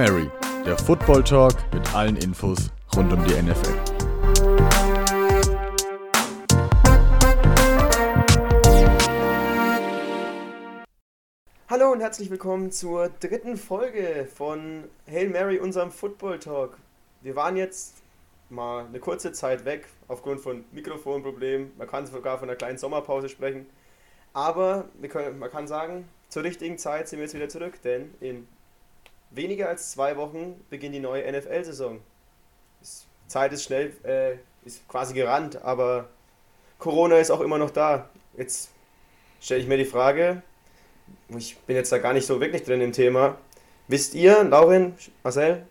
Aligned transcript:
Mary, 0.00 0.30
der 0.64 0.78
Football 0.78 1.22
Talk 1.22 1.52
mit 1.74 1.94
allen 1.94 2.16
Infos 2.16 2.70
rund 2.96 3.12
um 3.12 3.22
die 3.22 3.34
NFL. 3.34 3.78
Hallo 11.68 11.92
und 11.92 12.00
herzlich 12.00 12.30
willkommen 12.30 12.72
zur 12.72 13.10
dritten 13.10 13.58
Folge 13.58 14.26
von 14.34 14.84
Hail 15.06 15.28
Mary, 15.28 15.58
unserem 15.58 15.90
Football 15.90 16.38
Talk. 16.38 16.78
Wir 17.20 17.36
waren 17.36 17.58
jetzt 17.58 17.96
mal 18.48 18.86
eine 18.86 19.00
kurze 19.00 19.32
Zeit 19.32 19.66
weg 19.66 19.86
aufgrund 20.08 20.40
von 20.40 20.64
Mikrofonproblemen. 20.72 21.72
Man 21.76 21.86
kann 21.86 22.06
sogar 22.06 22.38
von 22.38 22.48
einer 22.48 22.56
kleinen 22.56 22.78
Sommerpause 22.78 23.28
sprechen. 23.28 23.66
Aber 24.32 24.86
können, 25.10 25.38
man 25.38 25.50
kann 25.50 25.66
sagen, 25.66 26.08
zur 26.30 26.44
richtigen 26.44 26.78
Zeit 26.78 27.06
sind 27.06 27.18
wir 27.18 27.26
jetzt 27.26 27.34
wieder 27.34 27.50
zurück, 27.50 27.82
denn 27.82 28.14
in 28.20 28.48
weniger 29.30 29.68
als 29.68 29.92
zwei 29.92 30.16
Wochen 30.16 30.64
beginnt 30.70 30.94
die 30.94 31.00
neue 31.00 31.30
NFL-Saison. 31.30 32.00
Zeit 33.26 33.52
ist 33.52 33.64
schnell, 33.64 33.92
äh, 34.02 34.36
ist 34.66 34.86
quasi 34.88 35.14
gerannt, 35.14 35.62
aber 35.62 36.08
Corona 36.78 37.18
ist 37.18 37.30
auch 37.30 37.40
immer 37.40 37.58
noch 37.58 37.70
da. 37.70 38.08
Jetzt 38.36 38.70
stelle 39.40 39.60
ich 39.60 39.68
mir 39.68 39.76
die 39.76 39.84
Frage, 39.84 40.42
ich 41.36 41.56
bin 41.58 41.76
jetzt 41.76 41.92
da 41.92 41.98
gar 41.98 42.12
nicht 42.12 42.26
so 42.26 42.40
wirklich 42.40 42.64
drin 42.64 42.80
im 42.80 42.92
Thema. 42.92 43.36
Wisst 43.88 44.14
ihr, 44.14 44.44
Lauren, 44.44 44.94
Marcel, 45.22 45.66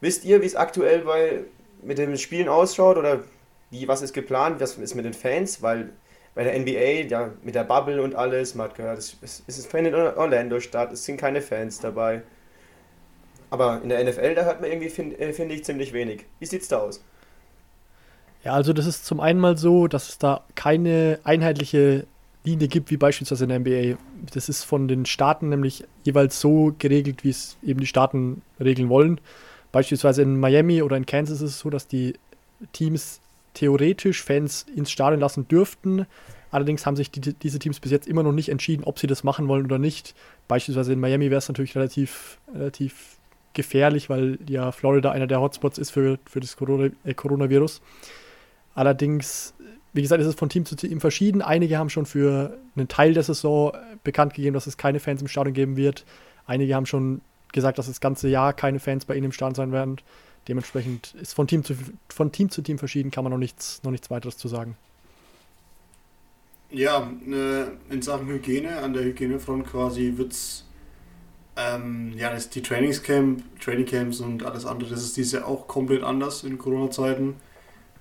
wisst 0.00 0.24
ihr, 0.24 0.40
wie 0.42 0.46
es 0.46 0.56
aktuell 0.56 1.00
bei, 1.00 1.44
mit 1.82 1.98
den 1.98 2.16
Spielen 2.18 2.48
ausschaut 2.48 2.96
oder 2.96 3.24
wie, 3.70 3.88
was 3.88 4.02
ist 4.02 4.12
geplant, 4.12 4.60
was 4.60 4.76
ist 4.78 4.94
mit 4.94 5.04
den 5.04 5.14
Fans? 5.14 5.62
Weil 5.62 5.92
bei 6.34 6.44
der 6.44 6.58
NBA, 6.58 7.08
ja, 7.08 7.30
mit 7.42 7.54
der 7.54 7.64
Bubble 7.64 8.02
und 8.02 8.14
alles, 8.14 8.54
man 8.54 8.68
hat 8.68 8.76
gehört, 8.76 8.98
es, 8.98 9.16
es, 9.20 9.42
es 9.46 9.66
findet 9.66 9.94
in 9.94 10.00
Orlando 10.00 10.60
statt, 10.60 10.92
es 10.92 11.04
sind 11.04 11.16
keine 11.16 11.40
Fans 11.40 11.80
dabei. 11.80 12.22
Aber 13.54 13.80
in 13.84 13.88
der 13.88 14.02
NFL, 14.02 14.34
da 14.34 14.42
hört 14.46 14.60
man 14.60 14.68
irgendwie, 14.68 14.88
finde 14.88 15.16
äh, 15.16 15.32
find 15.32 15.52
ich, 15.52 15.64
ziemlich 15.64 15.92
wenig. 15.92 16.24
Wie 16.40 16.46
sieht's 16.46 16.66
da 16.66 16.78
aus? 16.78 17.00
Ja, 18.42 18.54
also 18.54 18.72
das 18.72 18.84
ist 18.84 19.06
zum 19.06 19.20
einen 19.20 19.38
mal 19.38 19.56
so, 19.56 19.86
dass 19.86 20.08
es 20.08 20.18
da 20.18 20.42
keine 20.56 21.20
einheitliche 21.22 22.04
Linie 22.42 22.66
gibt, 22.66 22.90
wie 22.90 22.96
beispielsweise 22.96 23.44
in 23.44 23.50
der 23.50 23.60
NBA. 23.60 23.96
Das 24.34 24.48
ist 24.48 24.64
von 24.64 24.88
den 24.88 25.06
Staaten 25.06 25.50
nämlich 25.50 25.84
jeweils 26.02 26.40
so 26.40 26.74
geregelt, 26.80 27.22
wie 27.22 27.30
es 27.30 27.56
eben 27.62 27.78
die 27.78 27.86
Staaten 27.86 28.42
regeln 28.58 28.88
wollen. 28.88 29.20
Beispielsweise 29.70 30.22
in 30.22 30.40
Miami 30.40 30.82
oder 30.82 30.96
in 30.96 31.06
Kansas 31.06 31.40
ist 31.40 31.50
es 31.50 31.58
so, 31.60 31.70
dass 31.70 31.86
die 31.86 32.14
Teams 32.72 33.20
theoretisch 33.54 34.20
Fans 34.20 34.66
ins 34.74 34.90
Stadion 34.90 35.20
lassen 35.20 35.46
dürften. 35.46 36.06
Allerdings 36.50 36.86
haben 36.86 36.96
sich 36.96 37.12
die, 37.12 37.20
diese 37.20 37.60
Teams 37.60 37.78
bis 37.78 37.92
jetzt 37.92 38.08
immer 38.08 38.24
noch 38.24 38.32
nicht 38.32 38.48
entschieden, 38.48 38.82
ob 38.82 38.98
sie 38.98 39.06
das 39.06 39.22
machen 39.22 39.46
wollen 39.46 39.64
oder 39.64 39.78
nicht. 39.78 40.16
Beispielsweise 40.48 40.92
in 40.92 40.98
Miami 40.98 41.30
wäre 41.30 41.38
es 41.38 41.46
natürlich 41.46 41.76
relativ, 41.76 42.38
relativ 42.52 43.18
gefährlich, 43.54 44.10
weil 44.10 44.38
ja 44.48 44.72
Florida 44.72 45.10
einer 45.10 45.26
der 45.26 45.40
Hotspots 45.40 45.78
ist 45.78 45.90
für, 45.90 46.18
für 46.26 46.40
das 46.40 46.56
Corona, 46.56 46.90
äh, 47.04 47.14
Coronavirus. 47.14 47.80
Allerdings, 48.74 49.54
wie 49.92 50.02
gesagt, 50.02 50.20
ist 50.20 50.26
es 50.26 50.34
von 50.34 50.48
Team 50.48 50.66
zu 50.66 50.76
Team 50.76 51.00
verschieden. 51.00 51.42
Einige 51.42 51.78
haben 51.78 51.90
schon 51.90 52.06
für 52.06 52.58
einen 52.76 52.88
Teil 52.88 53.14
der 53.14 53.22
Saison 53.22 53.72
bekannt 54.02 54.34
gegeben, 54.34 54.54
dass 54.54 54.66
es 54.66 54.76
keine 54.76 55.00
Fans 55.00 55.22
im 55.22 55.28
Stadion 55.28 55.54
geben 55.54 55.76
wird. 55.76 56.04
Einige 56.46 56.74
haben 56.74 56.86
schon 56.86 57.20
gesagt, 57.52 57.78
dass 57.78 57.86
das 57.86 58.00
ganze 58.00 58.28
Jahr 58.28 58.52
keine 58.52 58.80
Fans 58.80 59.04
bei 59.04 59.14
ihnen 59.14 59.26
im 59.26 59.32
Stadion 59.32 59.54
sein 59.54 59.72
werden. 59.72 59.98
Dementsprechend 60.48 61.14
ist 61.14 61.34
von 61.34 61.46
Team 61.46 61.64
zu, 61.64 61.74
von 62.08 62.32
Team, 62.32 62.50
zu 62.50 62.60
Team 62.60 62.78
verschieden, 62.78 63.10
kann 63.10 63.24
man 63.24 63.30
noch 63.30 63.38
nichts, 63.38 63.82
noch 63.82 63.90
nichts 63.90 64.10
weiteres 64.10 64.36
zu 64.36 64.48
sagen. 64.48 64.76
Ja, 66.70 67.08
äh, 67.26 67.92
in 67.92 68.02
Sachen 68.02 68.26
Hygiene, 68.26 68.78
an 68.78 68.92
der 68.92 69.04
Hygienefront 69.04 69.66
quasi 69.66 70.14
wird 70.16 70.32
es, 70.32 70.64
ähm, 71.56 72.12
ja, 72.16 72.30
das, 72.30 72.50
die 72.50 72.62
Trainingscamp, 72.62 73.42
Trainingcamps 73.60 74.20
und 74.20 74.44
alles 74.44 74.66
andere, 74.66 74.90
das 74.90 75.02
ist 75.02 75.16
dieses 75.16 75.42
auch 75.42 75.68
komplett 75.68 76.02
anders 76.02 76.44
in 76.44 76.58
Corona-Zeiten. 76.58 77.36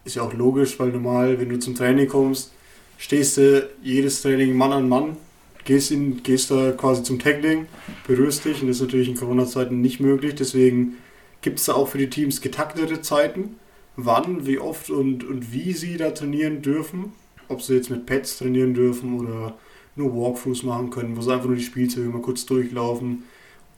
Ist 0.05 0.15
ja 0.15 0.23
auch 0.23 0.33
logisch, 0.33 0.79
weil 0.79 0.89
normal, 0.89 1.39
wenn 1.39 1.49
du 1.49 1.59
zum 1.59 1.75
Training 1.75 2.07
kommst, 2.07 2.51
stehst 2.97 3.37
du 3.37 3.69
jedes 3.81 4.21
Training 4.21 4.55
Mann 4.55 4.71
an 4.71 4.89
Mann, 4.89 5.17
gehst, 5.65 5.91
in, 5.91 6.23
gehst 6.23 6.51
da 6.51 6.71
quasi 6.71 7.03
zum 7.03 7.19
Tackling, 7.19 7.67
berührst 8.07 8.43
dich 8.45 8.61
und 8.61 8.67
das 8.67 8.77
ist 8.77 8.81
natürlich 8.81 9.07
in 9.07 9.15
Corona-Zeiten 9.15 9.81
nicht 9.81 9.99
möglich, 9.99 10.35
deswegen 10.35 10.97
gibt 11.41 11.59
es 11.59 11.65
da 11.65 11.73
auch 11.73 11.87
für 11.87 11.97
die 11.97 12.09
Teams 12.09 12.41
getaktete 12.41 13.01
Zeiten, 13.01 13.55
wann, 13.95 14.47
wie 14.47 14.59
oft 14.59 14.89
und, 14.89 15.23
und 15.23 15.53
wie 15.53 15.73
sie 15.73 15.97
da 15.97 16.11
trainieren 16.11 16.61
dürfen. 16.61 17.13
Ob 17.49 17.61
sie 17.61 17.75
jetzt 17.75 17.89
mit 17.89 18.05
Pads 18.05 18.37
trainieren 18.37 18.73
dürfen 18.73 19.19
oder 19.19 19.55
nur 19.95 20.15
Walkthroughs 20.15 20.63
machen 20.63 20.89
können, 20.89 21.15
wo 21.15 21.21
sie 21.21 21.31
einfach 21.31 21.47
nur 21.47 21.57
die 21.57 21.63
Spielzüge 21.63 22.09
mal 22.09 22.21
kurz 22.21 22.45
durchlaufen. 22.45 23.23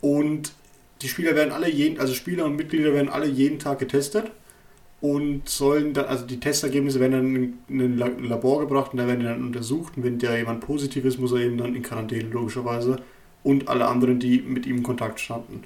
Und 0.05 0.51
die 1.01 1.07
Spieler 1.07 1.35
werden 1.35 1.51
alle 1.51 1.67
jeden, 1.67 1.99
also 1.99 2.13
Spieler 2.13 2.45
und 2.45 2.55
Mitglieder 2.55 2.93
werden 2.93 3.09
alle 3.09 3.25
jeden 3.25 3.57
Tag 3.57 3.79
getestet 3.79 4.29
und 5.01 5.49
sollen 5.49 5.95
dann, 5.95 6.05
also 6.05 6.27
die 6.27 6.39
Testergebnisse 6.39 6.99
werden 6.99 7.11
dann 7.11 7.79
in 7.79 7.99
ein 7.99 8.23
Labor 8.23 8.59
gebracht 8.59 8.91
und 8.91 8.99
da 8.99 9.07
werden 9.07 9.21
die 9.21 9.25
dann 9.25 9.43
untersucht. 9.43 9.97
Und 9.97 10.03
wenn 10.03 10.19
der 10.19 10.37
jemand 10.37 10.61
positiv 10.61 11.05
ist, 11.05 11.17
muss 11.17 11.31
er 11.31 11.39
eben 11.39 11.57
dann 11.57 11.73
in 11.73 11.81
Quarantäne 11.81 12.29
logischerweise 12.29 12.97
und 13.41 13.67
alle 13.67 13.87
anderen, 13.87 14.19
die 14.19 14.43
mit 14.43 14.67
ihm 14.67 14.77
in 14.77 14.83
Kontakt 14.83 15.19
standen. 15.19 15.63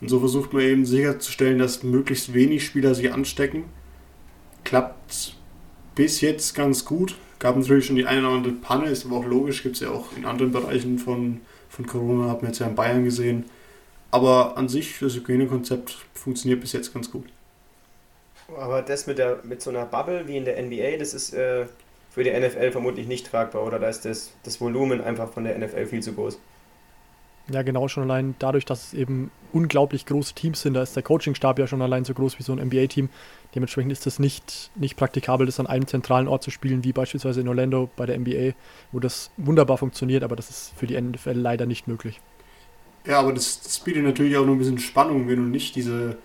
Und 0.00 0.08
so 0.08 0.20
versucht 0.20 0.52
man 0.52 0.62
eben 0.62 0.86
sicherzustellen, 0.86 1.58
dass 1.58 1.82
möglichst 1.82 2.32
wenig 2.32 2.64
Spieler 2.64 2.94
sich 2.94 3.12
anstecken. 3.12 3.64
Klappt 4.62 5.34
bis 5.96 6.20
jetzt 6.20 6.54
ganz 6.54 6.84
gut. 6.84 7.16
Gab 7.40 7.56
natürlich 7.56 7.86
schon 7.86 7.96
die 7.96 8.06
eine 8.06 8.20
oder 8.20 8.36
andere 8.36 8.52
Panne, 8.52 8.86
ist 8.86 9.04
aber 9.04 9.16
auch 9.16 9.26
logisch, 9.26 9.64
gibt 9.64 9.74
es 9.74 9.80
ja 9.80 9.90
auch 9.90 10.16
in 10.16 10.26
anderen 10.26 10.52
Bereichen 10.52 11.00
von, 11.00 11.40
von 11.68 11.86
Corona, 11.86 12.30
hat 12.30 12.40
man 12.40 12.52
jetzt 12.52 12.60
ja 12.60 12.68
in 12.68 12.76
Bayern 12.76 13.02
gesehen. 13.02 13.46
Aber 14.14 14.56
an 14.56 14.68
sich, 14.68 15.00
das 15.00 15.16
Hygienekonzept 15.16 15.90
funktioniert 16.14 16.60
bis 16.60 16.72
jetzt 16.72 16.94
ganz 16.94 17.10
gut. 17.10 17.24
Aber 18.56 18.80
das 18.80 19.08
mit, 19.08 19.18
der, 19.18 19.40
mit 19.42 19.60
so 19.60 19.70
einer 19.70 19.86
Bubble 19.86 20.28
wie 20.28 20.36
in 20.36 20.44
der 20.44 20.62
NBA, 20.62 20.98
das 21.00 21.14
ist 21.14 21.34
äh, 21.34 21.66
für 22.10 22.22
die 22.22 22.30
NFL 22.30 22.70
vermutlich 22.70 23.08
nicht 23.08 23.28
tragbar, 23.28 23.64
oder? 23.64 23.80
Da 23.80 23.88
ist 23.88 24.04
das, 24.04 24.30
das 24.44 24.60
Volumen 24.60 25.00
einfach 25.00 25.32
von 25.32 25.42
der 25.42 25.58
NFL 25.58 25.86
viel 25.86 26.00
zu 26.00 26.12
groß. 26.12 26.38
Ja, 27.50 27.62
genau, 27.62 27.88
schon 27.88 28.04
allein 28.04 28.36
dadurch, 28.38 28.64
dass 28.64 28.86
es 28.86 28.94
eben 28.94 29.32
unglaublich 29.52 30.06
große 30.06 30.34
Teams 30.34 30.62
sind. 30.62 30.74
Da 30.74 30.82
ist 30.84 30.94
der 30.94 31.02
Coachingstab 31.02 31.58
ja 31.58 31.66
schon 31.66 31.82
allein 31.82 32.04
so 32.04 32.14
groß 32.14 32.38
wie 32.38 32.44
so 32.44 32.52
ein 32.52 32.64
NBA-Team. 32.64 33.08
Dementsprechend 33.56 33.90
ist 33.90 34.06
es 34.06 34.20
nicht, 34.20 34.70
nicht 34.76 34.96
praktikabel, 34.96 35.44
das 35.44 35.58
an 35.58 35.66
einem 35.66 35.88
zentralen 35.88 36.28
Ort 36.28 36.44
zu 36.44 36.52
spielen, 36.52 36.84
wie 36.84 36.92
beispielsweise 36.92 37.40
in 37.40 37.48
Orlando 37.48 37.90
bei 37.96 38.06
der 38.06 38.16
NBA, 38.16 38.52
wo 38.92 39.00
das 39.00 39.32
wunderbar 39.38 39.76
funktioniert, 39.76 40.22
aber 40.22 40.36
das 40.36 40.50
ist 40.50 40.72
für 40.76 40.86
die 40.86 41.00
NFL 41.00 41.32
leider 41.32 41.66
nicht 41.66 41.88
möglich. 41.88 42.20
Ja, 43.06 43.20
aber 43.20 43.32
das, 43.32 43.60
das 43.60 43.80
bietet 43.80 44.02
natürlich 44.02 44.36
auch 44.36 44.46
noch 44.46 44.52
ein 44.52 44.58
bisschen 44.58 44.78
Spannung, 44.78 45.28
wenn 45.28 45.36
du 45.36 45.42
nicht 45.42 45.76
diese 45.76 46.16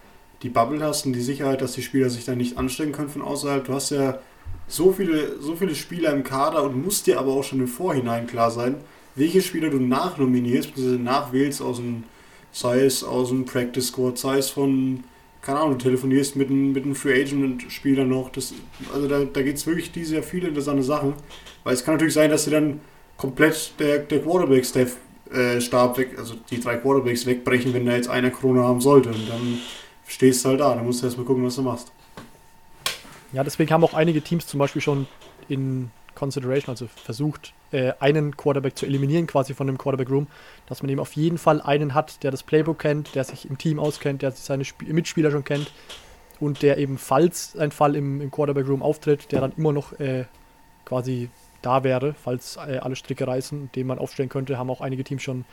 die 0.41 0.49
Bubble 0.49 0.81
hast 0.81 1.05
und 1.05 1.13
die 1.13 1.21
Sicherheit, 1.21 1.61
dass 1.61 1.73
die 1.73 1.81
Spieler 1.81 2.09
sich 2.09 2.25
da 2.25 2.35
nicht 2.35 2.57
anstrengen 2.57 2.93
können 2.93 3.09
von 3.09 3.21
außerhalb. 3.21 3.65
Du 3.65 3.73
hast 3.73 3.89
ja 3.89 4.19
so 4.67 4.91
viele, 4.91 5.39
so 5.41 5.55
viele 5.55 5.75
Spieler 5.75 6.13
im 6.13 6.23
Kader 6.23 6.63
und 6.63 6.81
musst 6.81 7.07
dir 7.07 7.19
aber 7.19 7.33
auch 7.33 7.43
schon 7.43 7.59
im 7.59 7.67
Vorhinein 7.67 8.27
klar 8.27 8.51
sein, 8.51 8.75
welche 9.15 9.41
Spieler 9.41 9.69
du 9.69 9.79
nachnominierst, 9.79 10.73
bzw. 10.73 10.97
nachwählst 10.97 11.61
aus 11.61 11.77
dem, 11.77 12.03
sei 12.51 12.81
es 12.85 13.03
aus 13.03 13.29
dem 13.29 13.45
Practice 13.45 13.87
Squad, 13.87 14.17
sei 14.17 14.37
es 14.37 14.49
von, 14.49 15.03
keine 15.41 15.59
Ahnung, 15.59 15.77
du 15.77 15.83
telefonierst 15.83 16.35
mit 16.35 16.49
einem, 16.49 16.71
mit 16.71 16.85
einem 16.85 16.95
Free 16.95 17.21
Agent 17.21 17.65
Spieler 17.69 18.05
noch. 18.05 18.29
Das, 18.29 18.53
also 18.93 19.07
da, 19.07 19.25
da 19.25 19.41
geht 19.41 19.57
es 19.57 19.67
wirklich 19.67 19.91
diese 19.91 20.15
Jahr 20.15 20.23
viele 20.23 20.47
interessante 20.47 20.83
Sachen. 20.83 21.13
Weil 21.63 21.73
es 21.73 21.83
kann 21.83 21.95
natürlich 21.95 22.13
sein, 22.13 22.29
dass 22.29 22.45
dir 22.45 22.51
dann 22.51 22.79
komplett 23.17 23.73
der, 23.79 23.99
der 23.99 24.21
Quarterback-Staff 24.21 24.95
äh, 25.33 25.61
Stab 25.61 25.97
weg, 25.97 26.17
also 26.17 26.35
die 26.49 26.59
drei 26.59 26.77
Quarterbacks 26.77 27.25
wegbrechen, 27.25 27.73
wenn 27.73 27.85
da 27.85 27.93
jetzt 27.93 28.09
einer 28.09 28.31
Krone 28.31 28.63
haben 28.63 28.81
sollte. 28.81 29.09
Und 29.09 29.29
dann 29.29 29.59
stehst 30.07 30.43
du 30.43 30.49
halt 30.49 30.59
da, 30.59 30.75
dann 30.75 30.85
musst 30.85 31.01
du 31.01 31.05
erstmal 31.05 31.25
gucken, 31.25 31.45
was 31.45 31.55
du 31.55 31.61
machst. 31.61 31.91
Ja, 33.31 33.43
deswegen 33.43 33.71
haben 33.71 33.83
auch 33.83 33.93
einige 33.93 34.21
Teams 34.21 34.47
zum 34.47 34.59
Beispiel 34.59 34.81
schon 34.81 35.07
in 35.47 35.91
Consideration, 36.15 36.73
also 36.73 36.87
versucht, 36.87 37.53
äh, 37.71 37.93
einen 37.99 38.35
Quarterback 38.35 38.77
zu 38.77 38.85
eliminieren, 38.85 39.27
quasi 39.27 39.53
von 39.53 39.67
dem 39.67 39.77
Quarterback-Room, 39.77 40.27
dass 40.67 40.81
man 40.81 40.89
eben 40.89 40.99
auf 40.99 41.13
jeden 41.13 41.37
Fall 41.37 41.61
einen 41.61 41.93
hat, 41.93 42.23
der 42.23 42.31
das 42.31 42.43
Playbook 42.43 42.79
kennt, 42.79 43.15
der 43.15 43.23
sich 43.23 43.49
im 43.49 43.57
Team 43.57 43.79
auskennt, 43.79 44.21
der 44.21 44.31
seine 44.31 44.63
Sp 44.65 44.83
Mitspieler 44.91 45.31
schon 45.31 45.43
kennt 45.43 45.71
und 46.39 46.61
der 46.61 46.77
eben, 46.77 46.97
falls 46.97 47.55
ein 47.55 47.71
Fall 47.71 47.95
im, 47.95 48.19
im 48.21 48.31
Quarterback-Room 48.31 48.81
auftritt, 48.81 49.31
der 49.31 49.41
dann 49.41 49.53
immer 49.55 49.71
noch 49.71 49.97
äh, 49.99 50.25
quasi 50.85 51.29
da 51.61 51.83
wäre, 51.83 52.13
falls 52.13 52.57
äh, 52.57 52.79
alle 52.81 52.95
Stricke 52.95 53.27
reißen, 53.27 53.71
den 53.73 53.87
man 53.87 53.99
aufstellen 53.99 54.29
könnte, 54.29 54.57
haben 54.57 54.69
auch 54.69 54.81
einige 54.81 55.03
Teams 55.03 55.23
schon 55.23 55.45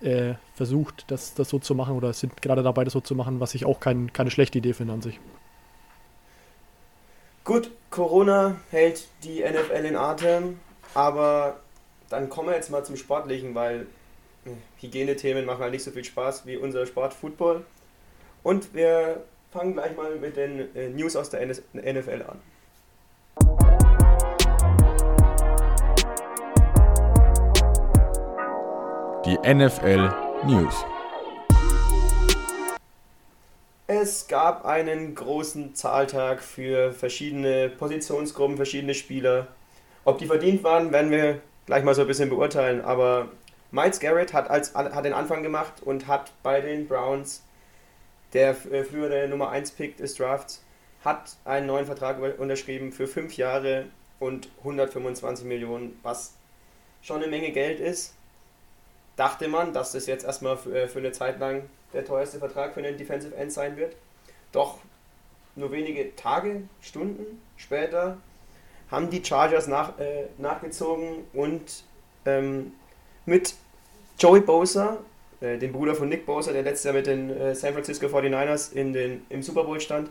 äh, 0.00 0.34
versucht, 0.54 1.04
das, 1.10 1.34
das 1.34 1.48
so 1.48 1.58
zu 1.58 1.74
machen 1.74 1.96
oder 1.96 2.12
sind 2.12 2.40
gerade 2.42 2.62
dabei, 2.62 2.84
das 2.84 2.92
so 2.92 3.00
zu 3.00 3.14
machen, 3.14 3.40
was 3.40 3.54
ich 3.54 3.64
auch 3.64 3.80
kein, 3.80 4.12
keine 4.12 4.30
schlechte 4.30 4.58
Idee 4.58 4.72
finde 4.72 4.94
an 4.94 5.02
sich. 5.02 5.18
Gut, 7.44 7.70
Corona 7.90 8.56
hält 8.70 9.08
die 9.24 9.42
NFL 9.42 9.84
in 9.84 9.96
Atem, 9.96 10.60
aber 10.94 11.60
dann 12.10 12.28
kommen 12.28 12.48
wir 12.48 12.56
jetzt 12.56 12.70
mal 12.70 12.84
zum 12.84 12.96
Sportlichen, 12.96 13.54
weil 13.54 13.86
äh, 14.44 14.50
Hygienethemen 14.80 15.44
machen 15.44 15.62
halt 15.62 15.72
nicht 15.72 15.84
so 15.84 15.90
viel 15.90 16.04
Spaß 16.04 16.46
wie 16.46 16.56
unser 16.56 16.86
Sport 16.86 17.14
Football. 17.14 17.64
Und 18.42 18.74
wir 18.74 19.24
fangen 19.50 19.72
gleich 19.72 19.96
mal 19.96 20.16
mit 20.16 20.36
den 20.36 20.74
äh, 20.76 20.88
News 20.90 21.16
aus 21.16 21.30
der 21.30 21.46
NFL 21.46 22.22
an. 22.28 22.38
Die 29.28 29.36
NFL 29.40 30.10
News. 30.46 30.86
Es 33.86 34.26
gab 34.26 34.64
einen 34.64 35.14
großen 35.14 35.74
Zahltag 35.74 36.42
für 36.42 36.92
verschiedene 36.92 37.68
Positionsgruppen, 37.68 38.56
verschiedene 38.56 38.94
Spieler. 38.94 39.48
Ob 40.06 40.16
die 40.16 40.24
verdient 40.24 40.64
waren, 40.64 40.92
werden 40.92 41.10
wir 41.10 41.42
gleich 41.66 41.84
mal 41.84 41.94
so 41.94 42.00
ein 42.00 42.06
bisschen 42.06 42.30
beurteilen. 42.30 42.80
Aber 42.80 43.28
Miles 43.70 44.00
Garrett 44.00 44.32
hat, 44.32 44.48
als, 44.48 44.74
hat 44.74 45.04
den 45.04 45.12
Anfang 45.12 45.42
gemacht 45.42 45.82
und 45.82 46.06
hat 46.06 46.32
bei 46.42 46.62
den 46.62 46.88
Browns, 46.88 47.42
der 48.32 48.52
äh, 48.72 48.82
frühere 48.82 49.28
Nummer 49.28 49.50
1 49.50 49.72
Pick 49.72 49.98
des 49.98 50.14
Drafts, 50.14 50.64
hat 51.04 51.36
einen 51.44 51.66
neuen 51.66 51.84
Vertrag 51.84 52.16
unterschrieben 52.38 52.92
für 52.92 53.06
fünf 53.06 53.36
Jahre 53.36 53.88
und 54.20 54.48
125 54.60 55.44
Millionen, 55.44 56.00
was 56.02 56.32
schon 57.02 57.18
eine 57.22 57.30
Menge 57.30 57.52
Geld 57.52 57.78
ist. 57.78 58.14
Dachte 59.18 59.48
man, 59.48 59.72
dass 59.72 59.90
das 59.90 60.06
jetzt 60.06 60.24
erstmal 60.24 60.56
für, 60.56 60.84
äh, 60.84 60.86
für 60.86 61.00
eine 61.00 61.10
Zeit 61.10 61.40
lang 61.40 61.64
der 61.92 62.04
teuerste 62.04 62.38
Vertrag 62.38 62.72
für 62.72 62.78
einen 62.78 62.96
Defensive 62.96 63.34
End 63.34 63.52
sein 63.52 63.76
wird. 63.76 63.96
Doch 64.52 64.78
nur 65.56 65.72
wenige 65.72 66.14
Tage, 66.14 66.62
Stunden 66.80 67.42
später 67.56 68.18
haben 68.92 69.10
die 69.10 69.24
Chargers 69.24 69.66
nach, 69.66 69.98
äh, 69.98 70.26
nachgezogen 70.38 71.24
und 71.32 71.82
ähm, 72.26 72.74
mit 73.26 73.56
Joey 74.20 74.40
Bosa, 74.40 74.98
äh, 75.40 75.58
dem 75.58 75.72
Bruder 75.72 75.96
von 75.96 76.08
Nick 76.08 76.24
Bosa, 76.24 76.52
der 76.52 76.62
letztes 76.62 76.84
Jahr 76.84 76.94
mit 76.94 77.08
den 77.08 77.28
äh, 77.30 77.56
San 77.56 77.72
Francisco 77.72 78.06
49ers 78.06 78.72
in 78.72 78.92
den, 78.92 79.26
im 79.30 79.42
Super 79.42 79.64
Bowl 79.64 79.80
stand, 79.80 80.10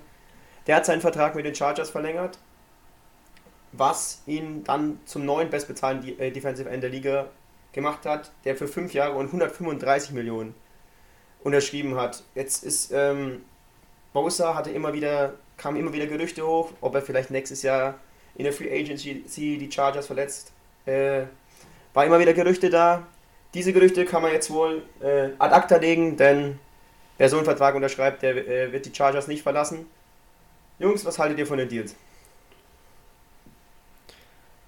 der 0.68 0.76
hat 0.76 0.86
seinen 0.86 1.00
Vertrag 1.00 1.34
mit 1.34 1.46
den 1.46 1.56
Chargers 1.56 1.90
verlängert, 1.90 2.38
was 3.72 4.22
ihn 4.26 4.66
dann 4.66 5.00
zum 5.06 5.26
neuen 5.26 5.50
bestbezahlten 5.50 6.20
äh, 6.20 6.30
Defensive 6.30 6.70
End 6.70 6.84
der 6.84 6.90
Liga 6.90 7.28
gemacht 7.74 8.06
hat, 8.06 8.32
der 8.46 8.56
für 8.56 8.68
fünf 8.68 8.94
Jahre 8.94 9.14
und 9.14 9.28
135 9.28 10.12
Millionen 10.12 10.56
unterschrieben 11.44 11.96
hat. 11.96 12.24
Jetzt 12.36 12.64
ist 12.64 12.92
ähm, 12.92 13.42
Bosa 14.14 14.56
hatte 14.56 14.72
immer 14.72 14.94
wieder, 14.94 15.36
kam 15.58 15.76
immer 15.76 15.94
wieder 15.94 16.08
Gerüchte 16.08 16.46
hoch, 16.46 16.72
ob 16.82 16.96
er 16.96 17.02
vielleicht 17.02 17.32
nächstes 17.32 17.62
Jahr 17.62 17.96
in 18.36 18.44
der 18.44 18.54
Free 18.54 18.72
Agency 18.72 19.24
die 19.58 19.72
Chargers 19.72 20.08
verletzt. 20.08 20.52
Äh, 20.86 21.24
war 21.94 22.06
immer 22.06 22.20
wieder 22.20 22.34
Gerüchte 22.34 22.70
da. 22.70 23.04
Diese 23.54 23.74
Gerüchte 23.74 24.06
kann 24.06 24.22
man 24.22 24.32
jetzt 24.32 24.52
wohl 24.52 24.84
äh, 25.02 25.30
ad 25.40 25.54
acta 25.54 25.78
legen, 25.78 26.18
denn 26.18 26.60
wer 27.18 27.30
so 27.30 27.38
einen 27.38 27.46
Vertrag 27.46 27.76
unterschreibt, 27.76 28.22
der 28.22 28.36
äh, 28.48 28.72
wird 28.72 28.86
die 28.86 28.94
Chargers 28.94 29.28
nicht 29.28 29.44
verlassen. 29.44 29.86
Jungs, 30.80 31.06
was 31.06 31.18
haltet 31.18 31.40
ihr 31.40 31.48
von 31.48 31.58
den 31.58 31.70
Deals? 31.70 31.96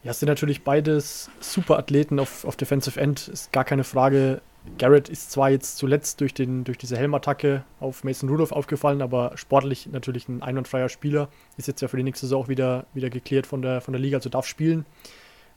Ja, 0.03 0.11
es 0.11 0.19
sind 0.19 0.29
natürlich 0.29 0.63
beides 0.63 1.29
super 1.41 1.77
Athleten 1.77 2.19
auf, 2.19 2.45
auf 2.45 2.55
Defensive 2.55 2.99
End, 2.99 3.27
ist 3.27 3.51
gar 3.51 3.65
keine 3.65 3.83
Frage. 3.83 4.41
Garrett 4.77 5.09
ist 5.09 5.31
zwar 5.31 5.49
jetzt 5.49 5.77
zuletzt 5.77 6.21
durch, 6.21 6.33
den, 6.33 6.63
durch 6.63 6.77
diese 6.77 6.95
Helmattacke 6.97 7.63
auf 7.79 8.03
Mason 8.03 8.29
Rudolph 8.29 8.51
aufgefallen, 8.51 9.01
aber 9.01 9.31
sportlich 9.35 9.87
natürlich 9.87 10.29
ein 10.29 10.41
einwandfreier 10.41 10.89
Spieler. 10.89 11.27
Ist 11.57 11.67
jetzt 11.67 11.81
ja 11.81 11.87
für 11.87 11.97
die 11.97 12.03
nächste 12.03 12.27
Saison 12.27 12.43
auch 12.43 12.47
wieder, 12.47 12.85
wieder 12.93 13.09
geklärt 13.09 13.47
von 13.47 13.61
der, 13.61 13.81
von 13.81 13.93
der 13.93 14.01
Liga, 14.01 14.17
also 14.17 14.29
darf 14.29 14.45
spielen. 14.45 14.85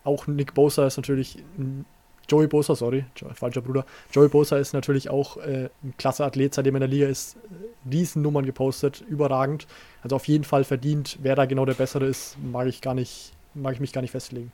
Auch 0.05 0.27
Nick 0.27 0.55
Bosa 0.55 0.87
ist 0.87 0.97
natürlich, 0.97 1.39
Joey 2.29 2.47
Bosa, 2.47 2.75
sorry, 2.75 3.05
falscher 3.35 3.61
Bruder. 3.61 3.85
Joey 4.13 4.29
Bosa 4.29 4.57
ist 4.57 4.73
natürlich 4.73 5.11
auch 5.11 5.37
äh, 5.37 5.69
ein 5.85 5.95
klasse 5.99 6.25
Athlet, 6.25 6.55
seitdem 6.55 6.75
er 6.75 6.79
in 6.79 6.81
der 6.81 6.89
Liga 6.89 7.07
ist. 7.07 7.37
Riesennummern 7.91 8.47
gepostet, 8.47 9.05
überragend. 9.09 9.67
Also 10.03 10.17
auf 10.17 10.27
jeden 10.27 10.45
Fall 10.45 10.65
verdient. 10.65 11.19
Wer 11.23 11.37
da 11.37 11.47
genau 11.47 11.65
der 11.65 11.75
Bessere 11.75 12.07
ist, 12.07 12.37
mag 12.43 12.67
ich 12.67 12.81
gar 12.81 12.95
nicht, 12.95 13.33
mag 13.55 13.75
ich 13.75 13.81
mich 13.81 13.93
gar 13.93 14.01
nicht 14.01 14.11
festlegen. 14.11 14.53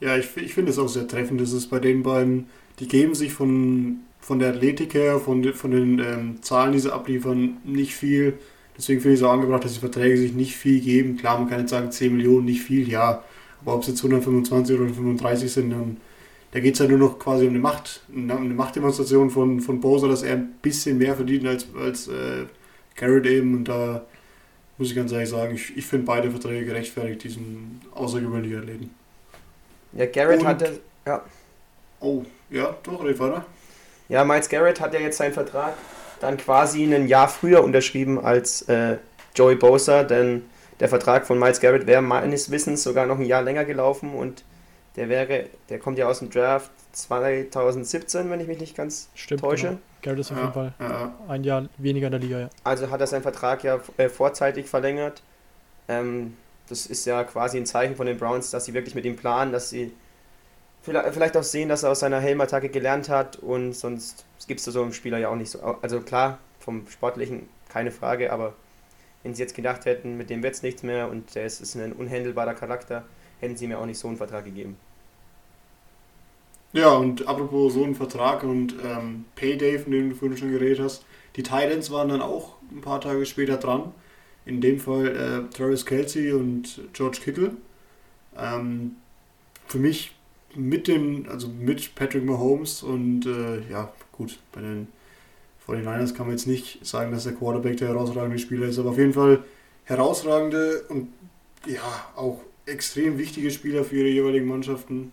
Ja, 0.00 0.16
ich, 0.16 0.34
ich 0.36 0.54
finde 0.54 0.70
es 0.70 0.78
auch 0.78 0.88
sehr 0.88 1.06
treffend. 1.06 1.40
Das 1.40 1.52
ist 1.52 1.68
bei 1.68 1.78
den 1.78 2.02
beiden 2.02 2.46
die 2.80 2.88
geben 2.88 3.14
sich 3.14 3.32
von, 3.32 3.98
von 4.20 4.38
der 4.38 4.50
Athletik 4.50 4.94
her, 4.94 5.20
von, 5.20 5.44
von 5.52 5.70
den 5.70 5.98
ähm, 5.98 6.42
Zahlen, 6.42 6.72
die 6.72 6.78
sie 6.78 6.92
abliefern, 6.92 7.58
nicht 7.64 7.94
viel. 7.94 8.38
Deswegen 8.76 9.02
finde 9.02 9.14
ich 9.14 9.20
es 9.20 9.26
auch 9.26 9.32
angebracht, 9.32 9.64
dass 9.64 9.74
die 9.74 9.80
Verträge 9.80 10.16
sich 10.16 10.32
nicht 10.32 10.56
viel 10.56 10.80
geben. 10.80 11.18
Klar, 11.18 11.38
man 11.38 11.48
kann 11.48 11.60
jetzt 11.60 11.70
sagen, 11.70 11.92
10 11.92 12.16
Millionen, 12.16 12.46
nicht 12.46 12.62
viel, 12.62 12.88
ja. 12.88 13.22
Aber 13.60 13.74
ob 13.74 13.82
es 13.82 13.88
jetzt 13.88 13.98
125 13.98 14.74
oder 14.74 14.84
135 14.84 15.52
sind, 15.52 15.70
dann 15.70 15.98
da 16.52 16.58
geht 16.58 16.74
es 16.74 16.80
ja 16.80 16.88
nur 16.88 16.98
noch 16.98 17.18
quasi 17.18 17.44
um 17.44 17.50
eine 17.50 17.60
Macht, 17.60 18.00
eine 18.12 18.34
Machtdemonstration 18.34 19.30
von, 19.30 19.60
von 19.60 19.80
Bowser, 19.80 20.08
dass 20.08 20.24
er 20.24 20.34
ein 20.34 20.54
bisschen 20.62 20.98
mehr 20.98 21.14
verdient 21.14 21.46
als, 21.46 21.66
als 21.78 22.08
äh, 22.08 22.46
Garrett 22.96 23.26
eben. 23.26 23.54
Und 23.54 23.68
da 23.68 24.04
muss 24.80 24.88
ich 24.88 24.96
ganz 24.96 25.12
ehrlich 25.12 25.28
sagen, 25.28 25.54
ich, 25.54 25.76
ich 25.76 25.86
finde 25.86 26.06
beide 26.06 26.30
Verträge 26.30 26.64
gerechtfertigt, 26.64 27.22
diesen 27.22 27.82
außergewöhnlichen 27.94 28.60
Athleten. 28.60 28.94
Ja, 29.92 30.06
Garrett 30.06 30.40
Und, 30.40 30.46
hatte. 30.46 30.80
Ja. 31.06 31.22
Oh, 32.00 32.24
ja, 32.48 32.74
doch, 32.82 33.04
red 33.04 33.18
weiter. 33.18 33.44
Ja, 34.08 34.24
Miles 34.24 34.48
Garrett 34.48 34.80
hat 34.80 34.94
ja 34.94 35.00
jetzt 35.00 35.18
seinen 35.18 35.34
Vertrag 35.34 35.74
dann 36.20 36.38
quasi 36.38 36.82
ein 36.82 37.06
Jahr 37.08 37.28
früher 37.28 37.62
unterschrieben 37.62 38.18
als 38.18 38.62
äh, 38.62 38.96
Joey 39.34 39.56
Bosa, 39.56 40.02
denn 40.02 40.46
der 40.80 40.88
Vertrag 40.88 41.26
von 41.26 41.38
Miles 41.38 41.60
Garrett 41.60 41.86
wäre 41.86 42.00
meines 42.00 42.50
Wissens 42.50 42.82
sogar 42.82 43.04
noch 43.04 43.18
ein 43.18 43.26
Jahr 43.26 43.42
länger 43.42 43.66
gelaufen 43.66 44.14
und 44.14 44.44
der 45.00 45.08
wäre, 45.08 45.46
der 45.70 45.78
kommt 45.78 45.96
ja 45.96 46.06
aus 46.06 46.18
dem 46.18 46.28
Draft 46.28 46.70
2017, 46.92 48.28
wenn 48.28 48.38
ich 48.38 48.46
mich 48.46 48.60
nicht 48.60 48.76
ganz 48.76 49.08
Stimmt, 49.14 49.40
täusche. 49.40 49.68
Genau. 49.68 49.80
Garrett 50.02 50.18
ist 50.18 50.30
auf 50.30 50.36
ja, 50.36 50.42
jeden 50.42 50.52
Fall 50.52 50.74
ja. 50.78 51.14
ein 51.26 51.42
Jahr 51.42 51.68
weniger 51.78 52.08
in 52.08 52.10
der 52.10 52.20
Liga, 52.20 52.38
ja. 52.38 52.50
Also 52.64 52.90
hat 52.90 53.00
er 53.00 53.06
seinen 53.06 53.22
Vertrag 53.22 53.64
ja 53.64 53.80
äh, 53.96 54.10
vorzeitig 54.10 54.66
verlängert. 54.68 55.22
Ähm, 55.88 56.36
das 56.68 56.84
ist 56.84 57.06
ja 57.06 57.24
quasi 57.24 57.56
ein 57.56 57.64
Zeichen 57.64 57.96
von 57.96 58.06
den 58.06 58.18
Browns, 58.18 58.50
dass 58.50 58.66
sie 58.66 58.74
wirklich 58.74 58.94
mit 58.94 59.06
ihm 59.06 59.16
planen, 59.16 59.52
dass 59.52 59.70
sie 59.70 59.90
vielleicht 60.82 61.34
auch 61.34 61.44
sehen, 61.44 61.70
dass 61.70 61.82
er 61.82 61.92
aus 61.92 62.00
seiner 62.00 62.20
Helmattacke 62.20 62.68
gelernt 62.68 63.08
hat 63.08 63.36
und 63.36 63.72
sonst 63.72 64.26
gibt 64.48 64.60
es 64.60 64.66
so 64.66 64.82
einem 64.82 64.92
Spieler 64.92 65.16
ja 65.16 65.30
auch 65.30 65.36
nicht 65.36 65.50
so. 65.50 65.62
Also 65.80 66.02
klar, 66.02 66.40
vom 66.58 66.86
Sportlichen 66.88 67.48
keine 67.70 67.90
Frage, 67.90 68.34
aber 68.34 68.52
wenn 69.22 69.34
sie 69.34 69.40
jetzt 69.40 69.54
gedacht 69.54 69.86
hätten, 69.86 70.18
mit 70.18 70.28
dem 70.28 70.42
wird 70.42 70.56
es 70.56 70.62
nichts 70.62 70.82
mehr 70.82 71.08
und 71.08 71.34
der 71.34 71.46
ist, 71.46 71.62
ist 71.62 71.74
ein 71.74 71.94
unhändelbarer 71.94 72.52
Charakter, 72.52 73.04
hätten 73.40 73.56
sie 73.56 73.66
mir 73.66 73.78
auch 73.78 73.86
nicht 73.86 73.98
so 73.98 74.08
einen 74.08 74.18
Vertrag 74.18 74.44
gegeben. 74.44 74.76
Ja, 76.72 76.92
und 76.92 77.26
apropos 77.26 77.74
so 77.74 77.82
einen 77.82 77.96
Vertrag 77.96 78.44
und 78.44 78.76
ähm, 78.84 79.24
Payday, 79.34 79.78
von 79.80 79.92
dem 79.92 80.10
du 80.10 80.16
vorhin 80.16 80.38
schon 80.38 80.52
geredet 80.52 80.78
hast, 80.80 81.04
die 81.36 81.42
Titans 81.42 81.90
waren 81.90 82.08
dann 82.08 82.22
auch 82.22 82.56
ein 82.70 82.80
paar 82.80 83.00
Tage 83.00 83.26
später 83.26 83.56
dran. 83.56 83.92
In 84.46 84.60
dem 84.60 84.78
Fall 84.78 85.06
äh, 85.06 85.54
Travis 85.54 85.84
Kelsey 85.84 86.32
und 86.32 86.80
George 86.92 87.18
Kittle. 87.22 87.52
Ähm, 88.36 88.96
für 89.66 89.78
mich 89.78 90.14
mit 90.54 90.88
dem, 90.88 91.26
also 91.28 91.48
mit 91.48 91.94
Patrick 91.94 92.24
Mahomes 92.24 92.82
und 92.82 93.26
äh, 93.26 93.60
ja, 93.70 93.92
gut, 94.12 94.38
bei 94.52 94.60
den 94.60 94.88
49ers 95.66 96.14
kann 96.14 96.26
man 96.26 96.36
jetzt 96.36 96.46
nicht 96.46 96.84
sagen, 96.84 97.12
dass 97.12 97.24
der 97.24 97.34
Quarterback 97.34 97.76
der 97.76 97.88
herausragende 97.88 98.38
Spieler 98.38 98.66
ist, 98.66 98.78
aber 98.78 98.90
auf 98.90 98.98
jeden 98.98 99.12
Fall 99.12 99.44
herausragende 99.84 100.84
und 100.88 101.08
ja, 101.66 101.82
auch 102.16 102.40
extrem 102.66 103.18
wichtige 103.18 103.50
Spieler 103.50 103.84
für 103.84 103.96
ihre 103.96 104.08
jeweiligen 104.08 104.46
Mannschaften. 104.46 105.12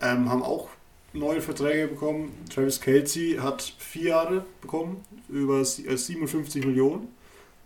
Ähm, 0.00 0.28
haben 0.28 0.42
auch 0.42 0.68
neue 1.12 1.40
Verträge 1.40 1.88
bekommen. 1.88 2.32
Travis 2.52 2.80
Kelsey 2.80 3.38
hat 3.40 3.62
vier 3.78 4.10
Jahre 4.10 4.44
bekommen, 4.60 5.04
über 5.28 5.64
57 5.64 6.62
äh, 6.62 6.66
Millionen. 6.66 7.08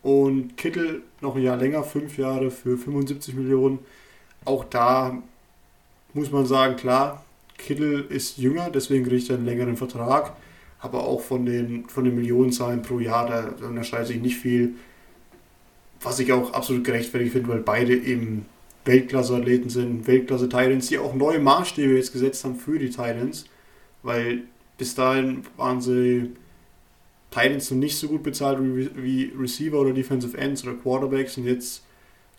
Und 0.02 0.56
Kittel 0.56 1.02
noch 1.20 1.36
ein 1.36 1.42
Jahr 1.42 1.56
länger, 1.56 1.84
fünf 1.84 2.18
Jahre 2.18 2.50
für 2.50 2.76
75 2.76 3.34
Millionen. 3.34 3.78
Auch 4.44 4.64
da 4.64 5.22
muss 6.14 6.30
man 6.30 6.46
sagen, 6.46 6.76
klar, 6.76 7.24
Kittel 7.56 8.06
ist 8.08 8.38
jünger, 8.38 8.70
deswegen 8.70 9.06
kriegt 9.06 9.30
er 9.30 9.36
einen 9.36 9.44
längeren 9.44 9.76
Vertrag, 9.76 10.36
aber 10.80 11.04
auch 11.04 11.20
von 11.20 11.46
den, 11.46 11.88
von 11.88 12.04
den 12.04 12.16
Millionenzahlen 12.16 12.82
pro 12.82 12.98
Jahr, 12.98 13.28
da, 13.28 13.66
unterscheidet 13.66 14.08
sich 14.08 14.20
nicht 14.20 14.36
viel, 14.36 14.74
was 16.00 16.18
ich 16.18 16.32
auch 16.32 16.52
absolut 16.52 16.82
gerechtfertigt 16.82 17.32
finde, 17.32 17.48
weil 17.48 17.60
beide 17.60 17.94
eben 17.94 18.46
Weltklasse-Athleten 18.84 19.70
sind, 19.70 20.06
Weltklasse-Titans, 20.06 20.88
die 20.88 20.98
auch 20.98 21.14
neue 21.14 21.38
Maßstäbe 21.38 21.94
jetzt 21.94 22.12
gesetzt 22.12 22.44
haben 22.44 22.56
für 22.56 22.78
die 22.78 22.90
Titans, 22.90 23.46
weil 24.02 24.42
bis 24.78 24.94
dahin 24.94 25.42
waren 25.56 25.80
sie 25.80 26.32
Titans 27.30 27.70
noch 27.70 27.78
nicht 27.78 27.96
so 27.96 28.08
gut 28.08 28.22
bezahlt 28.22 28.58
wie, 28.60 29.32
Receiver 29.38 29.80
oder 29.80 29.92
Defensive 29.92 30.36
Ends 30.36 30.64
oder 30.64 30.74
Quarterbacks 30.74 31.38
und 31.38 31.46
jetzt 31.46 31.82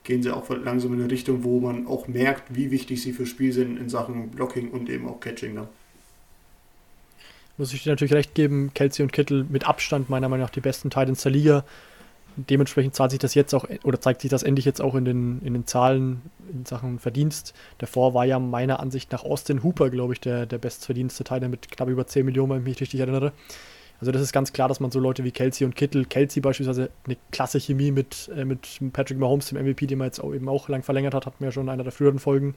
gehen 0.04 0.22
sie 0.22 0.32
auch 0.32 0.50
langsam 0.50 0.94
in 0.94 1.02
eine 1.02 1.12
Richtung, 1.12 1.44
wo 1.44 1.60
man 1.60 1.88
auch 1.88 2.08
merkt, 2.08 2.56
wie 2.56 2.72
wichtig 2.72 3.02
sie 3.02 3.14
fürs 3.14 3.30
Spiel 3.30 3.54
sind 3.54 3.78
in 3.78 3.90
Sachen 3.90 4.30
Blocking 4.30 4.70
und 4.70 4.90
eben 4.90 5.08
auch 5.08 5.20
Catching. 5.20 5.54
Ne? 5.54 5.68
Muss 7.58 7.74
ich 7.74 7.84
dir 7.84 7.92
natürlich 7.92 8.14
recht 8.14 8.36
geben, 8.36 8.72
Kelsey 8.74 9.04
und 9.04 9.14
Kittel 9.14 9.46
mit 9.48 9.66
Abstand 9.66 10.10
meiner 10.10 10.28
Meinung 10.28 10.46
nach 10.46 10.52
die 10.52 10.60
besten 10.60 10.90
Titans 10.90 11.24
der 11.24 11.32
Liga. 11.32 11.64
Dementsprechend 12.36 12.96
zahlt 12.96 13.12
sich 13.12 13.20
das 13.20 13.36
jetzt 13.36 13.54
auch, 13.54 13.66
oder 13.84 14.02
zeigt 14.02 14.22
sich 14.22 14.30
das 14.30 14.44
endlich 14.44 14.66
jetzt 14.66 14.82
auch 14.82 14.96
in 14.96 15.06
den, 15.06 15.42
in 15.44 15.54
den 15.54 15.68
Zahlen 15.68 16.22
in 16.52 16.66
Sachen 16.66 17.00
Verdienst. 17.00 17.54
Davor 17.78 18.14
war 18.14 18.26
ja 18.26 18.40
meiner 18.40 18.80
Ansicht 18.80 19.12
nach 19.12 19.24
Austin 19.24 19.64
Hooper, 19.64 19.90
glaube 19.90 20.14
ich, 20.14 20.20
der, 20.20 20.46
der 20.46 20.58
bestverdienste 20.58 21.24
Titan 21.24 21.52
mit 21.52 21.70
knapp 21.70 21.90
über 21.90 22.08
10 22.08 22.26
Millionen, 22.26 22.52
wenn 22.52 22.60
ich 22.60 22.66
mich 22.66 22.82
richtig 22.82 23.00
erinnere. 23.00 23.34
Also 24.00 24.12
das 24.12 24.22
ist 24.22 24.34
ganz 24.34 24.52
klar, 24.52 24.68
dass 24.68 24.80
man 24.80 24.92
so 24.92 25.00
Leute 25.00 25.24
wie 25.24 25.32
Kelsey 25.32 25.66
und 25.66 25.76
Kittel, 25.76 26.06
Kelsey 26.06 26.42
beispielsweise 26.42 26.90
eine 27.06 27.16
klasse 27.32 27.60
Chemie 27.60 27.92
mit, 27.92 28.30
äh, 28.36 28.44
mit 28.44 28.80
Patrick 28.92 29.18
Mahomes, 29.18 29.48
dem 29.48 29.64
MVP, 29.64 29.88
den 29.88 30.00
man 30.00 30.08
jetzt 30.08 30.20
auch 30.20 30.34
eben 30.34 30.50
auch 30.50 30.68
lang 30.68 30.84
verlängert 30.84 31.14
hat, 31.14 31.26
hatten 31.26 31.40
wir 31.40 31.48
ja 31.48 31.52
schon 31.52 31.64
in 31.64 31.70
einer 31.70 31.84
der 31.84 31.92
früheren 31.94 32.20
Folgen. 32.20 32.56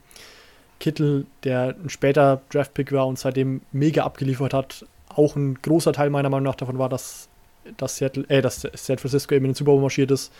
Kittel, 0.80 1.26
der 1.45 1.76
ein 1.83 1.88
später 1.88 2.42
Draftpick 2.50 2.92
war 2.92 3.06
und 3.06 3.18
seitdem 3.18 3.62
mega 3.73 4.04
abgeliefert 4.04 4.52
hat, 4.54 4.87
auch 5.09 5.37
ein 5.37 5.54
großer 5.62 5.92
Teil 5.92 6.11
meiner 6.11 6.28
Meinung 6.30 6.45
nach 6.45 6.56
davon 6.56 6.78
war, 6.78 6.88
dass 6.88 7.28
dass, 7.76 7.96
Seattle, 7.96 8.25
äh, 8.28 8.42
dass 8.42 8.66
San 8.75 8.99
Francisco 8.99 9.35
eben 9.35 9.44
in 9.44 9.52
den 9.52 9.56
Super 9.56 9.73
Bowl 9.73 9.80
marschiert 9.80 10.11
ist. 10.11 10.32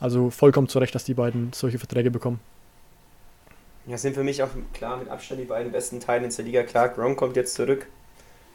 Also 0.00 0.30
vollkommen 0.30 0.68
zu 0.68 0.78
Recht, 0.78 0.94
dass 0.94 1.04
die 1.04 1.14
beiden 1.14 1.52
solche 1.52 1.78
Verträge 1.78 2.10
bekommen. 2.10 2.40
Ja, 3.86 3.96
sind 3.96 4.14
für 4.14 4.22
mich 4.22 4.42
auch 4.42 4.50
klar 4.74 4.98
mit 4.98 5.08
Abstand 5.08 5.40
die 5.40 5.46
beiden 5.46 5.72
besten 5.72 5.96
in 5.96 6.30
der 6.30 6.44
Liga. 6.44 6.62
Klar, 6.62 6.90
Gronk 6.90 7.18
kommt 7.18 7.36
jetzt 7.36 7.54
zurück. 7.54 7.86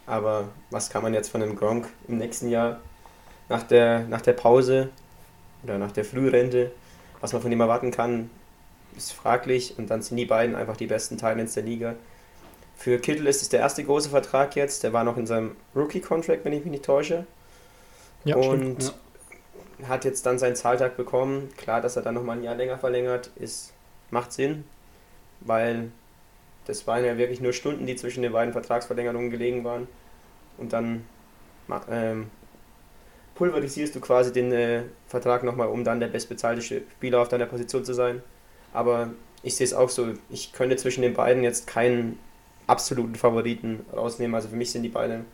Aber 0.05 0.49
was 0.69 0.89
kann 0.89 1.01
man 1.01 1.13
jetzt 1.13 1.29
von 1.29 1.41
einem 1.41 1.55
Gronk 1.55 1.87
im 2.07 2.17
nächsten 2.17 2.49
Jahr 2.49 2.79
nach 3.49 3.63
der, 3.63 4.01
nach 4.07 4.21
der 4.21 4.33
Pause 4.33 4.89
oder 5.63 5.77
nach 5.77 5.91
der 5.91 6.05
Frührente, 6.05 6.71
was 7.21 7.33
man 7.33 7.41
von 7.41 7.51
ihm 7.51 7.61
erwarten 7.61 7.91
kann, 7.91 8.29
ist 8.95 9.13
fraglich. 9.13 9.77
Und 9.77 9.89
dann 9.89 10.01
sind 10.01 10.17
die 10.17 10.25
beiden 10.25 10.55
einfach 10.55 10.77
die 10.77 10.87
besten 10.87 11.17
in 11.17 11.53
der 11.53 11.63
Liga. 11.63 11.95
Für 12.75 12.99
Kittel 12.99 13.27
ist 13.27 13.41
es 13.41 13.49
der 13.49 13.61
erste 13.61 13.83
große 13.83 14.09
Vertrag 14.09 14.55
jetzt. 14.55 14.83
Der 14.83 14.93
war 14.93 15.03
noch 15.03 15.17
in 15.17 15.25
seinem 15.25 15.55
Rookie-Contract, 15.75 16.43
wenn 16.43 16.53
ich 16.53 16.63
mich 16.63 16.71
nicht 16.71 16.85
täusche. 16.85 17.25
Ja, 18.25 18.35
und 18.37 18.93
ja. 19.79 19.87
hat 19.89 20.05
jetzt 20.05 20.25
dann 20.25 20.39
seinen 20.39 20.55
Zahltag 20.55 20.97
bekommen. 20.97 21.49
Klar, 21.57 21.81
dass 21.81 21.95
er 21.95 22.01
dann 22.01 22.15
nochmal 22.15 22.37
ein 22.37 22.43
Jahr 22.43 22.55
länger 22.55 22.77
verlängert, 22.77 23.31
ist, 23.35 23.73
macht 24.11 24.31
Sinn 24.31 24.63
weil 25.45 25.91
das 26.65 26.87
waren 26.87 27.03
ja 27.03 27.17
wirklich 27.17 27.41
nur 27.41 27.53
Stunden, 27.53 27.85
die 27.85 27.95
zwischen 27.95 28.23
den 28.23 28.31
beiden 28.31 28.53
Vertragsverlängerungen 28.53 29.29
gelegen 29.29 29.63
waren. 29.63 29.87
Und 30.57 30.73
dann 30.73 31.03
ähm, 31.89 32.29
pulverisierst 33.35 33.95
du 33.95 33.99
quasi 33.99 34.31
den 34.31 34.51
äh, 34.51 34.83
Vertrag 35.07 35.43
nochmal, 35.43 35.67
um 35.67 35.83
dann 35.83 35.99
der 35.99 36.07
bestbezahlte 36.07 36.61
Spieler 36.61 37.21
auf 37.21 37.29
deiner 37.29 37.45
Position 37.45 37.83
zu 37.83 37.93
sein. 37.93 38.21
Aber 38.71 39.11
ich 39.41 39.55
sehe 39.55 39.65
es 39.65 39.73
auch 39.73 39.89
so, 39.89 40.13
ich 40.29 40.53
könnte 40.53 40.77
zwischen 40.77 41.01
den 41.01 41.13
beiden 41.13 41.43
jetzt 41.43 41.67
keinen 41.67 42.17
absoluten 42.67 43.15
Favoriten 43.15 43.85
rausnehmen. 43.91 44.35
Also 44.35 44.47
für 44.47 44.55
mich 44.55 44.71
sind 44.71 44.83
die 44.83 44.89
beiden 44.89 45.25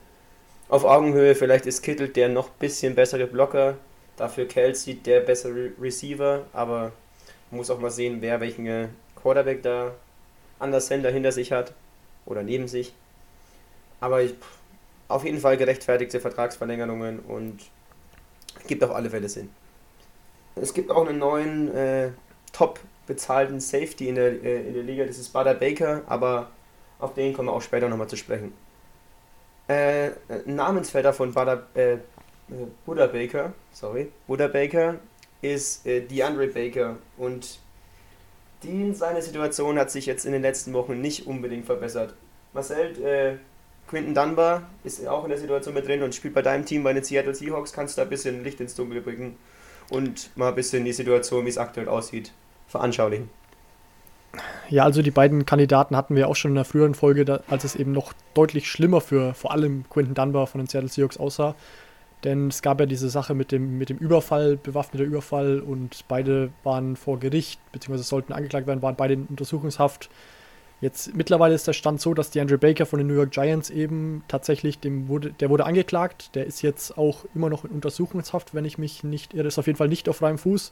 auf 0.69 0.85
Augenhöhe. 0.85 1.35
Vielleicht 1.35 1.65
ist 1.65 1.81
Kittel 1.81 2.07
der 2.07 2.29
noch 2.29 2.49
bisschen 2.49 2.95
bessere 2.95 3.27
Blocker, 3.27 3.77
dafür 4.15 4.47
Kelsey 4.47 4.95
der 4.95 5.21
bessere 5.21 5.71
Receiver, 5.81 6.45
aber 6.53 6.93
muss 7.51 7.69
auch 7.69 7.79
mal 7.79 7.91
sehen, 7.91 8.21
wer 8.21 8.39
welchen 8.39 8.67
äh, 8.67 8.87
Quarterback 9.15 9.63
da 9.63 9.93
an 10.59 10.71
der 10.71 10.79
Center 10.79 11.09
hinter 11.09 11.31
sich 11.31 11.51
hat 11.51 11.73
oder 12.25 12.43
neben 12.43 12.67
sich. 12.67 12.93
Aber 13.99 14.21
ich, 14.21 14.35
auf 15.07 15.25
jeden 15.25 15.39
Fall 15.39 15.57
gerechtfertigte 15.57 16.19
Vertragsverlängerungen 16.19 17.19
und 17.19 17.59
gibt 18.67 18.83
auf 18.83 18.91
alle 18.91 19.09
Fälle 19.09 19.27
Sinn. 19.27 19.49
Es 20.55 20.73
gibt 20.73 20.91
auch 20.91 21.07
einen 21.07 21.17
neuen 21.17 21.73
äh, 21.75 22.09
top 22.51 22.79
bezahlten 23.07 23.59
Safety 23.59 24.09
in 24.09 24.15
der, 24.15 24.43
äh, 24.43 24.67
in 24.67 24.73
der 24.73 24.83
Liga, 24.83 25.05
das 25.05 25.17
ist 25.17 25.33
Butter 25.33 25.55
Baker, 25.55 26.03
aber 26.05 26.51
auf 26.99 27.13
den 27.13 27.33
kommen 27.33 27.47
wir 27.47 27.53
auch 27.53 27.61
später 27.61 27.89
nochmal 27.89 28.07
zu 28.07 28.17
sprechen. 28.17 28.53
Äh, 29.69 30.09
Namensvetter 30.45 31.13
von 31.13 31.31
Butter, 31.31 31.67
äh, 31.75 31.97
Buddha 32.87 33.05
Baker, 33.05 33.53
sorry, 33.71 34.11
Buddha 34.25 34.47
Baker 34.47 34.95
ist 35.43 35.85
äh, 35.85 36.01
DeAndre 36.01 36.47
Baker 36.47 36.97
und 37.17 37.59
die 38.63 38.91
seine 38.93 39.21
Situation 39.21 39.77
hat 39.77 39.91
sich 39.91 40.07
jetzt 40.07 40.25
in 40.25 40.31
den 40.31 40.41
letzten 40.41 40.73
Wochen 40.73 40.99
nicht 40.99 41.27
unbedingt 41.27 41.67
verbessert. 41.67 42.15
Marcel, 42.51 42.99
äh, 43.03 43.37
Quinton 43.87 44.15
Dunbar 44.15 44.63
ist 44.83 45.07
auch 45.07 45.23
in 45.23 45.29
der 45.29 45.37
Situation 45.37 45.75
mit 45.75 45.87
drin 45.87 46.01
und 46.01 46.15
spielt 46.15 46.33
bei 46.33 46.41
deinem 46.41 46.65
Team 46.65 46.81
bei 46.83 46.93
den 46.93 47.03
Seattle 47.03 47.35
Seahawks. 47.35 47.71
Kannst 47.71 47.95
du 47.95 48.01
da 48.01 48.07
ein 48.07 48.09
bisschen 48.09 48.43
Licht 48.43 48.59
ins 48.59 48.73
Dunkel 48.73 49.01
bringen 49.01 49.37
und 49.91 50.35
mal 50.35 50.49
ein 50.49 50.55
bisschen 50.55 50.83
die 50.83 50.93
Situation, 50.93 51.45
wie 51.45 51.49
es 51.49 51.59
aktuell 51.59 51.89
aussieht, 51.89 52.31
veranschaulichen? 52.67 53.29
Ja, 54.69 54.83
also 54.83 55.01
die 55.01 55.11
beiden 55.11 55.45
Kandidaten 55.45 55.95
hatten 55.95 56.15
wir 56.15 56.27
auch 56.27 56.35
schon 56.35 56.51
in 56.51 56.55
der 56.55 56.65
früheren 56.65 56.93
Folge, 56.93 57.25
da, 57.25 57.41
als 57.47 57.63
es 57.63 57.75
eben 57.75 57.91
noch 57.91 58.13
deutlich 58.33 58.69
schlimmer 58.69 59.01
für 59.01 59.33
vor 59.33 59.51
allem 59.51 59.85
Quinton 59.89 60.13
Dunbar 60.13 60.47
von 60.47 60.59
den 60.59 60.67
Seattle 60.67 60.89
Seahawks 60.89 61.17
aussah. 61.17 61.55
Denn 62.23 62.49
es 62.49 62.61
gab 62.61 62.79
ja 62.79 62.85
diese 62.85 63.09
Sache 63.09 63.33
mit 63.33 63.51
dem, 63.51 63.77
mit 63.77 63.89
dem 63.89 63.97
Überfall, 63.97 64.57
bewaffneter 64.57 65.05
Überfall 65.05 65.61
und 65.61 66.05
beide 66.07 66.51
waren 66.63 66.97
vor 66.97 67.17
Gericht, 67.19 67.59
beziehungsweise 67.71 68.03
sollten 68.07 68.33
angeklagt 68.33 68.67
werden, 68.67 68.81
waren 68.81 68.95
beide 68.95 69.13
in 69.13 69.25
Untersuchungshaft. 69.25 70.09
Jetzt 70.81 71.15
mittlerweile 71.15 71.55
ist 71.55 71.67
der 71.67 71.73
Stand 71.73 71.99
so, 71.99 72.13
dass 72.13 72.35
Andrew 72.37 72.57
Baker 72.57 72.85
von 72.85 72.99
den 72.99 73.07
New 73.07 73.13
York 73.13 73.31
Giants 73.31 73.69
eben 73.69 74.23
tatsächlich, 74.27 74.79
dem 74.79 75.07
wurde, 75.07 75.31
der 75.31 75.49
wurde 75.49 75.65
angeklagt, 75.65 76.35
der 76.35 76.45
ist 76.45 76.61
jetzt 76.61 76.97
auch 76.97 77.25
immer 77.35 77.49
noch 77.49 77.65
in 77.65 77.71
Untersuchungshaft, 77.71 78.53
wenn 78.53 78.65
ich 78.65 78.77
mich 78.77 79.03
nicht 79.03 79.33
irre, 79.33 79.47
ist 79.47 79.57
auf 79.57 79.67
jeden 79.67 79.77
Fall 79.77 79.89
nicht 79.89 80.07
auf 80.07 80.17
freiem 80.17 80.37
Fuß. 80.37 80.71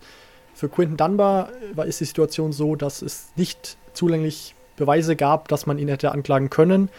Für 0.57 0.69
Quinton 0.69 0.97
Dunbar 0.97 1.49
war, 1.75 1.85
ist 1.85 1.99
die 1.99 2.05
Situation 2.05 2.51
so, 2.51 2.75
dass 2.75 3.03
es 3.03 3.27
nicht 3.35 3.77
zulänglich 3.93 4.55
Beweise 4.75 5.15
gab, 5.15 5.49
dass 5.49 5.67
man 5.67 5.77
ihn 5.77 5.87
hätte 5.87 6.11
anklagen 6.11 6.49
können. 6.49 6.89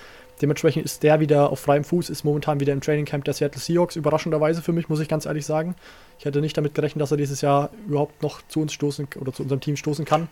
Dementsprechend 0.41 0.85
ist 0.85 1.03
der 1.03 1.19
wieder 1.19 1.51
auf 1.51 1.59
freiem 1.59 1.83
Fuß, 1.83 2.09
ist 2.09 2.23
momentan 2.23 2.61
wieder 2.61 2.73
im 2.73 2.81
Trainingcamp 2.81 3.25
der 3.25 3.35
Seattle 3.35 3.61
Seahawks. 3.61 3.97
Überraschenderweise 3.97 4.63
für 4.63 4.73
mich, 4.73 4.89
muss 4.89 5.01
ich 5.01 5.09
ganz 5.09 5.27
ehrlich 5.27 5.45
sagen. 5.45 5.75
Ich 6.21 6.25
hätte 6.25 6.41
nicht 6.41 6.57
damit 6.57 6.77
gerechnet, 6.77 7.03
dass 7.03 7.11
er 7.11 7.17
dieses 7.17 7.41
Jahr 7.41 7.71
überhaupt 7.89 8.23
noch 8.23 8.43
zu 8.47 8.61
uns 8.61 8.73
stoßen 8.73 9.09
oder 9.21 9.33
zu 9.33 9.43
unserem 9.43 9.61
Team 9.61 9.75
stoßen 9.75 10.05
kann. 10.05 10.29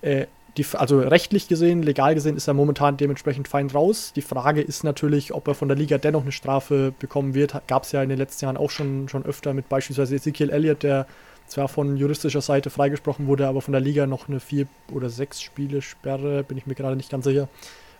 Äh, 0.00 0.26
die, 0.56 0.64
also 0.74 1.00
rechtlich 1.00 1.48
gesehen, 1.48 1.82
legal 1.82 2.14
gesehen, 2.14 2.36
ist 2.36 2.46
er 2.46 2.54
momentan 2.54 2.96
dementsprechend 2.98 3.48
fein 3.48 3.68
raus. 3.68 4.12
Die 4.14 4.22
Frage 4.22 4.60
ist 4.60 4.84
natürlich, 4.84 5.34
ob 5.34 5.48
er 5.48 5.56
von 5.56 5.66
der 5.66 5.76
Liga 5.76 5.98
dennoch 5.98 6.22
eine 6.22 6.30
Strafe 6.30 6.94
bekommen 7.00 7.34
wird. 7.34 7.66
Gab 7.66 7.82
es 7.82 7.90
ja 7.90 8.00
in 8.00 8.10
den 8.10 8.18
letzten 8.18 8.44
Jahren 8.44 8.56
auch 8.56 8.70
schon, 8.70 9.08
schon 9.08 9.24
öfter 9.24 9.54
mit 9.54 9.68
beispielsweise 9.68 10.14
Ezekiel 10.14 10.50
Elliott, 10.50 10.84
der 10.84 11.08
zwar 11.46 11.68
von 11.68 11.96
juristischer 11.96 12.40
Seite 12.40 12.70
freigesprochen 12.70 13.26
wurde, 13.26 13.46
aber 13.46 13.60
von 13.60 13.72
der 13.72 13.80
Liga 13.80 14.06
noch 14.06 14.28
eine 14.28 14.40
vier 14.40 14.66
oder 14.92 15.10
sechs 15.10 15.42
Spiele 15.42 15.82
Sperre, 15.82 16.44
bin 16.44 16.58
ich 16.58 16.66
mir 16.66 16.74
gerade 16.74 16.96
nicht 16.96 17.10
ganz 17.10 17.24
sicher 17.24 17.48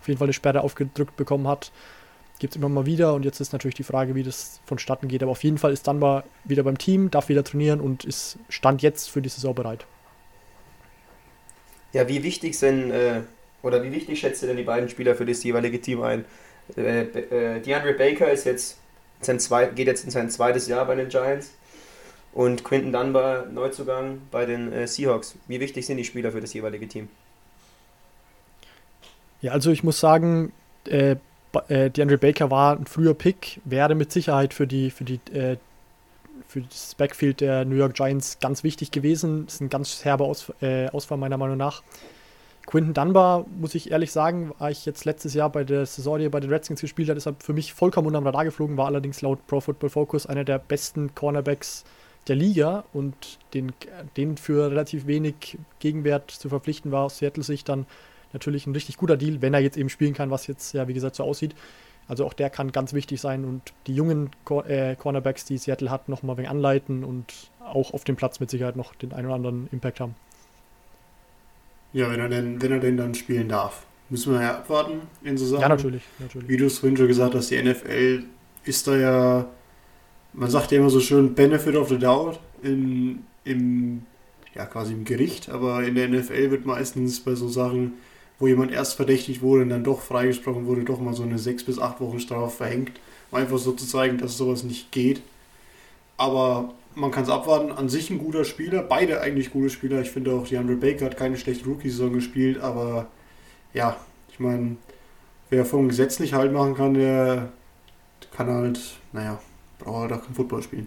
auf 0.02 0.08
jeden 0.08 0.18
Fall 0.18 0.26
eine 0.26 0.32
Sperre 0.32 0.62
aufgedrückt 0.62 1.16
bekommen 1.16 1.46
hat. 1.46 1.70
Gibt 2.40 2.54
es 2.54 2.56
immer 2.56 2.68
mal 2.68 2.86
wieder 2.86 3.14
und 3.14 3.24
jetzt 3.24 3.40
ist 3.40 3.52
natürlich 3.52 3.76
die 3.76 3.84
Frage, 3.84 4.16
wie 4.16 4.24
das 4.24 4.60
vonstatten 4.66 5.06
geht. 5.06 5.22
Aber 5.22 5.30
auf 5.30 5.44
jeden 5.44 5.58
Fall 5.58 5.72
ist 5.72 5.86
Dunbar 5.86 6.24
wieder 6.42 6.64
beim 6.64 6.76
Team, 6.76 7.08
darf 7.08 7.28
wieder 7.28 7.44
trainieren 7.44 7.80
und 7.80 8.04
ist 8.04 8.36
Stand 8.48 8.82
jetzt 8.82 9.08
für 9.08 9.22
die 9.22 9.28
Saison 9.28 9.54
bereit. 9.54 9.86
Ja, 11.92 12.08
wie 12.08 12.24
wichtig 12.24 12.58
sind, 12.58 12.90
äh, 12.90 13.20
oder 13.62 13.84
wie 13.84 13.92
wichtig 13.92 14.18
schätzt 14.18 14.42
ihr 14.42 14.48
denn 14.48 14.56
die 14.56 14.64
beiden 14.64 14.88
Spieler 14.88 15.14
für 15.14 15.24
das 15.24 15.44
jeweilige 15.44 15.80
Team 15.80 16.02
ein? 16.02 16.24
Äh, 16.76 17.02
äh, 17.02 17.60
DeAndre 17.60 17.92
Baker 17.94 18.32
ist 18.32 18.44
jetzt 18.44 18.78
sein 19.20 19.38
zwei, 19.38 19.66
geht 19.66 19.86
jetzt 19.86 20.04
in 20.04 20.10
sein 20.10 20.28
zweites 20.28 20.66
Jahr 20.66 20.84
bei 20.84 20.96
den 20.96 21.10
Giants 21.10 21.52
und 22.32 22.64
Quinton 22.64 22.92
Dunbar 22.92 23.46
Neuzugang 23.46 24.22
bei 24.30 24.46
den 24.46 24.72
äh, 24.72 24.86
Seahawks. 24.86 25.36
Wie 25.48 25.60
wichtig 25.60 25.86
sind 25.86 25.98
die 25.98 26.04
Spieler 26.04 26.32
für 26.32 26.40
das 26.40 26.52
jeweilige 26.52 26.88
Team? 26.88 27.08
Ja, 29.40 29.52
also 29.52 29.70
ich 29.70 29.82
muss 29.82 29.98
sagen, 30.00 30.52
äh, 30.86 31.16
äh, 31.68 31.90
DeAndre 31.90 32.18
Baker 32.18 32.50
war 32.50 32.76
ein 32.76 32.86
früher 32.86 33.14
Pick, 33.14 33.60
wäre 33.64 33.94
mit 33.94 34.12
Sicherheit 34.12 34.54
für 34.54 34.66
die, 34.66 34.90
für 34.90 35.04
die 35.04 35.20
äh, 35.32 35.56
für 36.48 36.60
das 36.60 36.94
Backfield 36.94 37.40
der 37.40 37.64
New 37.64 37.76
York 37.76 37.94
Giants 37.94 38.38
ganz 38.38 38.62
wichtig 38.62 38.90
gewesen. 38.90 39.46
Das 39.46 39.54
ist 39.54 39.60
ein 39.60 39.70
ganz 39.70 40.04
herber 40.04 40.26
Aus, 40.26 40.52
äh, 40.60 40.88
Ausfall 40.88 41.18
meiner 41.18 41.38
Meinung 41.38 41.56
nach. 41.56 41.82
Quinton 42.66 42.94
Dunbar, 42.94 43.46
muss 43.58 43.74
ich 43.74 43.90
ehrlich 43.90 44.12
sagen, 44.12 44.52
war 44.58 44.70
ich 44.70 44.86
jetzt 44.86 45.04
letztes 45.04 45.34
Jahr 45.34 45.50
bei 45.50 45.64
der 45.64 45.84
Saison, 45.86 46.18
die 46.18 46.26
er 46.26 46.30
bei 46.30 46.40
den 46.40 46.50
Redskins 46.50 46.80
gespielt 46.80 47.08
hat, 47.08 47.16
deshalb 47.16 47.42
für 47.42 47.52
mich 47.52 47.72
vollkommen 47.72 48.06
unterm 48.06 48.24
Radar 48.24 48.44
geflogen, 48.44 48.76
war 48.76 48.86
allerdings 48.86 49.20
laut 49.20 49.46
Pro 49.46 49.60
Football 49.60 49.90
Focus 49.90 50.26
einer 50.26 50.44
der 50.44 50.58
besten 50.58 51.14
Cornerbacks 51.14 51.84
der 52.28 52.36
Liga 52.36 52.84
und 52.92 53.38
den, 53.54 53.72
den 54.16 54.36
für 54.36 54.70
relativ 54.70 55.06
wenig 55.06 55.58
Gegenwert 55.80 56.30
zu 56.30 56.48
verpflichten 56.48 56.92
war 56.92 57.04
aus 57.04 57.18
Seattle-Sicht 57.18 57.68
dann 57.68 57.86
natürlich 58.32 58.66
ein 58.66 58.72
richtig 58.72 58.96
guter 58.96 59.16
Deal, 59.16 59.42
wenn 59.42 59.54
er 59.54 59.60
jetzt 59.60 59.76
eben 59.76 59.88
spielen 59.88 60.14
kann, 60.14 60.30
was 60.30 60.46
jetzt 60.46 60.72
ja 60.72 60.88
wie 60.88 60.94
gesagt 60.94 61.16
so 61.16 61.24
aussieht. 61.24 61.54
Also 62.08 62.26
auch 62.26 62.32
der 62.32 62.50
kann 62.50 62.72
ganz 62.72 62.92
wichtig 62.92 63.20
sein 63.20 63.44
und 63.44 63.62
die 63.86 63.94
jungen 63.94 64.30
Cor 64.44 64.68
äh, 64.68 64.96
Cornerbacks, 64.96 65.44
die 65.44 65.58
Seattle 65.58 65.90
hat, 65.90 66.08
noch 66.08 66.22
mal 66.22 66.34
ein 66.34 66.38
wenig 66.38 66.50
anleiten 66.50 67.04
und 67.04 67.32
auch 67.60 67.94
auf 67.94 68.04
dem 68.04 68.16
Platz 68.16 68.40
mit 68.40 68.50
Sicherheit 68.50 68.76
noch 68.76 68.94
den 68.94 69.12
einen 69.12 69.26
oder 69.26 69.36
anderen 69.36 69.68
Impact 69.72 70.00
haben. 70.00 70.14
Ja, 71.92 72.10
wenn 72.10 72.20
er 72.20 72.28
denn, 72.28 72.60
wenn 72.60 72.72
er 72.72 72.80
denn 72.80 72.96
dann 72.96 73.14
spielen 73.14 73.48
darf. 73.48 73.86
Müssen 74.08 74.34
wir 74.34 74.42
ja 74.42 74.58
abwarten 74.58 75.02
in 75.22 75.38
so 75.38 75.46
Sachen. 75.46 75.62
Ja, 75.62 75.68
natürlich. 75.68 76.02
natürlich. 76.18 76.48
Wie 76.48 76.56
du 76.56 76.66
es 76.66 76.78
vorhin 76.78 76.96
schon 76.96 77.08
gesagt 77.08 77.34
hast, 77.34 77.50
die 77.50 77.62
NFL 77.62 78.24
ist 78.64 78.86
da 78.86 78.96
ja, 78.96 79.46
man 80.32 80.50
sagt 80.50 80.72
ja 80.72 80.78
immer 80.78 80.90
so 80.90 81.00
schön, 81.00 81.34
Benefit 81.34 81.76
of 81.76 81.88
the 81.88 81.98
Doubt 81.98 82.40
in, 82.62 83.24
im, 83.44 84.02
ja, 84.54 84.66
quasi 84.66 84.92
im 84.92 85.04
Gericht, 85.04 85.48
aber 85.50 85.82
in 85.84 85.94
der 85.94 86.08
NFL 86.08 86.50
wird 86.50 86.66
meistens 86.66 87.20
bei 87.20 87.34
so 87.34 87.48
Sachen 87.48 87.94
wo 88.42 88.48
jemand 88.48 88.72
erst 88.72 88.96
verdächtigt 88.96 89.40
wurde 89.40 89.62
und 89.62 89.68
dann 89.68 89.84
doch 89.84 90.00
freigesprochen 90.00 90.66
wurde, 90.66 90.82
doch 90.82 90.98
mal 91.00 91.14
so 91.14 91.22
eine 91.22 91.38
sechs 91.38 91.62
bis 91.62 91.78
acht 91.78 92.00
Wochen 92.00 92.18
Strafe 92.18 92.56
verhängt, 92.56 92.90
um 93.30 93.38
einfach 93.38 93.56
so 93.56 93.70
zu 93.70 93.86
zeigen, 93.86 94.18
dass 94.18 94.36
sowas 94.36 94.64
nicht 94.64 94.90
geht. 94.90 95.22
Aber 96.16 96.74
man 96.96 97.12
kann 97.12 97.22
es 97.22 97.30
abwarten. 97.30 97.70
An 97.70 97.88
sich 97.88 98.10
ein 98.10 98.18
guter 98.18 98.44
Spieler, 98.44 98.82
beide 98.82 99.20
eigentlich 99.20 99.52
gute 99.52 99.70
Spieler. 99.70 100.00
Ich 100.00 100.10
finde 100.10 100.32
auch, 100.32 100.48
die 100.48 100.56
Andre 100.56 100.74
Baker 100.74 101.04
hat 101.04 101.16
keine 101.16 101.36
schlechte 101.36 101.66
Rookie-Saison 101.66 102.14
gespielt, 102.14 102.60
aber 102.60 103.06
ja, 103.74 103.96
ich 104.32 104.40
meine, 104.40 104.74
wer 105.48 105.64
vom 105.64 105.88
Gesetz 105.88 106.18
nicht 106.18 106.34
halt 106.34 106.52
machen 106.52 106.74
kann, 106.74 106.94
der 106.94 107.52
kann 108.36 108.48
halt, 108.48 108.80
naja, 109.12 109.40
braucht 109.82 110.10
halt 110.10 110.12
auch 110.12 110.24
kein 110.24 110.34
Football 110.34 110.62
spielen. 110.62 110.86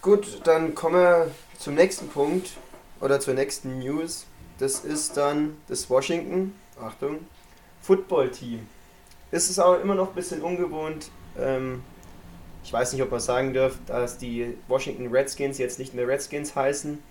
Gut, 0.00 0.40
dann 0.44 0.74
kommen 0.74 0.96
wir 0.96 1.30
zum 1.58 1.74
nächsten 1.74 2.08
Punkt 2.08 2.50
oder 3.00 3.20
zur 3.20 3.34
nächsten 3.34 3.78
News. 3.78 4.26
Das 4.58 4.80
ist 4.80 5.16
dann 5.16 5.56
das 5.68 5.88
Washington, 5.88 6.54
Achtung, 6.80 7.18
Football 7.80 8.30
Team. 8.30 8.66
ist 9.30 9.48
es 9.48 9.58
auch 9.58 9.80
immer 9.80 9.94
noch 9.94 10.08
ein 10.08 10.14
bisschen 10.14 10.42
ungewohnt. 10.42 11.10
Ähm, 11.38 11.82
ich 12.64 12.72
weiß 12.72 12.92
nicht, 12.92 13.02
ob 13.02 13.10
man 13.10 13.20
sagen 13.20 13.52
dürft, 13.52 13.78
dass 13.86 14.18
die 14.18 14.56
Washington 14.68 15.08
Redskins 15.08 15.58
jetzt 15.58 15.78
nicht 15.78 15.94
mehr 15.94 16.06
Redskins 16.06 16.54
heißen. 16.54 17.02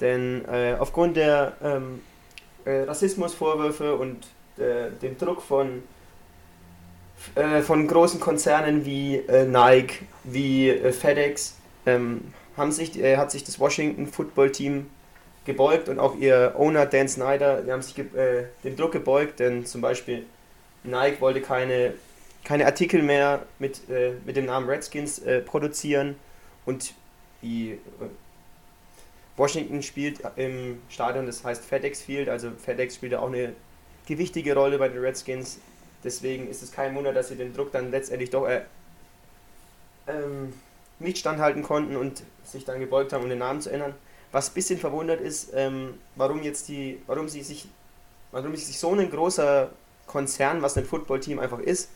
Denn 0.00 0.44
äh, 0.46 0.76
aufgrund 0.78 1.16
der 1.16 1.56
ähm, 1.62 2.00
äh, 2.64 2.82
Rassismusvorwürfe 2.82 3.96
und 3.96 4.26
äh, 4.58 4.90
dem 5.02 5.18
Druck 5.18 5.42
von, 5.42 5.82
äh, 7.34 7.62
von 7.62 7.86
großen 7.86 8.20
Konzernen 8.20 8.84
wie 8.84 9.16
äh, 9.16 9.44
Nike, 9.44 10.00
wie 10.24 10.68
äh, 10.68 10.92
FedEx, 10.92 11.56
ähm, 11.86 12.32
haben 12.56 12.70
sich, 12.70 12.92
hat 13.16 13.32
sich 13.32 13.42
das 13.42 13.58
Washington 13.58 14.06
Football 14.06 14.52
Team 14.52 14.86
gebeugt 15.44 15.88
und 15.88 15.98
auch 15.98 16.16
ihr 16.16 16.54
Owner 16.56 16.86
Dan 16.86 17.08
Snyder, 17.08 17.62
die 17.62 17.72
haben 17.72 17.82
sich 17.82 17.96
dem 17.96 18.76
Druck 18.76 18.92
gebeugt, 18.92 19.40
denn 19.40 19.66
zum 19.66 19.80
Beispiel 19.80 20.24
Nike 20.84 21.20
wollte 21.20 21.40
keine, 21.40 21.94
keine 22.44 22.64
Artikel 22.66 23.02
mehr 23.02 23.42
mit, 23.58 23.80
mit 24.24 24.36
dem 24.36 24.46
Namen 24.46 24.68
Redskins 24.70 25.20
produzieren 25.46 26.14
und 26.64 26.94
die 27.42 27.80
Washington 29.36 29.82
spielt 29.82 30.20
im 30.36 30.80
Stadion, 30.88 31.26
das 31.26 31.42
heißt 31.42 31.64
FedEx 31.64 32.02
Field, 32.02 32.28
also 32.28 32.52
FedEx 32.52 32.94
spielt 32.94 33.16
auch 33.16 33.26
eine 33.26 33.52
gewichtige 34.06 34.54
Rolle 34.54 34.78
bei 34.78 34.88
den 34.88 35.00
Redskins. 35.00 35.58
Deswegen 36.04 36.48
ist 36.48 36.62
es 36.62 36.70
kein 36.70 36.94
Wunder, 36.94 37.12
dass 37.12 37.28
sie 37.28 37.36
den 37.36 37.54
Druck 37.54 37.72
dann 37.72 37.90
letztendlich 37.90 38.30
doch 38.30 38.46
äh, 38.46 38.62
ähm, 40.06 40.52
nicht 40.98 41.18
standhalten 41.18 41.62
konnten 41.62 41.96
und 41.96 42.22
sich 42.44 42.64
dann 42.64 42.78
gebeugt 42.78 43.12
haben, 43.12 43.24
um 43.24 43.28
den 43.28 43.38
Namen 43.38 43.60
zu 43.60 43.70
ändern. 43.70 43.94
Was 44.32 44.50
ein 44.50 44.54
bisschen 44.54 44.78
verwundert 44.78 45.20
ist, 45.20 45.52
ähm, 45.54 45.94
warum 46.16 46.42
jetzt 46.42 46.68
die, 46.68 47.00
warum 47.06 47.28
sie 47.28 47.42
sich, 47.42 47.68
warum 48.32 48.54
sich 48.54 48.78
so 48.78 48.92
ein 48.92 49.10
großer 49.10 49.70
Konzern, 50.06 50.60
was 50.60 50.76
ein 50.76 50.84
Footballteam 50.84 51.38
einfach 51.38 51.60
ist, 51.60 51.88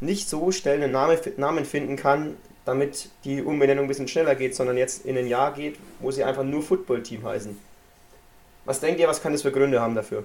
nicht 0.00 0.28
so 0.28 0.52
schnell 0.52 0.82
einen 0.82 0.92
Namen 0.92 1.64
finden 1.64 1.96
kann, 1.96 2.36
damit 2.64 3.08
die 3.24 3.42
Umbenennung 3.42 3.86
ein 3.86 3.88
bisschen 3.88 4.08
schneller 4.08 4.34
geht, 4.34 4.54
sondern 4.54 4.76
jetzt 4.76 5.06
in 5.06 5.16
ein 5.16 5.26
Jahr 5.26 5.52
geht, 5.54 5.78
wo 6.00 6.10
sie 6.10 6.22
einfach 6.22 6.44
nur 6.44 6.62
Football-Team 6.62 7.24
heißen. 7.24 7.58
Was 8.66 8.80
denkt 8.80 9.00
ihr, 9.00 9.08
was 9.08 9.22
kann 9.22 9.32
das 9.32 9.42
für 9.42 9.50
Gründe 9.50 9.80
haben 9.80 9.94
dafür? 9.94 10.24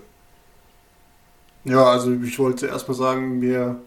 Ja, 1.65 1.85
also 1.85 2.11
ich 2.11 2.37
wollte 2.39 2.67
erstmal 2.67 2.97
sagen, 2.97 3.39
mir 3.39 3.79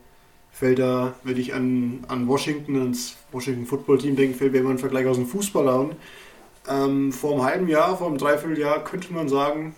fällt 0.50 0.78
da, 0.78 1.14
wenn 1.24 1.36
ich 1.36 1.52
an, 1.54 2.04
an 2.08 2.26
Washington, 2.26 2.76
ans 2.76 3.16
Washington 3.32 3.66
Football 3.66 3.98
Team 3.98 4.16
denke, 4.16 4.38
fällt 4.38 4.52
mir 4.52 4.60
immer 4.60 4.70
ein 4.70 4.78
Vergleich 4.78 5.06
aus 5.06 5.16
dem 5.16 5.26
Fußball 5.26 5.68
an. 5.68 5.96
Ähm, 6.68 7.12
vor 7.12 7.32
einem 7.32 7.44
halben 7.44 7.68
Jahr, 7.68 7.96
vor 7.98 8.08
einem 8.08 8.18
Dreivierteljahr 8.18 8.82
könnte 8.82 9.12
man 9.12 9.28
sagen, 9.28 9.74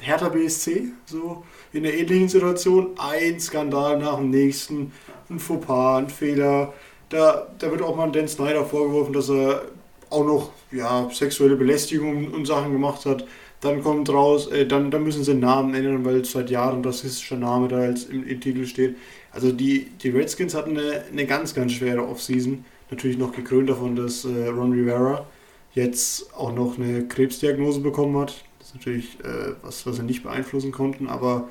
Hertha 0.00 0.28
BSC, 0.28 0.88
so 1.06 1.44
in 1.72 1.84
der 1.84 1.96
ähnlichen 1.96 2.28
Situation, 2.28 2.90
ein 2.98 3.40
Skandal 3.40 3.98
nach 3.98 4.16
dem 4.16 4.30
nächsten, 4.30 4.92
ein 5.30 5.38
Fauxpas, 5.38 5.98
ein 5.98 6.08
Fehler, 6.08 6.72
da, 7.08 7.46
da 7.58 7.70
wird 7.70 7.82
auch 7.82 7.96
mal 7.96 8.10
Dan 8.10 8.28
Snyder 8.28 8.64
vorgeworfen, 8.64 9.12
dass 9.12 9.30
er 9.30 9.62
auch 10.10 10.24
noch 10.24 10.50
ja, 10.70 11.08
sexuelle 11.12 11.56
Belästigung 11.56 12.32
und 12.32 12.46
Sachen 12.46 12.72
gemacht 12.72 13.06
hat. 13.06 13.24
Dann 13.60 13.82
kommt 13.82 14.08
raus, 14.08 14.46
äh, 14.48 14.66
dann, 14.66 14.90
dann 14.90 15.02
müssen 15.02 15.24
sie 15.24 15.32
den 15.32 15.40
Namen 15.40 15.74
ändern, 15.74 16.04
weil 16.04 16.24
seit 16.24 16.50
Jahren 16.50 16.84
rassistischer 16.84 17.36
Name 17.36 17.68
da 17.68 17.78
als 17.78 18.04
im, 18.04 18.26
im, 18.26 18.40
Titel 18.40 18.66
steht. 18.66 18.96
Also 19.32 19.50
die, 19.52 19.90
die 20.02 20.10
Redskins 20.10 20.54
hatten 20.54 20.78
eine, 20.78 21.04
eine 21.10 21.26
ganz, 21.26 21.54
ganz 21.54 21.72
schwere 21.72 22.06
Offseason. 22.06 22.64
Natürlich 22.90 23.18
noch 23.18 23.32
gekrönt 23.32 23.68
davon, 23.68 23.96
dass 23.96 24.24
äh, 24.24 24.46
Ron 24.48 24.72
Rivera 24.72 25.26
jetzt 25.74 26.34
auch 26.34 26.54
noch 26.54 26.78
eine 26.78 27.06
Krebsdiagnose 27.06 27.80
bekommen 27.80 28.16
hat. 28.18 28.44
Das 28.58 28.68
ist 28.68 28.74
natürlich 28.76 29.18
äh, 29.24 29.54
was, 29.62 29.84
was 29.86 29.96
sie 29.96 30.02
nicht 30.02 30.22
beeinflussen 30.22 30.72
konnten, 30.72 31.08
aber 31.08 31.48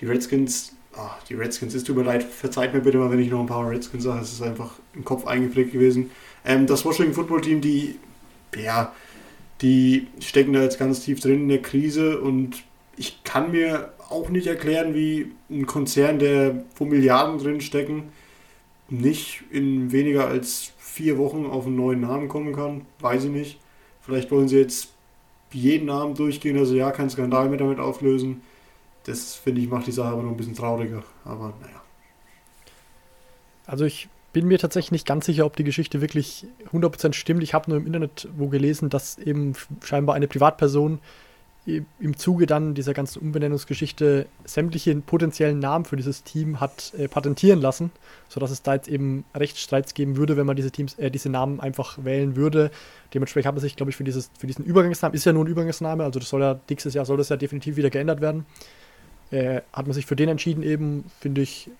die 0.00 0.06
Redskins 0.06 0.76
Ach, 0.94 1.22
die 1.24 1.34
Redskins, 1.34 1.82
tut 1.84 1.96
mir 1.96 2.02
leid, 2.02 2.22
verzeiht 2.22 2.74
mir 2.74 2.80
bitte 2.80 2.98
mal, 2.98 3.10
wenn 3.10 3.18
ich 3.18 3.30
noch 3.30 3.40
ein 3.40 3.46
paar 3.46 3.68
Redskins 3.68 4.04
sage, 4.04 4.20
es 4.20 4.32
ist 4.32 4.42
einfach 4.42 4.74
im 4.94 5.04
Kopf 5.04 5.26
eingeprägt 5.26 5.72
gewesen. 5.72 6.10
Ähm, 6.44 6.66
das 6.66 6.84
Washington 6.84 7.14
Football 7.14 7.40
Team, 7.40 7.60
die, 7.62 7.98
ja, 8.62 8.92
die 9.62 10.08
stecken 10.20 10.52
da 10.52 10.62
jetzt 10.62 10.78
ganz 10.78 11.04
tief 11.04 11.20
drin 11.20 11.42
in 11.42 11.48
der 11.48 11.62
Krise 11.62 12.20
und 12.20 12.64
ich 12.96 13.24
kann 13.24 13.52
mir 13.52 13.92
auch 14.10 14.28
nicht 14.28 14.46
erklären, 14.46 14.94
wie 14.94 15.32
ein 15.50 15.66
Konzern, 15.66 16.18
der 16.18 16.64
wo 16.76 16.84
Milliarden 16.84 17.38
drin 17.38 17.60
stecken, 17.60 18.12
nicht 18.88 19.44
in 19.50 19.92
weniger 19.92 20.26
als 20.26 20.72
vier 20.78 21.16
Wochen 21.16 21.46
auf 21.46 21.66
einen 21.66 21.76
neuen 21.76 22.00
Namen 22.00 22.28
kommen 22.28 22.52
kann. 22.52 22.82
Weiß 23.00 23.24
ich 23.24 23.30
nicht. 23.30 23.58
Vielleicht 24.02 24.30
wollen 24.30 24.48
sie 24.48 24.58
jetzt 24.58 24.88
jeden 25.52 25.86
Namen 25.86 26.14
durchgehen, 26.14 26.58
also 26.58 26.74
ja, 26.74 26.90
keinen 26.90 27.10
Skandal 27.10 27.48
mehr 27.48 27.58
damit 27.58 27.78
auflösen. 27.78 28.42
Das 29.04 29.34
finde 29.34 29.60
ich 29.60 29.68
macht 29.68 29.86
die 29.86 29.92
Sache 29.92 30.12
aber 30.12 30.22
noch 30.22 30.30
ein 30.30 30.36
bisschen 30.36 30.54
trauriger. 30.54 31.02
Aber 31.24 31.54
naja. 31.60 31.82
Also 33.66 33.84
ich 33.84 34.08
bin 34.32 34.46
mir 34.46 34.58
tatsächlich 34.58 34.92
nicht 34.92 35.06
ganz 35.06 35.26
sicher, 35.26 35.44
ob 35.46 35.56
die 35.56 35.64
Geschichte 35.64 36.00
wirklich 36.00 36.46
100% 36.72 37.12
stimmt. 37.12 37.42
Ich 37.42 37.54
habe 37.54 37.70
nur 37.70 37.78
im 37.78 37.86
Internet 37.86 38.28
wo 38.36 38.48
gelesen, 38.48 38.90
dass 38.90 39.18
eben 39.18 39.54
scheinbar 39.82 40.14
eine 40.14 40.28
Privatperson 40.28 41.00
im 41.64 42.16
Zuge 42.16 42.46
dann 42.46 42.74
dieser 42.74 42.92
ganzen 42.92 43.20
Umbenennungsgeschichte 43.20 44.26
sämtliche 44.44 44.96
potenziellen 44.96 45.60
Namen 45.60 45.84
für 45.84 45.96
dieses 45.96 46.24
Team 46.24 46.58
hat 46.58 46.92
äh, 46.98 47.06
patentieren 47.06 47.60
lassen, 47.60 47.92
sodass 48.28 48.50
es 48.50 48.62
da 48.62 48.74
jetzt 48.74 48.88
eben 48.88 49.24
Rechtsstreits 49.32 49.94
geben 49.94 50.16
würde, 50.16 50.36
wenn 50.36 50.44
man 50.44 50.56
diese 50.56 50.72
Teams, 50.72 50.98
äh, 50.98 51.08
diese 51.08 51.28
Namen 51.28 51.60
einfach 51.60 51.98
wählen 52.02 52.34
würde. 52.34 52.72
Dementsprechend 53.14 53.46
hat 53.46 53.54
man 53.54 53.60
sich, 53.60 53.76
glaube 53.76 53.90
ich, 53.90 53.96
für, 53.96 54.02
dieses, 54.02 54.28
für 54.36 54.48
diesen 54.48 54.64
Übergangsnamen, 54.64 55.14
ist 55.14 55.24
ja 55.24 55.32
nur 55.32 55.44
ein 55.44 55.48
Übergangsname, 55.48 56.02
also 56.02 56.18
das 56.18 56.30
soll 56.30 56.40
ja, 56.40 56.58
nächstes 56.68 56.94
Jahr 56.94 57.04
soll 57.04 57.16
das 57.16 57.28
ja 57.28 57.36
definitiv 57.36 57.76
wieder 57.76 57.90
geändert 57.90 58.20
werden 58.20 58.44
äh, 59.32 59.62
hat 59.72 59.86
man 59.86 59.94
sich 59.94 60.06
für 60.06 60.16
den 60.16 60.28
entschieden, 60.28 60.62
eben, 60.62 61.04
finde 61.18 61.40
ich, 61.40 61.70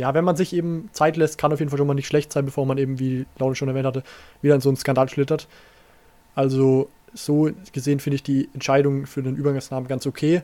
ja, 0.00 0.14
wenn 0.14 0.24
man 0.24 0.34
sich 0.34 0.54
eben 0.54 0.88
Zeit 0.92 1.18
lässt, 1.18 1.36
kann 1.36 1.52
auf 1.52 1.58
jeden 1.58 1.68
Fall 1.68 1.76
schon 1.76 1.86
mal 1.86 1.92
nicht 1.92 2.06
schlecht 2.06 2.32
sein, 2.32 2.46
bevor 2.46 2.64
man 2.64 2.78
eben, 2.78 2.98
wie 2.98 3.26
Laune 3.38 3.54
schon 3.54 3.68
erwähnt 3.68 3.84
hatte, 3.84 4.02
wieder 4.40 4.54
in 4.54 4.62
so 4.62 4.70
einen 4.70 4.78
Skandal 4.78 5.10
schlittert. 5.10 5.46
Also, 6.34 6.88
so 7.12 7.50
gesehen 7.72 8.00
finde 8.00 8.14
ich 8.14 8.22
die 8.22 8.48
Entscheidung 8.54 9.04
für 9.04 9.22
den 9.22 9.36
Übergangsnamen 9.36 9.88
ganz 9.88 10.06
okay. 10.06 10.40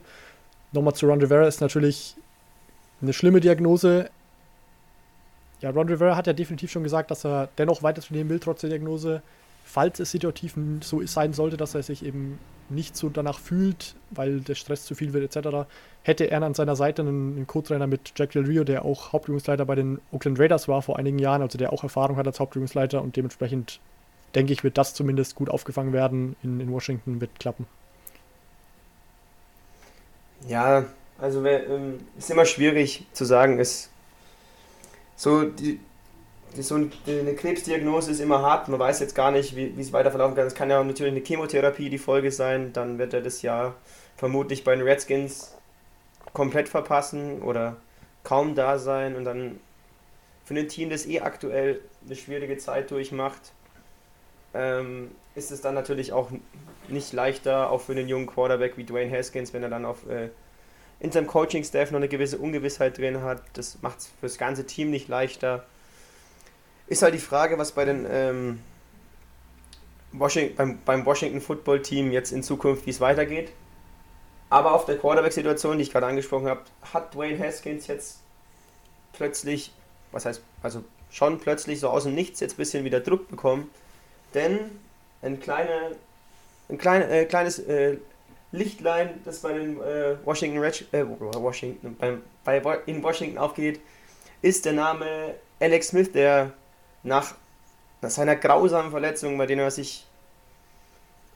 Nochmal 0.73 0.95
zu 0.95 1.07
Ron 1.07 1.21
Rivera 1.21 1.47
ist 1.47 1.63
natürlich 1.63 2.17
eine 3.01 3.15
schlimme 3.15 3.41
Diagnose. 3.41 4.11
Ja, 5.63 5.71
Ron 5.71 5.89
Rivera 5.89 6.17
hat 6.17 6.27
ja 6.27 6.35
definitiv 6.35 6.71
schon 6.71 6.83
gesagt, 6.83 7.11
dass 7.11 7.25
er 7.25 7.49
dennoch 7.57 7.83
weiter 7.83 8.03
trainieren 8.03 8.29
will, 8.29 8.41
trotz 8.41 8.61
der 8.61 8.69
Diagnose 8.69 9.23
falls 9.67 9.99
es 9.99 10.13
situativ 10.13 10.55
so 10.81 11.05
sein 11.07 11.33
sollte, 11.33 11.57
dass 11.57 11.75
er 11.75 11.83
sich 11.83 12.05
eben 12.05 12.39
nicht 12.69 12.97
so 12.97 13.09
danach 13.09 13.39
fühlt, 13.39 13.97
weil 14.11 14.41
der 14.41 14.55
Stress 14.55 14.85
zu 14.85 14.95
viel 14.95 15.13
wird 15.13 15.37
etc., 15.37 15.69
hätte 16.03 16.31
er 16.31 16.41
an 16.43 16.55
seiner 16.55 16.77
Seite 16.77 17.03
einen, 17.03 17.37
einen 17.37 17.47
Co-Trainer 17.47 17.87
mit 17.87 18.13
Jack 18.17 18.31
Del 18.31 18.45
Rio, 18.45 18.65
der 18.65 18.85
auch 18.85 19.13
Hauptübungsleiter 19.13 19.67
bei 19.67 19.75
den 19.75 20.01
Oakland 20.13 20.39
Raiders 20.39 20.69
war 20.69 20.83
vor 20.83 20.99
einigen 20.99 21.19
Jahren, 21.19 21.43
also 21.43 21.59
der 21.59 21.73
auch 21.73 21.83
Erfahrung 21.83 22.17
hat 22.17 22.27
als 22.27 22.39
Hauptübungsleiter 22.39 23.03
und 23.03 23.17
dementsprechend 23.17 23.81
denke 24.35 24.53
ich, 24.53 24.63
wird 24.63 24.79
das 24.79 24.95
zumindest 24.95 25.35
gut 25.35 25.51
aufgefangen 25.51 25.93
werden 25.93 26.37
in, 26.43 26.61
in 26.61 26.71
Washington, 26.71 27.21
wird 27.21 27.39
klappen. 27.41 27.67
Ja, 30.47 30.85
also 31.19 31.45
ähm, 31.45 31.99
ist 32.17 32.31
immer 32.31 32.45
schwierig 32.45 33.07
zu 33.13 33.25
sagen, 33.25 33.59
ist 33.59 33.91
so 35.17 35.43
die, 35.45 35.81
so 36.63 36.75
eine 36.75 37.35
Krebsdiagnose 37.35 38.11
ist 38.11 38.21
immer 38.21 38.43
hart. 38.43 38.69
Man 38.69 38.79
weiß 38.79 39.01
jetzt 39.01 39.15
gar 39.15 39.31
nicht, 39.31 39.57
wie, 39.57 39.75
es 39.79 39.93
weiter 39.93 40.11
verlaufen 40.11 40.37
kann. 40.37 40.47
Es 40.47 40.55
kann 40.55 40.71
ja 40.71 40.83
natürlich 40.83 41.13
eine 41.13 41.25
Chemotherapie 41.25 41.91
die 41.91 41.99
Folge 41.99 42.31
sein. 42.31 42.73
Dann 42.73 42.99
wird 42.99 43.15
er 43.15 43.21
das 43.21 43.43
Jahr 43.43 43.75
vermutlich 44.17 44.65
bei 44.65 44.75
den 44.75 44.85
Redskins 44.85 45.57
komplett 46.33 46.69
verpassen 46.69 47.43
oder 47.43 47.77
kaum 48.25 48.55
da 48.55 48.79
sein. 48.79 49.17
Und 49.17 49.25
dann 49.25 49.61
für 50.45 50.55
ein 50.55 50.69
Team, 50.69 50.91
das 50.91 51.07
eh 51.07 51.21
aktuell 51.21 51.81
eine 52.05 52.17
schwierige 52.17 52.59
Zeit 52.59 52.91
durchmacht, 52.91 53.53
ähm, 54.55 55.11
ist 55.35 55.51
es 55.51 55.61
dann 55.61 55.75
natürlich 55.75 56.13
auch 56.13 56.31
nicht 56.89 57.13
leichter, 57.13 57.71
auch 57.71 57.81
für 57.81 57.93
einen 57.93 58.09
jungen 58.09 58.27
Quarterback 58.27 58.77
wie 58.77 58.85
Dwayne 58.85 59.17
Haskins, 59.17 59.53
wenn 59.53 59.63
er 59.63 59.69
dann 59.69 59.85
auf 59.85 60.09
äh, 60.09 60.31
in 60.99 61.13
seinem 61.13 61.27
Coaching-Staff 61.27 61.91
noch 61.91 61.99
eine 61.99 62.09
gewisse 62.09 62.39
Ungewissheit 62.39 62.97
drin 62.99 63.23
hat. 63.23 63.43
Das 63.53 63.83
macht 63.83 63.99
es 63.99 64.07
für 64.07 64.27
das 64.27 64.39
ganze 64.39 64.65
Team 64.67 64.91
nicht 64.91 65.09
leichter. 65.09 65.65
Ist 66.89 67.03
halt 67.03 67.15
die 67.15 67.19
Frage, 67.19 67.59
was 67.59 67.73
bei 67.73 67.85
den 67.85 68.07
ähm, 68.09 68.61
Washington, 70.13 70.57
beim, 70.57 70.79
beim 70.85 71.07
Washington 71.07 71.41
Football 71.41 71.83
Team 71.83 72.13
jetzt 72.13 72.33
in 72.33 72.43
Zukunft, 72.43 72.87
wie 72.87 72.91
es 72.91 73.01
weitergeht. 73.01 73.53
Aber 74.49 74.73
auf 74.73 74.85
der 74.85 74.97
Quarterback-Situation, 74.99 75.79
die 75.79 75.83
ich 75.83 75.93
gerade 75.93 76.07
angesprochen 76.07 76.49
habe, 76.49 76.63
hat 76.93 77.15
Dwayne 77.15 77.39
Haskins 77.39 77.89
jetzt 77.89 78.21
plötzlich, 79.13 79.73
was 80.13 80.25
heißt, 80.25 80.41
also 80.63 80.85
schon 81.11 81.41
plötzlich 81.41 81.81
so 81.81 81.89
aus 81.89 82.05
dem 82.05 82.15
Nichts 82.15 82.41
jetzt 82.41 82.55
ein 82.55 82.59
bisschen 82.59 82.85
wieder 82.85 83.01
Druck 83.01 83.29
bekommen. 83.29 83.71
Denn 84.35 84.59
ein, 85.23 85.41
kleine, 85.41 85.97
ein 86.69 86.79
kleine, 86.79 87.09
äh, 87.09 87.25
kleines 87.25 87.59
äh, 87.59 87.97
Lichtlein, 88.53 89.21
das 89.25 89.41
bei 89.41 89.53
den 89.53 89.81
äh, 89.81 90.17
Washington, 90.25 90.59
Red, 90.59 90.87
äh, 90.93 91.05
Washington 91.05 91.97
beim, 91.97 92.23
bei, 92.45 92.79
in 92.87 93.03
Washington 93.03 93.39
aufgeht, 93.39 93.81
ist 94.43 94.65
der 94.65 94.75
Name 94.75 95.35
Alex 95.59 95.89
Smith, 95.89 96.13
der 96.13 96.53
nach, 97.07 97.35
nach 98.03 98.11
seiner 98.11 98.37
grausamen 98.37 98.91
Verletzung, 98.91 99.39
bei 99.39 99.47
der 99.47 99.59
er 99.59 99.71
sich 99.71 100.05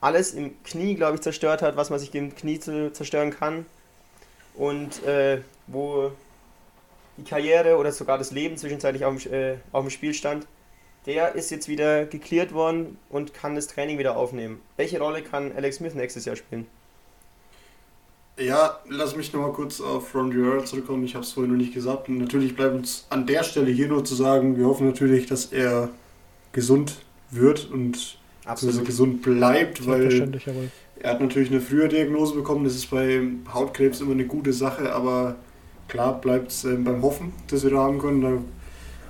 alles 0.00 0.35
im 0.35 0.62
Knie, 0.64 0.94
glaube 0.94 1.16
ich, 1.16 1.20
zerstört 1.22 1.62
hat, 1.62 1.76
was 1.76 1.90
man 1.90 1.98
sich 1.98 2.14
im 2.14 2.35
Knie 2.35 2.59
zu 2.59 2.92
zerstören 2.92 3.30
kann. 3.30 3.66
Und 4.54 5.04
äh, 5.04 5.40
wo 5.68 6.11
die 7.16 7.24
Karriere 7.24 7.76
oder 7.76 7.92
sogar 7.92 8.18
das 8.18 8.30
Leben 8.33 8.56
zwischenzeitlich 8.56 9.04
auf 9.04 9.22
dem, 9.22 9.33
äh, 9.33 9.56
auf 9.72 9.85
dem 9.85 9.90
Spiel 9.90 10.12
stand. 10.12 10.46
Der 11.06 11.35
ist 11.35 11.50
jetzt 11.50 11.68
wieder 11.68 12.04
geklärt 12.04 12.52
worden 12.52 12.98
und 13.09 13.33
kann 13.33 13.54
das 13.54 13.68
Training 13.68 13.98
wieder 13.98 14.16
aufnehmen. 14.16 14.61
Welche 14.76 14.98
Rolle 14.98 15.22
kann 15.22 15.52
Alex 15.56 15.76
Smith 15.76 15.94
nächstes 15.94 16.24
Jahr 16.24 16.37
spielen? 16.37 16.66
Ja, 18.40 18.81
lass 18.88 19.16
mich 19.16 19.35
nochmal 19.35 19.53
kurz 19.53 19.83
auf 19.83 20.14
Ron 20.14 20.33
Rivera 20.33 20.64
zurückkommen. 20.64 21.05
Ich 21.05 21.14
habe 21.14 21.24
es 21.24 21.33
vorhin 21.33 21.53
noch 21.53 21.59
nicht 21.59 21.74
gesagt. 21.74 22.09
Und 22.09 22.18
natürlich 22.18 22.57
bleibt 22.57 22.74
uns 22.74 23.07
an 23.11 23.26
der 23.26 23.42
Stelle 23.42 23.70
hier 23.70 23.88
nur 23.88 24.03
zu 24.03 24.14
sagen, 24.14 24.57
wir 24.57 24.66
hoffen 24.66 24.87
natürlich, 24.87 25.26
dass 25.26 25.46
er 25.46 25.90
gesund 26.53 26.96
wird 27.31 27.70
und 27.70 28.18
Absolut. 28.46 28.87
gesund 28.87 29.20
bleibt, 29.22 29.87
weil 29.87 30.40
er 30.96 31.11
hat 31.11 31.20
natürlich 31.20 31.50
eine 31.50 31.61
frühe 31.61 31.88
Diagnose 31.88 32.35
bekommen. 32.35 32.64
Das 32.64 32.74
ist 32.74 32.90
bei 32.90 33.20
Hautkrebs 33.53 34.00
immer 34.00 34.12
eine 34.12 34.26
gute 34.26 34.55
Sache, 34.55 34.90
aber 34.90 35.37
klar 35.88 36.18
bleibt 36.18 36.50
es 36.50 36.64
äh, 36.64 36.76
beim 36.76 37.03
Hoffen, 37.03 37.35
dass 37.48 37.62
wir 37.62 37.70
da 37.70 37.79
haben 37.79 37.98
können. 37.98 38.22
Da 38.22 38.38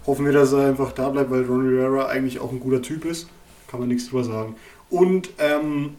hoffen 0.07 0.25
wir, 0.25 0.33
dass 0.33 0.53
er 0.53 0.67
einfach 0.67 0.91
da 0.91 1.09
bleibt, 1.09 1.31
weil 1.31 1.45
Ron 1.45 1.69
Rivera 1.69 2.07
eigentlich 2.07 2.41
auch 2.41 2.51
ein 2.51 2.59
guter 2.59 2.83
Typ 2.83 3.05
ist. 3.05 3.29
Kann 3.69 3.79
man 3.79 3.89
nichts 3.89 4.09
drüber 4.09 4.25
sagen. 4.25 4.57
Und 4.89 5.31
ähm, 5.39 5.95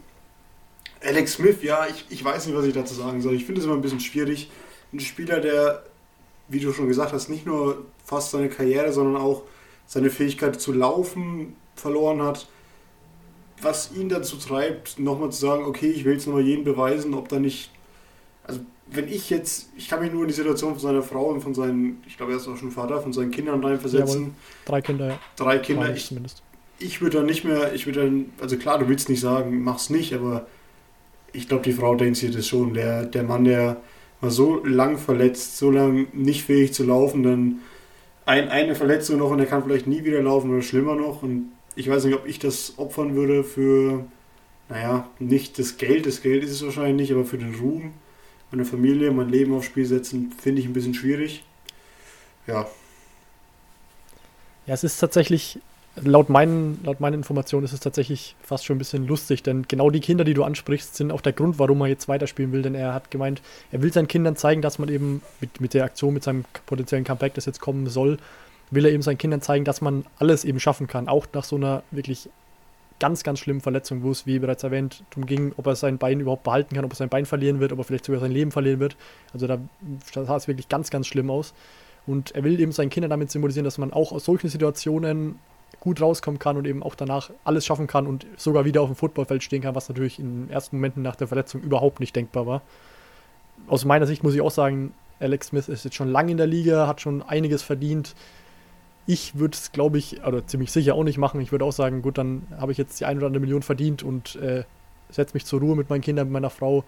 Alex 1.03 1.33
Smith, 1.33 1.63
ja, 1.63 1.87
ich, 1.87 2.05
ich 2.09 2.23
weiß 2.23 2.45
nicht, 2.45 2.55
was 2.55 2.65
ich 2.65 2.73
dazu 2.73 2.93
sagen 2.93 3.21
soll. 3.21 3.33
Ich 3.33 3.45
finde 3.45 3.61
es 3.61 3.65
immer 3.65 3.75
ein 3.75 3.81
bisschen 3.81 3.99
schwierig. 3.99 4.49
Ein 4.93 4.99
Spieler, 4.99 5.39
der, 5.39 5.83
wie 6.47 6.59
du 6.59 6.71
schon 6.73 6.87
gesagt 6.87 7.11
hast, 7.13 7.29
nicht 7.29 7.45
nur 7.45 7.85
fast 8.03 8.31
seine 8.31 8.49
Karriere, 8.49 8.91
sondern 8.91 9.21
auch 9.21 9.43
seine 9.87 10.09
Fähigkeit 10.09 10.59
zu 10.59 10.73
laufen 10.73 11.55
verloren 11.75 12.21
hat. 12.21 12.47
Was 13.61 13.91
ihn 13.95 14.09
dazu 14.09 14.37
treibt, 14.37 14.99
nochmal 14.99 15.31
zu 15.31 15.39
sagen, 15.39 15.65
okay, 15.65 15.89
ich 15.89 16.05
will 16.05 16.13
jetzt 16.13 16.27
nochmal 16.27 16.43
jeden 16.43 16.63
beweisen, 16.63 17.13
ob 17.13 17.29
da 17.29 17.39
nicht. 17.39 17.71
Also, 18.43 18.59
wenn 18.87 19.07
ich 19.07 19.29
jetzt, 19.29 19.69
ich 19.77 19.87
kann 19.87 20.01
mich 20.01 20.11
nur 20.11 20.23
in 20.23 20.27
die 20.27 20.33
Situation 20.33 20.71
von 20.71 20.79
seiner 20.79 21.03
Frau 21.03 21.27
und 21.27 21.41
von 21.41 21.53
seinen, 21.53 22.01
ich 22.07 22.17
glaube, 22.17 22.33
er 22.33 22.37
ist 22.37 22.47
auch 22.47 22.57
schon 22.57 22.71
Vater, 22.71 23.01
von 23.01 23.13
seinen 23.13 23.31
Kindern 23.31 23.63
reinversetzen. 23.63 24.21
Jawohl. 24.21 24.33
Drei 24.65 24.81
Kinder, 24.81 25.07
ja. 25.07 25.19
Drei 25.35 25.59
Kinder. 25.59 25.95
Ich, 25.95 26.07
zumindest. 26.07 26.41
ich 26.79 27.01
würde 27.01 27.17
dann 27.17 27.27
nicht 27.27 27.43
mehr, 27.43 27.73
ich 27.73 27.85
würde 27.85 28.03
dann, 28.03 28.33
also 28.41 28.57
klar, 28.57 28.79
du 28.79 28.89
willst 28.89 29.07
nicht 29.07 29.21
sagen, 29.21 29.63
mach's 29.63 29.89
nicht, 29.89 30.13
aber 30.13 30.47
ich 31.34 31.48
glaube, 31.48 31.63
die 31.63 31.74
Frau 31.74 31.96
denkt 31.96 32.17
sich 32.17 32.36
das 32.36 32.48
schon. 32.48 32.74
Der, 32.74 33.06
der 33.06 33.24
Mann, 33.24 33.44
der 33.44 33.82
war 34.20 34.32
so 34.32 34.63
lang 34.63 34.98
verletzt, 34.98 35.58
so 35.58 35.72
lang 35.72 36.08
nicht 36.13 36.44
fähig 36.44 36.74
zu 36.74 36.84
laufen, 36.84 37.24
dann 37.24 37.60
ein, 38.26 38.50
eine 38.50 38.76
Verletzung 38.76 39.17
noch 39.17 39.32
und 39.32 39.39
er 39.39 39.46
kann 39.46 39.63
vielleicht 39.63 39.88
nie 39.88 40.04
wieder 40.04 40.22
laufen 40.22 40.52
oder 40.52 40.62
schlimmer 40.62 40.96
noch. 40.96 41.24
Und 41.24 41.52
ich 41.76 41.89
weiß 41.89 42.06
nicht, 42.06 42.15
ob 42.15 42.28
ich 42.28 42.39
das 42.39 42.76
opfern 42.78 43.15
würde 43.15 43.44
für, 43.44 44.06
naja, 44.70 45.10
nicht 45.20 45.58
das 45.58 45.78
Geld, 45.78 46.06
das 46.06 46.22
Geld 46.22 46.44
ist 46.44 46.52
es 46.52 46.63
wahrscheinlich 46.63 46.96
nicht, 46.96 47.12
aber 47.12 47.26
für 47.26 47.38
den 47.38 47.56
Ruhm, 47.56 47.94
meine 48.52 48.65
Familie, 48.65 49.12
mein 49.12 49.30
Leben 49.30 49.54
aufs 49.54 49.65
Spiel 49.65 49.86
setzen, 49.86 50.32
finde 50.39 50.62
ich 50.62 50.67
ein 50.67 50.74
bisschen 50.74 50.94
schwierig. 50.94 51.44
Ja. 52.48 52.67
Ja, 54.67 54.74
es 54.74 54.84
ist 54.84 55.00
tatsächlich 55.00 55.60
laut 55.95 56.30
meinen, 56.30 56.80
laut 56.84 56.99
meinen 56.99 57.15
Informationen 57.15 57.65
ist 57.65 57.73
es 57.73 57.82
tatsächlich 57.82 58.36
fast 58.41 58.65
schon 58.65 58.75
ein 58.75 58.80
bisschen 58.80 59.08
lustig, 59.08 59.43
denn 59.43 59.65
genau 59.67 59.89
die 59.89 59.99
Kinder, 59.99 60.23
die 60.23 60.34
du 60.34 60.43
ansprichst, 60.43 60.95
sind 60.95 61.12
auch 61.12 61.21
der 61.21 61.34
Grund, 61.34 61.60
warum 61.60 61.82
er 61.82 61.88
jetzt 61.88 62.08
weiterspielen 62.08 62.51
will, 62.51 62.62
denn 62.62 62.75
er 62.75 62.93
hat 62.93 63.12
gemeint, 63.12 63.41
er 63.71 63.82
will 63.82 63.91
seinen 63.91 64.08
Kindern 64.08 64.36
zeigen, 64.36 64.62
dass 64.62 64.80
man 64.80 64.89
eben 64.89 65.21
mit, 65.41 65.60
mit 65.60 65.73
der 65.73 65.84
Aktion, 65.84 66.13
mit 66.13 66.23
seinem 66.23 66.45
potenziellen 66.65 67.04
Comeback, 67.04 67.34
das 67.34 67.45
jetzt 67.45 67.60
kommen 67.60 67.88
soll, 67.88 68.17
will 68.71 68.86
er 68.86 68.91
eben 68.91 69.04
seinen 69.04 69.17
Kindern 69.17 69.41
zeigen, 69.41 69.65
dass 69.65 69.82
man 69.82 70.06
alles 70.17 70.45
eben 70.45 70.60
schaffen 70.60 70.88
kann, 70.88 71.10
auch 71.10 71.27
nach 71.34 71.43
so 71.43 71.58
einer 71.58 71.84
wirklich 71.91 72.30
ganz, 72.99 73.23
ganz 73.23 73.39
schlimmen 73.39 73.62
Verletzung, 73.62 74.04
wo 74.04 74.12
es, 74.12 74.25
wie 74.25 74.39
bereits 74.39 74.63
erwähnt, 74.63 75.04
darum 75.10 75.25
ging, 75.25 75.54
ob 75.58 75.65
er 75.67 75.75
sein 75.75 75.97
Bein 75.97 76.19
überhaupt 76.19 76.43
behalten 76.43 76.75
kann, 76.75 76.86
ob 76.86 76.93
er 76.93 76.95
sein 76.95 77.10
Bein 77.10 77.25
verlieren 77.25 77.60
wird, 77.60 77.73
ob 77.73 77.80
er 77.80 77.84
vielleicht 77.84 78.06
sogar 78.06 78.21
sein 78.21 78.32
Leben 78.32 78.51
verlieren 78.51 78.80
wird. 78.80 78.95
Also 79.34 79.47
da 79.47 79.58
sah 80.13 80.36
es 80.36 80.47
wirklich 80.47 80.69
ganz, 80.69 80.91
ganz 80.91 81.08
schlimm 81.08 81.30
aus. 81.30 81.54
Und 82.06 82.34
er 82.36 82.43
will 82.43 82.60
eben 82.60 82.71
seinen 82.71 82.91
Kindern 82.91 83.10
damit 83.10 83.32
symbolisieren, 83.32 83.65
dass 83.65 83.77
man 83.77 83.91
auch 83.91 84.12
aus 84.12 84.25
solchen 84.25 84.49
Situationen 84.49 85.39
gut 85.82 86.00
rauskommen 86.00 86.39
kann 86.39 86.56
und 86.56 86.65
eben 86.65 86.84
auch 86.84 86.96
danach 86.96 87.32
alles 87.44 87.65
schaffen 87.65 87.88
kann 87.88 88.08
und 88.08 88.26
sogar 88.38 88.63
wieder 88.65 88.82
auf 88.82 88.89
dem 88.89 88.96
Footballfeld 88.96 89.44
stehen 89.44 89.63
kann, 89.63 89.76
was 89.76 89.89
natürlich 89.89 90.20
in 90.20 90.46
den 90.46 90.50
ersten 90.50 90.78
Momenten 90.78 91.02
nach 91.02 91.15
der 91.17 91.28
Verletzung 91.28 91.62
überhaupt 91.62 92.00
nicht 92.00 92.15
denkbar 92.15 92.48
war. 92.48 92.62
Aus 93.67 93.84
meiner 93.84 94.06
Sicht 94.06 94.24
muss 94.24 94.36
ich 94.36 94.41
auch 94.41 94.52
sagen, 94.52 94.94
Alex 95.20 95.48
Smith 95.48 95.67
ist 95.67 95.84
jetzt 95.84 95.96
schon 95.96 96.10
lange 96.10 96.32
in 96.32 96.38
der 96.38 96.48
Liga, 96.48 96.88
hat 96.88 97.02
schon 97.02 97.24
einiges 97.24 97.63
verdient. 97.63 98.15
Ich 99.08 99.38
würde 99.38 99.56
es, 99.56 99.72
glaube 99.72 99.98
ich, 99.98 100.24
oder 100.24 100.46
ziemlich 100.46 100.72
sicher 100.72 100.94
auch 100.94 101.04
nicht 101.04 101.17
machen. 101.17 101.41
Ich 101.41 101.52
würde 101.52 101.65
auch 101.65 101.72
sagen, 101.72 102.04
gut, 102.04 102.17
dann 102.20 102.44
habe 102.60 102.72
ich 102.72 102.78
jetzt 102.78 103.00
die 103.00 103.06
ein 103.06 103.17
oder 103.17 103.28
andere 103.28 103.41
Million 103.41 103.63
verdient 103.63 104.04
und 104.04 104.36
äh, 104.36 104.63
setze 105.10 105.34
mich 105.34 105.46
zur 105.46 105.62
Ruhe 105.62 105.76
mit 105.76 105.89
meinen 105.89 106.02
Kindern, 106.02 106.28
mit 106.28 106.34
meiner 106.34 106.52
Frau 106.52 106.84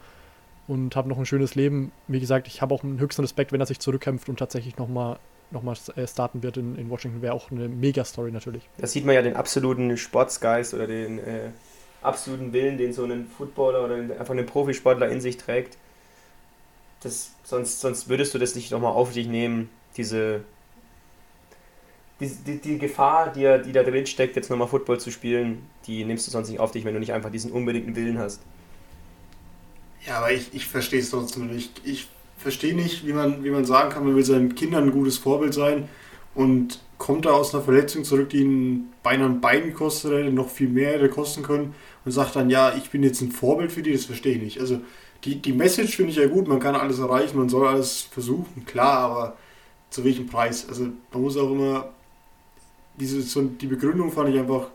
und 0.67 0.95
habe 0.95 1.09
noch 1.09 1.17
ein 1.17 1.25
schönes 1.25 1.55
Leben. 1.55 1.91
Wie 2.07 2.19
gesagt, 2.19 2.47
ich 2.47 2.61
habe 2.61 2.73
auch 2.75 2.83
einen 2.83 2.99
höchsten 2.99 3.21
Respekt, 3.21 3.51
wenn 3.51 3.59
er 3.59 3.65
sich 3.65 3.79
zurückkämpft 3.79 4.29
und 4.29 4.37
tatsächlich 4.37 4.77
nochmal 4.77 5.17
nochmal 5.53 5.77
äh, 5.95 6.07
starten 6.07 6.43
wird 6.43 6.57
in, 6.57 6.75
in 6.77 6.89
Washington, 6.89 7.21
wäre 7.21 7.33
auch 7.33 7.51
eine 7.51 7.67
Mega-Story 7.67 8.31
natürlich. 8.31 8.63
Da 8.77 8.87
sieht 8.87 9.05
man 9.05 9.15
ja 9.15 9.21
den 9.21 9.35
absoluten 9.35 9.95
Sportsgeist 9.97 10.73
oder 10.73 10.87
den 10.87 11.19
äh, 11.19 11.51
absoluten 12.01 12.51
Willen, 12.51 12.77
den 12.77 12.93
so 12.93 13.05
ein 13.05 13.27
Footballer 13.27 13.85
oder 13.85 13.95
einfach 13.95 14.35
ein 14.35 14.45
Profisportler 14.45 15.09
in 15.09 15.21
sich 15.21 15.37
trägt. 15.37 15.77
Das, 17.01 17.31
sonst, 17.43 17.81
sonst 17.81 18.09
würdest 18.09 18.33
du 18.33 18.39
das 18.39 18.55
nicht 18.55 18.71
nochmal 18.71 18.93
auf 18.93 19.13
dich 19.13 19.27
nehmen, 19.27 19.69
diese 19.95 20.41
die, 22.19 22.29
die, 22.29 22.57
die 22.59 22.77
Gefahr, 22.77 23.31
die, 23.33 23.61
die 23.65 23.71
da 23.71 23.83
drin 23.83 24.05
steckt, 24.05 24.35
jetzt 24.35 24.49
nochmal 24.49 24.67
Football 24.67 24.99
zu 24.99 25.11
spielen, 25.11 25.67
die 25.87 26.05
nimmst 26.05 26.27
du 26.27 26.31
sonst 26.31 26.49
nicht 26.49 26.59
auf 26.59 26.71
dich, 26.71 26.85
wenn 26.85 26.93
du 26.93 26.99
nicht 26.99 27.13
einfach 27.13 27.31
diesen 27.31 27.51
unbedingten 27.51 27.95
Willen 27.95 28.19
hast. 28.19 28.41
Ja, 30.05 30.17
aber 30.17 30.31
ich, 30.31 30.53
ich 30.53 30.67
verstehe 30.67 30.99
es 30.99 31.09
trotzdem 31.09 31.47
nicht. 31.47 31.81
Ich 31.83 32.07
verstehe 32.43 32.75
nicht, 32.75 33.07
wie 33.07 33.13
man, 33.13 33.43
wie 33.43 33.49
man 33.49 33.65
sagen 33.65 33.89
kann, 33.89 34.05
man 34.05 34.15
will 34.15 34.23
seinen 34.23 34.53
Kindern 34.53 34.83
ein 34.83 34.91
gutes 34.91 35.17
Vorbild 35.17 35.53
sein 35.53 35.89
und 36.35 36.79
kommt 36.97 37.25
da 37.25 37.31
aus 37.31 37.53
einer 37.53 37.63
Verletzung 37.63 38.03
zurück, 38.03 38.29
die 38.29 38.41
ihn 38.41 38.89
beinahe 39.01 39.29
ein 39.29 39.41
Bein 39.41 39.63
gekostet 39.63 40.11
hätte, 40.11 40.31
noch 40.31 40.49
viel 40.49 40.69
mehr 40.69 40.93
hätte 40.93 41.09
kosten 41.09 41.43
können 41.43 41.73
und 42.05 42.11
sagt 42.11 42.35
dann, 42.35 42.49
ja, 42.49 42.75
ich 42.75 42.89
bin 42.91 43.03
jetzt 43.03 43.21
ein 43.21 43.31
Vorbild 43.31 43.71
für 43.71 43.81
die, 43.81 43.93
das 43.93 44.05
verstehe 44.05 44.35
ich 44.35 44.41
nicht. 44.41 44.59
Also 44.59 44.79
die, 45.23 45.41
die 45.41 45.53
Message 45.53 45.95
finde 45.95 46.11
ich 46.11 46.17
ja 46.17 46.27
gut, 46.27 46.47
man 46.47 46.59
kann 46.59 46.75
alles 46.75 46.99
erreichen, 46.99 47.37
man 47.37 47.49
soll 47.49 47.67
alles 47.67 48.01
versuchen, 48.01 48.65
klar, 48.65 48.99
aber 48.99 49.37
zu 49.89 50.03
welchem 50.03 50.27
Preis? 50.27 50.67
Also 50.67 50.89
man 51.11 51.21
muss 51.21 51.37
auch 51.37 51.51
immer, 51.51 51.89
diese, 52.97 53.21
so, 53.21 53.41
die 53.41 53.67
Begründung 53.67 54.11
fand 54.11 54.29
ich 54.29 54.39
einfach, 54.39 54.67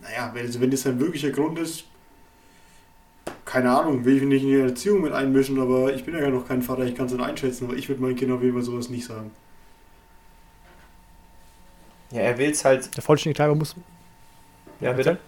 naja, 0.00 0.30
wenn, 0.34 0.60
wenn 0.60 0.70
das 0.70 0.86
ein 0.86 1.00
wirklicher 1.00 1.30
Grund 1.30 1.58
ist, 1.58 1.84
keine 3.52 3.70
Ahnung, 3.70 4.06
will 4.06 4.16
ich 4.16 4.22
nicht 4.22 4.44
in 4.44 4.48
die 4.48 4.60
Erziehung 4.60 5.02
mit 5.02 5.12
einmischen, 5.12 5.60
aber 5.60 5.92
ich 5.92 6.04
bin 6.04 6.14
ja 6.14 6.20
gar 6.20 6.30
noch 6.30 6.48
kein 6.48 6.62
Vater, 6.62 6.84
ich 6.84 6.94
kann 6.94 7.04
es 7.04 7.12
nicht 7.12 7.22
einschätzen, 7.22 7.66
aber 7.66 7.74
ich 7.74 7.86
würde 7.86 8.00
meinen 8.00 8.16
Kindern 8.16 8.38
auf 8.38 8.42
jeden 8.42 8.54
Fall 8.54 8.62
sowas 8.62 8.88
nicht 8.88 9.04
sagen. 9.04 9.30
Ja, 12.12 12.20
er 12.20 12.38
will 12.38 12.50
es 12.50 12.64
halt. 12.64 12.96
Der 12.96 13.02
Vollständigkeit 13.02 13.44
halber 13.44 13.56
muss. 13.56 13.76
Ja, 14.80 14.94
bitte? 14.94 15.18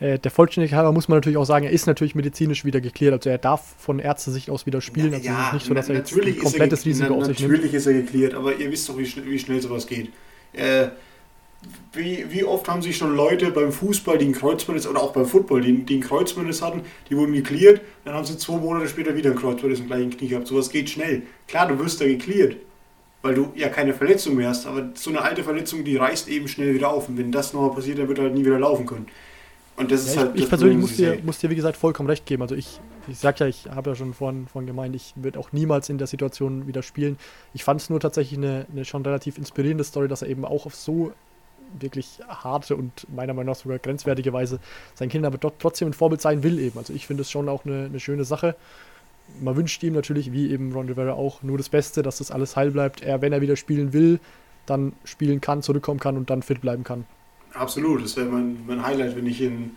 Äh, 0.00 0.18
der 0.18 0.30
Vollständigkeit 0.30 0.78
halber 0.78 0.92
muss 0.92 1.06
man 1.06 1.18
natürlich 1.18 1.36
auch 1.36 1.44
sagen, 1.44 1.66
er 1.66 1.70
ist 1.70 1.86
natürlich 1.86 2.14
medizinisch 2.14 2.64
wieder 2.64 2.80
geklärt. 2.80 3.12
Also 3.12 3.28
er 3.28 3.36
darf 3.36 3.74
von 3.76 3.98
Ärztesicht 3.98 4.48
aus 4.48 4.64
wieder 4.64 4.80
spielen. 4.80 5.12
Also 5.12 5.26
ja, 5.26 5.50
nicht 5.52 5.66
so, 5.66 5.74
dass 5.74 5.90
er 5.90 5.96
jetzt 5.96 6.16
ein 6.16 6.38
komplettes 6.38 6.86
Risiko 6.86 7.14
auf 7.14 7.26
sich 7.26 7.40
nimmt. 7.40 7.52
Natürlich 7.52 7.74
ist 7.74 7.86
er 7.86 7.92
geklärt, 7.92 8.32
aber 8.32 8.56
ihr 8.56 8.70
wisst 8.70 8.88
doch, 8.88 8.96
wie, 8.96 9.04
schnell, 9.04 9.26
wie 9.26 9.38
schnell 9.38 9.60
sowas 9.60 9.86
geht. 9.86 10.12
Äh, 10.54 10.88
wie, 11.92 12.26
wie 12.30 12.44
oft 12.44 12.68
haben 12.68 12.82
sich 12.82 12.96
schon 12.96 13.14
Leute 13.14 13.50
beim 13.50 13.72
Fußball, 13.72 14.18
die 14.18 14.26
einen 14.26 14.34
Kreuzbandriss, 14.34 14.86
oder 14.86 15.00
auch 15.00 15.12
beim 15.12 15.26
Football, 15.26 15.62
die, 15.62 15.84
die 15.84 15.94
einen 15.94 16.02
Kreuzbandriss 16.02 16.62
hatten, 16.62 16.82
die 17.08 17.16
wurden 17.16 17.32
geklärt, 17.32 17.80
dann 18.04 18.14
haben 18.14 18.24
sie 18.24 18.36
zwei 18.36 18.56
Monate 18.56 18.88
später 18.88 19.14
wieder 19.14 19.30
einen 19.30 19.38
Kreuzbandriss 19.38 19.80
im 19.80 19.86
gleichen 19.86 20.10
Knie 20.10 20.28
gehabt. 20.28 20.46
Sowas 20.46 20.70
geht 20.70 20.90
schnell. 20.90 21.22
Klar, 21.46 21.68
du 21.68 21.78
wirst 21.78 22.00
da 22.00 22.06
geklärt, 22.06 22.56
weil 23.22 23.34
du 23.34 23.52
ja 23.54 23.68
keine 23.68 23.94
Verletzung 23.94 24.36
mehr 24.36 24.48
hast, 24.48 24.66
aber 24.66 24.90
so 24.94 25.10
eine 25.10 25.22
alte 25.22 25.44
Verletzung, 25.44 25.84
die 25.84 25.96
reißt 25.96 26.28
eben 26.28 26.48
schnell 26.48 26.74
wieder 26.74 26.90
auf. 26.90 27.08
Und 27.08 27.16
wenn 27.16 27.32
das 27.32 27.52
nochmal 27.52 27.74
passiert, 27.74 27.98
dann 27.98 28.08
wird 28.08 28.18
er 28.18 28.24
halt 28.24 28.34
nie 28.34 28.44
wieder 28.44 28.58
laufen 28.58 28.86
können. 28.86 29.06
Und 29.76 29.90
das 29.90 30.06
ja, 30.06 30.12
ist 30.12 30.18
halt. 30.18 30.30
Ich, 30.34 30.42
ich 30.44 30.48
persönlich 30.48 30.78
muss 30.78 30.96
dir, 30.96 31.18
muss 31.24 31.38
dir, 31.38 31.50
wie 31.50 31.56
gesagt, 31.56 31.76
vollkommen 31.76 32.08
recht 32.08 32.26
geben. 32.26 32.42
Also 32.42 32.54
ich, 32.54 32.80
ich 33.08 33.18
sag 33.18 33.40
ja, 33.40 33.46
ich 33.46 33.66
habe 33.68 33.90
ja 33.90 33.96
schon 33.96 34.14
vorhin, 34.14 34.46
vorhin 34.46 34.66
gemeint, 34.66 34.94
ich 34.94 35.14
würde 35.16 35.38
auch 35.38 35.52
niemals 35.52 35.88
in 35.88 35.98
der 35.98 36.06
Situation 36.06 36.66
wieder 36.66 36.82
spielen. 36.82 37.18
Ich 37.54 37.64
fand 37.64 37.80
es 37.80 37.90
nur 37.90 37.98
tatsächlich 37.98 38.38
eine, 38.38 38.66
eine 38.70 38.84
schon 38.84 39.02
relativ 39.02 39.36
inspirierende 39.36 39.84
Story, 39.84 40.06
dass 40.06 40.22
er 40.22 40.28
eben 40.28 40.44
auch 40.44 40.66
auf 40.66 40.74
so 40.74 41.12
wirklich 41.80 42.20
harte 42.28 42.76
und 42.76 43.06
meiner 43.14 43.34
Meinung 43.34 43.52
nach 43.52 43.60
sogar 43.60 43.78
grenzwertige 43.78 44.32
Weise 44.32 44.60
seinen 44.94 45.08
Kindern 45.08 45.32
aber 45.32 45.52
trotzdem 45.58 45.88
ein 45.88 45.92
Vorbild 45.92 46.20
sein 46.20 46.42
will 46.42 46.58
eben. 46.58 46.78
Also 46.78 46.92
ich 46.92 47.06
finde 47.06 47.22
es 47.22 47.30
schon 47.30 47.48
auch 47.48 47.64
eine, 47.64 47.86
eine 47.86 48.00
schöne 48.00 48.24
Sache. 48.24 48.56
Man 49.40 49.56
wünscht 49.56 49.82
ihm 49.82 49.94
natürlich, 49.94 50.32
wie 50.32 50.50
eben 50.50 50.72
Ron 50.72 50.88
Rivera 50.88 51.14
auch, 51.14 51.42
nur 51.42 51.58
das 51.58 51.68
Beste, 51.68 52.02
dass 52.02 52.18
das 52.18 52.30
alles 52.30 52.56
heil 52.56 52.70
bleibt. 52.70 53.02
Er, 53.02 53.22
wenn 53.22 53.32
er 53.32 53.40
wieder 53.40 53.56
spielen 53.56 53.92
will, 53.92 54.20
dann 54.66 54.92
spielen 55.04 55.40
kann, 55.40 55.62
zurückkommen 55.62 56.00
kann 56.00 56.16
und 56.16 56.30
dann 56.30 56.42
fit 56.42 56.60
bleiben 56.60 56.84
kann. 56.84 57.04
Absolut, 57.54 58.02
das 58.02 58.16
wäre 58.16 58.26
mein, 58.26 58.58
mein 58.66 58.84
Highlight, 58.84 59.16
wenn 59.16 59.26
ich 59.26 59.40
in, 59.40 59.76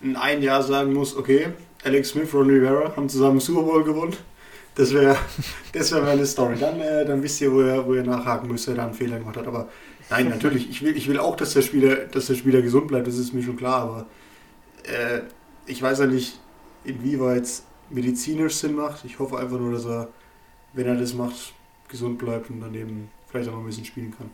in 0.00 0.16
ein 0.16 0.42
Jahr 0.42 0.62
sagen 0.62 0.92
muss, 0.92 1.16
okay, 1.16 1.48
Alex 1.84 2.10
Smith, 2.10 2.32
Ron 2.32 2.48
Rivera 2.48 2.96
haben 2.96 3.08
zusammen 3.08 3.40
Super 3.40 3.62
Bowl 3.62 3.84
gewonnen. 3.84 4.16
Das 4.76 4.92
wäre 4.92 5.16
das 5.72 5.92
wär 5.92 6.02
meine 6.02 6.26
Story. 6.26 6.56
Dann, 6.58 6.80
äh, 6.80 7.04
dann 7.04 7.22
wisst 7.22 7.40
ihr, 7.40 7.52
wo 7.52 7.62
ihr, 7.62 7.86
wo 7.86 7.94
ihr 7.94 8.04
nachhaken 8.04 8.48
müsst, 8.48 8.68
wer 8.68 8.74
da 8.74 8.84
einen 8.84 8.94
Fehler 8.94 9.18
gemacht 9.18 9.36
hat. 9.36 9.46
Aber 9.46 9.68
Nein, 10.10 10.28
natürlich. 10.28 10.70
Ich 10.70 10.82
will, 10.82 10.96
ich 10.96 11.08
will 11.08 11.18
auch, 11.18 11.36
dass 11.36 11.54
der, 11.54 11.62
Spieler, 11.62 11.96
dass 11.96 12.26
der 12.26 12.34
Spieler 12.34 12.62
gesund 12.62 12.88
bleibt, 12.88 13.06
das 13.06 13.16
ist 13.16 13.32
mir 13.32 13.42
schon 13.42 13.56
klar. 13.56 13.82
Aber 13.82 14.06
äh, 14.84 15.22
ich 15.66 15.82
weiß 15.82 16.00
ja 16.00 16.06
nicht, 16.06 16.38
inwieweit 16.84 17.42
es 17.42 17.64
medizinisch 17.90 18.54
Sinn 18.54 18.74
macht. 18.74 19.04
Ich 19.04 19.18
hoffe 19.18 19.38
einfach 19.38 19.58
nur, 19.58 19.72
dass 19.72 19.84
er, 19.84 20.08
wenn 20.72 20.86
er 20.86 20.96
das 20.96 21.14
macht, 21.14 21.54
gesund 21.88 22.18
bleibt 22.18 22.50
und 22.50 22.60
dann 22.60 22.74
eben 22.74 23.10
vielleicht 23.28 23.48
auch 23.48 23.54
noch 23.54 23.60
ein 23.60 23.66
bisschen 23.66 23.84
spielen 23.84 24.14
kann. 24.16 24.30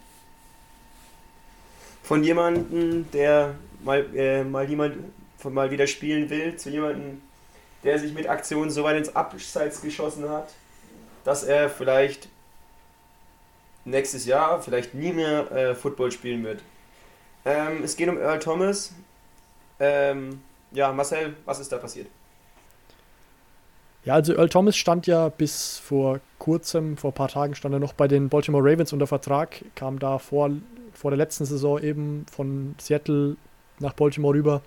Von 2.02 2.24
jemandem, 2.24 3.10
der 3.12 3.54
mal, 3.84 4.06
äh, 4.14 4.44
mal 4.44 4.68
jemand 4.68 4.96
von 5.38 5.54
mal 5.54 5.70
wieder 5.70 5.86
spielen 5.86 6.30
will, 6.30 6.56
zu 6.56 6.70
jemandem, 6.70 7.20
der 7.84 7.98
sich 7.98 8.12
mit 8.12 8.28
Aktionen 8.28 8.70
so 8.70 8.84
weit 8.84 8.98
ins 8.98 9.14
Abseits 9.14 9.82
geschossen 9.82 10.28
hat, 10.28 10.52
dass 11.24 11.42
er 11.44 11.68
vielleicht 11.68 12.28
nächstes 13.84 14.26
Jahr 14.26 14.60
vielleicht 14.62 14.94
nie 14.94 15.12
mehr 15.12 15.50
äh, 15.52 15.74
Football 15.74 16.12
spielen 16.12 16.44
wird. 16.44 16.62
Ähm, 17.44 17.82
es 17.82 17.96
geht 17.96 18.08
um 18.08 18.18
Earl 18.18 18.38
Thomas. 18.38 18.92
Ähm, 19.80 20.40
ja, 20.70 20.92
Marcel, 20.92 21.34
was 21.44 21.60
ist 21.60 21.72
da 21.72 21.78
passiert? 21.78 22.06
Ja, 24.04 24.14
also 24.14 24.34
Earl 24.34 24.48
Thomas 24.48 24.76
stand 24.76 25.06
ja 25.06 25.28
bis 25.28 25.78
vor 25.78 26.20
kurzem, 26.38 26.96
vor 26.96 27.10
ein 27.10 27.14
paar 27.14 27.28
Tagen 27.28 27.54
stand 27.54 27.74
er 27.74 27.78
noch 27.78 27.92
bei 27.92 28.08
den 28.08 28.28
Baltimore 28.28 28.64
Ravens 28.64 28.92
unter 28.92 29.06
Vertrag, 29.06 29.64
kam 29.76 29.98
da 29.98 30.18
vor, 30.18 30.50
vor 30.92 31.10
der 31.10 31.18
letzten 31.18 31.44
Saison 31.44 31.80
eben 31.80 32.26
von 32.30 32.74
Seattle 32.80 33.36
nach 33.78 33.92
Baltimore 33.92 34.34
rüber. 34.34 34.62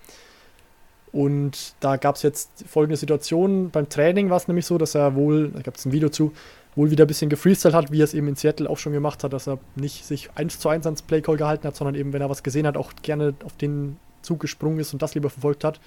Und 1.11 1.75
da 1.79 1.95
gab 1.95 2.15
es 2.15 2.23
jetzt 2.23 2.65
folgende 2.67 2.97
Situation. 2.97 3.71
Beim 3.71 3.87
Training 3.87 4.29
war 4.29 4.37
es 4.37 4.49
nämlich 4.49 4.65
so, 4.65 4.77
dass 4.77 4.95
er 4.95 5.15
wohl, 5.15 5.49
da 5.49 5.61
gab 5.61 5.75
es 5.75 5.85
ein 5.85 5.93
Video 5.93 6.09
zu, 6.09 6.33
wohl 6.75 6.91
wieder 6.91 7.05
ein 7.05 7.07
bisschen 7.07 7.29
gefreestylt 7.29 7.73
hat, 7.73 7.91
wie 7.91 8.01
er 8.01 8.03
es 8.03 8.13
eben 8.13 8.27
in 8.27 8.35
Seattle 8.35 8.69
auch 8.69 8.77
schon 8.77 8.93
gemacht 8.93 9.23
hat, 9.23 9.33
dass 9.33 9.47
er 9.47 9.59
nicht 9.75 10.05
sich 10.05 10.29
eins 10.35 10.59
zu 10.59 10.69
eins 10.69 10.85
ans 10.85 11.01
Playcall 11.01 11.37
gehalten 11.37 11.67
hat, 11.67 11.75
sondern 11.75 11.95
eben, 11.95 12.13
wenn 12.13 12.21
er 12.21 12.29
was 12.29 12.43
gesehen 12.43 12.67
hat, 12.67 12.77
auch 12.77 12.91
gerne 13.01 13.33
auf 13.45 13.55
den 13.57 13.97
Zug 14.21 14.39
gesprungen 14.39 14.79
ist 14.79 14.93
und 14.93 15.01
das 15.01 15.15
lieber 15.15 15.29
verfolgt 15.29 15.63
hat. 15.63 15.79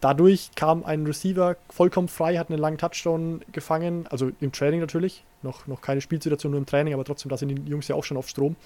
Dadurch 0.00 0.50
kam 0.54 0.84
ein 0.84 1.06
Receiver 1.06 1.56
vollkommen 1.70 2.08
frei, 2.08 2.36
hat 2.36 2.50
einen 2.50 2.58
langen 2.58 2.76
Touchdown 2.76 3.40
gefangen, 3.52 4.06
also 4.10 4.30
im 4.40 4.52
Training 4.52 4.80
natürlich, 4.80 5.24
noch, 5.42 5.66
noch 5.66 5.80
keine 5.80 6.02
Spielsituation, 6.02 6.52
nur 6.52 6.60
im 6.60 6.66
Training, 6.66 6.92
aber 6.92 7.04
trotzdem, 7.04 7.30
da 7.30 7.38
sind 7.38 7.48
die 7.48 7.70
Jungs 7.70 7.88
ja 7.88 7.96
auch 7.96 8.04
schon 8.04 8.18
auf 8.18 8.28
Strom. 8.28 8.56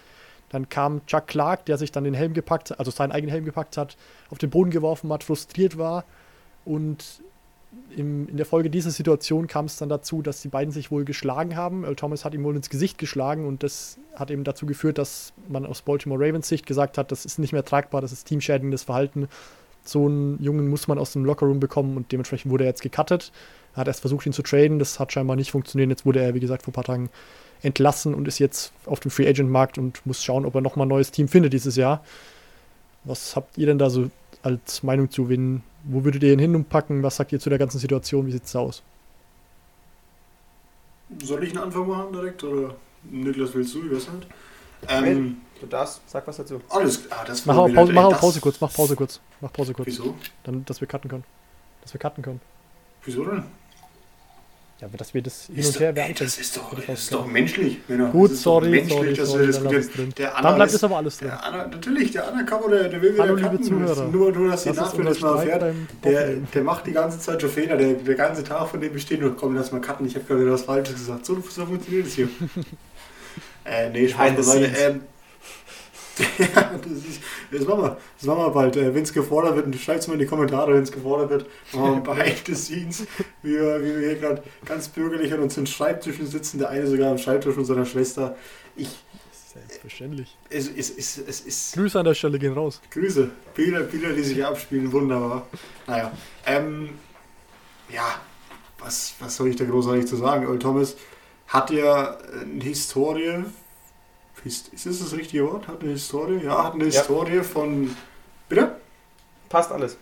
Dann 0.48 0.68
kam 0.68 1.06
Chuck 1.06 1.28
Clark, 1.28 1.64
der 1.66 1.78
sich 1.78 1.92
dann 1.92 2.02
den 2.02 2.14
Helm 2.14 2.34
gepackt, 2.34 2.76
also 2.76 2.90
seinen 2.90 3.12
eigenen 3.12 3.30
Helm 3.30 3.44
gepackt 3.44 3.76
hat, 3.76 3.96
auf 4.30 4.38
den 4.38 4.50
Boden 4.50 4.72
geworfen 4.72 5.12
hat, 5.12 5.22
frustriert 5.22 5.78
war. 5.78 6.04
Und 6.64 7.22
im, 7.96 8.28
in 8.28 8.36
der 8.36 8.46
Folge 8.46 8.70
dieser 8.70 8.90
Situation 8.90 9.46
kam 9.46 9.66
es 9.66 9.76
dann 9.76 9.88
dazu, 9.88 10.22
dass 10.22 10.42
die 10.42 10.48
beiden 10.48 10.72
sich 10.72 10.90
wohl 10.90 11.04
geschlagen 11.04 11.56
haben. 11.56 11.84
Earl 11.84 11.96
Thomas 11.96 12.24
hat 12.24 12.34
ihm 12.34 12.44
wohl 12.44 12.56
ins 12.56 12.70
Gesicht 12.70 12.98
geschlagen 12.98 13.46
und 13.46 13.62
das 13.62 13.98
hat 14.14 14.30
eben 14.30 14.44
dazu 14.44 14.66
geführt, 14.66 14.98
dass 14.98 15.32
man 15.48 15.66
aus 15.66 15.82
Baltimore 15.82 16.20
Ravens 16.20 16.48
Sicht 16.48 16.66
gesagt 16.66 16.98
hat, 16.98 17.12
das 17.12 17.24
ist 17.24 17.38
nicht 17.38 17.52
mehr 17.52 17.64
tragbar, 17.64 18.00
das 18.00 18.12
ist 18.12 18.26
teamschädigendes 18.26 18.84
Verhalten. 18.84 19.28
So 19.84 20.06
einen 20.06 20.42
Jungen 20.42 20.68
muss 20.68 20.88
man 20.88 20.98
aus 20.98 21.12
dem 21.12 21.24
Lockerroom 21.24 21.60
bekommen 21.60 21.96
und 21.96 22.12
dementsprechend 22.12 22.50
wurde 22.50 22.64
er 22.64 22.70
jetzt 22.70 22.82
gecuttet. 22.82 23.32
Er 23.74 23.78
hat 23.78 23.88
erst 23.88 24.00
versucht, 24.00 24.26
ihn 24.26 24.32
zu 24.32 24.42
traden, 24.42 24.78
das 24.78 24.98
hat 24.98 25.12
scheinbar 25.12 25.36
nicht 25.36 25.50
funktioniert. 25.50 25.90
Jetzt 25.90 26.04
wurde 26.04 26.20
er, 26.20 26.34
wie 26.34 26.40
gesagt, 26.40 26.62
vor 26.62 26.72
ein 26.72 26.74
paar 26.74 26.84
Tagen 26.84 27.08
entlassen 27.62 28.14
und 28.14 28.26
ist 28.28 28.38
jetzt 28.38 28.72
auf 28.86 29.00
dem 29.00 29.10
Free 29.10 29.28
Agent 29.28 29.50
Markt 29.50 29.78
und 29.78 30.04
muss 30.06 30.22
schauen, 30.22 30.44
ob 30.44 30.54
er 30.54 30.60
nochmal 30.60 30.86
ein 30.86 30.90
neues 30.90 31.10
Team 31.10 31.28
findet 31.28 31.52
dieses 31.52 31.76
Jahr. 31.76 32.04
Was 33.04 33.36
habt 33.36 33.56
ihr 33.56 33.66
denn 33.66 33.78
da 33.78 33.90
so 33.90 34.10
als 34.42 34.82
Meinung 34.82 35.10
zu? 35.10 35.28
Wen, 35.28 35.62
wo 35.84 36.04
würdet 36.04 36.22
ihr 36.22 36.32
ihn 36.32 36.38
hin 36.38 36.54
und 36.54 36.68
packen? 36.68 37.02
Was 37.02 37.16
sagt 37.16 37.32
ihr 37.32 37.40
zu 37.40 37.50
der 37.50 37.58
ganzen 37.58 37.78
Situation? 37.78 38.26
Wie 38.26 38.32
sieht 38.32 38.44
es 38.44 38.56
aus? 38.56 38.82
Soll 41.22 41.44
ich 41.44 41.50
einen 41.50 41.64
Anfang 41.64 41.88
machen 41.88 42.12
direkt 42.12 42.44
oder 42.44 42.74
Niklas 43.04 43.54
willst 43.54 43.74
du? 43.74 43.84
Ich 43.86 43.92
weiß 43.92 44.12
nicht. 44.12 44.26
Ähm, 44.88 45.42
du 45.60 45.66
darfst, 45.66 46.00
sag 46.06 46.26
was 46.26 46.36
dazu. 46.36 46.60
Alles, 46.68 47.10
ah, 47.10 47.24
das 47.26 47.44
mach 47.44 47.56
auch 47.56 47.72
Pause, 47.72 47.92
mach 47.92 48.18
Pause 48.18 48.40
kurz, 48.40 48.60
mach 48.60 48.72
Pause 48.72 48.96
kurz. 48.96 49.20
Mach 49.40 49.52
Pause 49.52 49.74
kurz. 49.74 49.88
Wieso? 49.88 50.14
Dann, 50.44 50.64
dass 50.64 50.80
wir 50.80 50.88
cutten 50.88 51.10
können. 51.10 51.24
Dass 51.82 51.92
wir 51.92 52.00
cutten 52.00 52.22
können. 52.22 52.40
Wieso 53.04 53.24
denn? 53.24 53.44
Ja, 54.80 54.88
dass 54.96 55.12
wir 55.12 55.20
das 55.20 55.50
hin 55.54 55.62
und 55.62 55.78
her 55.78 55.92
ey, 55.94 56.14
Das 56.14 56.38
ist 56.38 56.56
doch, 56.56 56.74
das 56.74 57.00
ist 57.00 57.12
doch 57.12 57.26
menschlich. 57.26 57.80
Männer. 57.86 58.08
Gut, 58.08 58.30
das 58.30 58.40
sorry, 58.40 58.70
menschlich, 58.70 58.94
sorry, 58.94 59.14
dass 59.14 59.28
sorry, 59.28 59.46
wir 59.48 59.52
dann, 59.52 59.68
diskutieren. 59.68 60.14
Der 60.16 60.36
Anna 60.38 60.48
dann 60.48 60.56
bleibt 60.56 60.72
es 60.72 60.84
aber 60.84 60.96
alles 60.96 61.18
drin. 61.18 61.28
Der 61.28 61.44
Anna, 61.44 61.66
natürlich, 61.66 62.12
der 62.12 62.28
Anna 62.28 62.42
Kapo, 62.44 62.68
der, 62.68 62.88
der 62.88 63.02
will 63.02 63.12
wieder 63.12 63.24
Hallo, 63.24 63.34
liebe 63.34 63.48
cutten. 63.50 63.64
Zuhörer. 63.64 64.08
Nur, 64.08 64.32
nur 64.32 64.50
dass 64.50 64.62
die 64.62 64.70
Das 64.72 64.94
unser 64.94 65.04
das 65.10 65.20
mal 65.20 65.36
erfährt. 65.36 65.60
beim 65.60 65.86
Der, 66.02 66.28
der 66.36 66.62
macht 66.64 66.86
die 66.86 66.92
ganze 66.92 67.18
Zeit 67.18 67.42
schon 67.42 67.50
Fehler. 67.50 67.76
Der, 67.76 67.92
der 67.92 68.14
ganze 68.14 68.42
Tag 68.42 68.68
von 68.68 68.80
dem 68.80 68.92
besteht 68.92 69.20
nur, 69.20 69.36
komm, 69.36 69.54
lass 69.54 69.70
mal 69.70 69.82
cutten. 69.82 70.06
Ich 70.06 70.14
habe 70.14 70.24
gerade 70.24 70.50
was 70.50 70.62
Falsches 70.62 70.94
gesagt. 70.94 71.26
So, 71.26 71.34
so 71.46 71.66
funktioniert 71.66 72.06
es 72.06 72.14
hier. 72.14 72.28
äh, 73.66 73.90
nee, 73.90 74.08
Spaß 74.08 74.34
beiseite. 74.34 74.70
Ähm, 74.78 75.00
ja, 76.38 76.78
das, 76.82 76.92
ist, 76.92 77.22
das 77.50 77.66
machen 77.66 77.82
wir. 77.82 77.96
Das 78.18 78.26
machen 78.26 78.38
wir 78.38 78.50
bald. 78.50 78.76
Äh, 78.76 78.94
wenn 78.94 79.02
es 79.02 79.12
gefordert 79.12 79.56
wird, 79.56 79.74
schreibt 79.76 80.00
es 80.00 80.08
mal 80.08 80.14
in 80.14 80.20
die 80.20 80.26
Kommentare, 80.26 80.74
wenn 80.74 80.82
es 80.82 80.92
gefordert 80.92 81.30
wird. 81.30 81.46
Wir 81.72 82.00
behind 82.04 82.42
the 82.46 82.54
scenes, 82.54 83.06
wie 83.42 83.52
wir, 83.52 83.80
wie 83.82 84.00
wir 84.00 84.08
hier 84.08 84.14
gerade 84.16 84.42
ganz 84.64 84.88
bürgerlich 84.88 85.32
an 85.32 85.40
unseren 85.40 85.66
Schreibtischen 85.66 86.26
sitzen. 86.26 86.58
Der 86.58 86.70
eine 86.70 86.86
sogar 86.86 87.10
am 87.10 87.18
Schreibtisch 87.18 87.54
von 87.54 87.64
seiner 87.64 87.86
Schwester. 87.86 88.36
Ich, 88.76 88.88
Selbstverständlich. 89.52 90.36
es, 90.48 90.68
es, 90.68 90.90
es, 90.90 91.18
es 91.18 91.40
ist. 91.40 91.74
Grüße 91.74 91.98
an 91.98 92.04
der 92.04 92.14
Stelle 92.14 92.38
gehen 92.38 92.52
raus. 92.52 92.80
Grüße. 92.90 93.30
Bilder, 93.54 93.80
Bilder, 93.80 94.12
die 94.12 94.22
sich 94.22 94.44
abspielen, 94.44 94.92
wunderbar. 94.92 95.48
Naja, 95.86 96.12
ähm, 96.46 96.90
ja, 97.92 98.20
was, 98.78 99.14
was 99.18 99.36
soll 99.36 99.48
ich 99.48 99.56
da 99.56 99.64
großartig 99.64 100.06
zu 100.06 100.16
sagen? 100.16 100.46
Earl 100.46 100.58
Thomas 100.58 100.96
hat 101.48 101.70
ja 101.70 102.16
eine 102.42 102.62
Historie. 102.62 103.44
Ist, 104.44 104.68
ist 104.72 104.86
das 104.86 105.00
das 105.00 105.12
richtige 105.12 105.44
Wort? 105.46 105.68
Hat 105.68 105.82
eine 105.82 105.92
Historie? 105.92 106.40
Ja, 106.44 106.64
hat 106.64 106.74
eine 106.74 106.84
Ja. 106.84 106.90
Historie 106.90 107.40
von. 107.42 107.94
Bitte? 108.48 108.76
Passt 109.48 109.70
alles. 109.72 109.96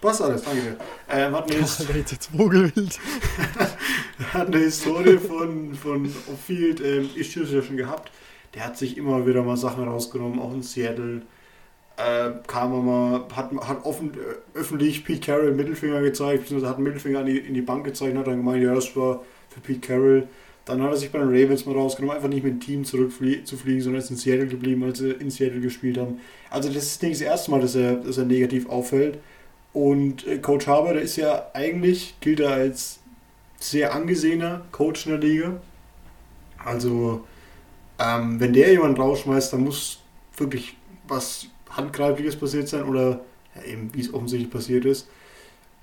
Was 0.00 0.20
alles? 0.20 0.42
Danke 0.42 0.60
dir. 0.62 0.76
Ähm, 1.10 1.34
hat, 1.36 1.50
eine, 1.50 1.54
His- 1.60 1.80
Alter, 1.80 1.96
jetzt 1.96 2.12
jetzt 2.12 2.30
Vogelwild. 2.36 2.98
hat 4.32 4.46
eine 4.48 4.58
Historie 4.58 5.18
von, 5.18 5.74
von 5.74 6.06
Off-Field 6.32 6.80
ähm, 6.80 7.10
Issues 7.14 7.52
ja 7.52 7.62
schon 7.62 7.76
gehabt. 7.76 8.10
Der 8.54 8.64
hat 8.66 8.76
sich 8.76 8.96
immer 8.96 9.26
wieder 9.26 9.42
mal 9.42 9.56
Sachen 9.56 9.84
rausgenommen, 9.84 10.38
auch 10.40 10.52
in 10.52 10.62
Seattle. 10.62 11.22
Äh, 11.96 12.30
kam 12.46 12.72
er 12.72 12.80
mal, 12.82 13.24
hat, 13.34 13.52
hat 13.68 13.84
offen, 13.84 14.12
äh, 14.14 14.58
öffentlich 14.58 15.04
Pete 15.04 15.20
Carroll 15.26 15.52
Mittelfinger 15.52 16.00
gezeigt, 16.00 16.42
beziehungsweise 16.42 16.70
hat 16.70 16.76
einen 16.76 16.84
Mittelfinger 16.84 17.20
an 17.20 17.26
die, 17.26 17.38
in 17.38 17.54
die 17.54 17.60
Bank 17.62 17.84
gezeigt 17.84 18.12
und 18.12 18.18
hat 18.18 18.26
dann 18.26 18.38
gemeint, 18.38 18.62
ja, 18.62 18.74
das 18.74 18.96
war 18.96 19.22
für 19.50 19.60
Pete 19.60 19.86
Carroll. 19.86 20.26
Dann 20.64 20.80
hat 20.82 20.90
er 20.90 20.96
sich 20.96 21.10
bei 21.10 21.18
den 21.18 21.28
Ravens 21.28 21.66
mal 21.66 21.74
rausgenommen, 21.74 22.16
einfach 22.16 22.28
nicht 22.28 22.44
mit 22.44 22.54
dem 22.54 22.60
Team 22.60 22.84
zurückzufliegen, 22.84 23.82
sondern 23.82 24.00
ist 24.00 24.10
in 24.10 24.16
Seattle 24.16 24.46
geblieben, 24.46 24.84
als 24.84 24.98
sie 24.98 25.10
in 25.10 25.30
Seattle 25.30 25.60
gespielt 25.60 25.98
haben. 25.98 26.20
Also 26.50 26.68
das 26.68 26.84
ist 26.84 27.02
nicht 27.02 27.14
das 27.14 27.20
erste 27.20 27.50
Mal, 27.50 27.60
dass 27.60 27.74
er, 27.74 27.96
dass 27.96 28.18
er 28.18 28.24
negativ 28.24 28.68
auffällt. 28.68 29.18
Und 29.72 30.26
äh, 30.26 30.38
Coach 30.38 30.66
Harbour, 30.66 30.94
der 30.94 31.02
ist 31.02 31.16
ja 31.16 31.46
eigentlich, 31.54 32.14
gilt 32.20 32.40
er 32.40 32.52
als 32.52 33.00
sehr 33.58 33.94
angesehener 33.94 34.62
Coach 34.70 35.06
in 35.06 35.12
der 35.12 35.20
Liga. 35.20 35.60
Also, 36.64 37.24
ähm, 37.98 38.38
wenn 38.38 38.52
der 38.52 38.70
jemanden 38.70 39.00
rausschmeißt, 39.00 39.52
dann 39.52 39.64
muss 39.64 40.00
wirklich 40.36 40.76
was 41.08 41.46
Handgreifliches 41.70 42.36
passiert 42.36 42.68
sein 42.68 42.84
oder 42.84 43.20
ja, 43.54 43.62
eben 43.64 43.90
wie 43.94 44.00
es 44.00 44.12
offensichtlich 44.12 44.50
passiert 44.50 44.84
ist. 44.84 45.08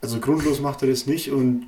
Also 0.01 0.19
grundlos 0.19 0.59
macht 0.61 0.81
er 0.81 0.89
das 0.89 1.07
nicht 1.07 1.31
und 1.31 1.67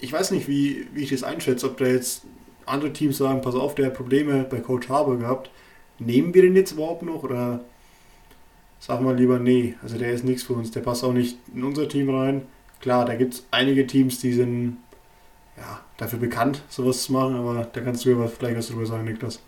ich 0.00 0.12
weiß 0.12 0.30
nicht, 0.30 0.48
wie, 0.48 0.86
wie 0.92 1.02
ich 1.02 1.10
das 1.10 1.22
einschätze, 1.22 1.66
ob 1.66 1.78
da 1.78 1.86
jetzt 1.86 2.22
andere 2.66 2.92
Teams 2.92 3.18
sagen, 3.18 3.40
pass 3.40 3.54
auf, 3.54 3.74
der 3.74 3.86
hat 3.86 3.94
Probleme 3.94 4.44
bei 4.44 4.60
Coach 4.60 4.88
Harbour 4.88 5.18
gehabt. 5.18 5.50
Nehmen 5.98 6.34
wir 6.34 6.42
den 6.42 6.56
jetzt 6.56 6.72
überhaupt 6.72 7.02
noch 7.02 7.22
oder 7.22 7.60
sagen 8.80 9.06
wir 9.06 9.14
lieber, 9.14 9.38
nee, 9.38 9.74
also 9.82 9.96
der 9.96 10.12
ist 10.12 10.24
nichts 10.24 10.42
für 10.42 10.52
uns, 10.52 10.70
der 10.70 10.80
passt 10.80 11.04
auch 11.04 11.12
nicht 11.12 11.38
in 11.54 11.64
unser 11.64 11.88
Team 11.88 12.10
rein. 12.10 12.42
Klar, 12.80 13.04
da 13.04 13.14
gibt 13.14 13.34
es 13.34 13.46
einige 13.50 13.86
Teams, 13.86 14.20
die 14.20 14.32
sind 14.32 14.78
ja, 15.56 15.80
dafür 15.96 16.18
bekannt, 16.18 16.62
sowas 16.68 17.04
zu 17.04 17.12
machen, 17.12 17.36
aber 17.36 17.66
da 17.72 17.80
kannst 17.80 18.04
du 18.04 18.10
ja 18.10 18.26
vielleicht 18.26 18.58
was 18.58 18.68
drüber 18.68 18.86
sagen, 18.86 19.04
Niklas. 19.04 19.40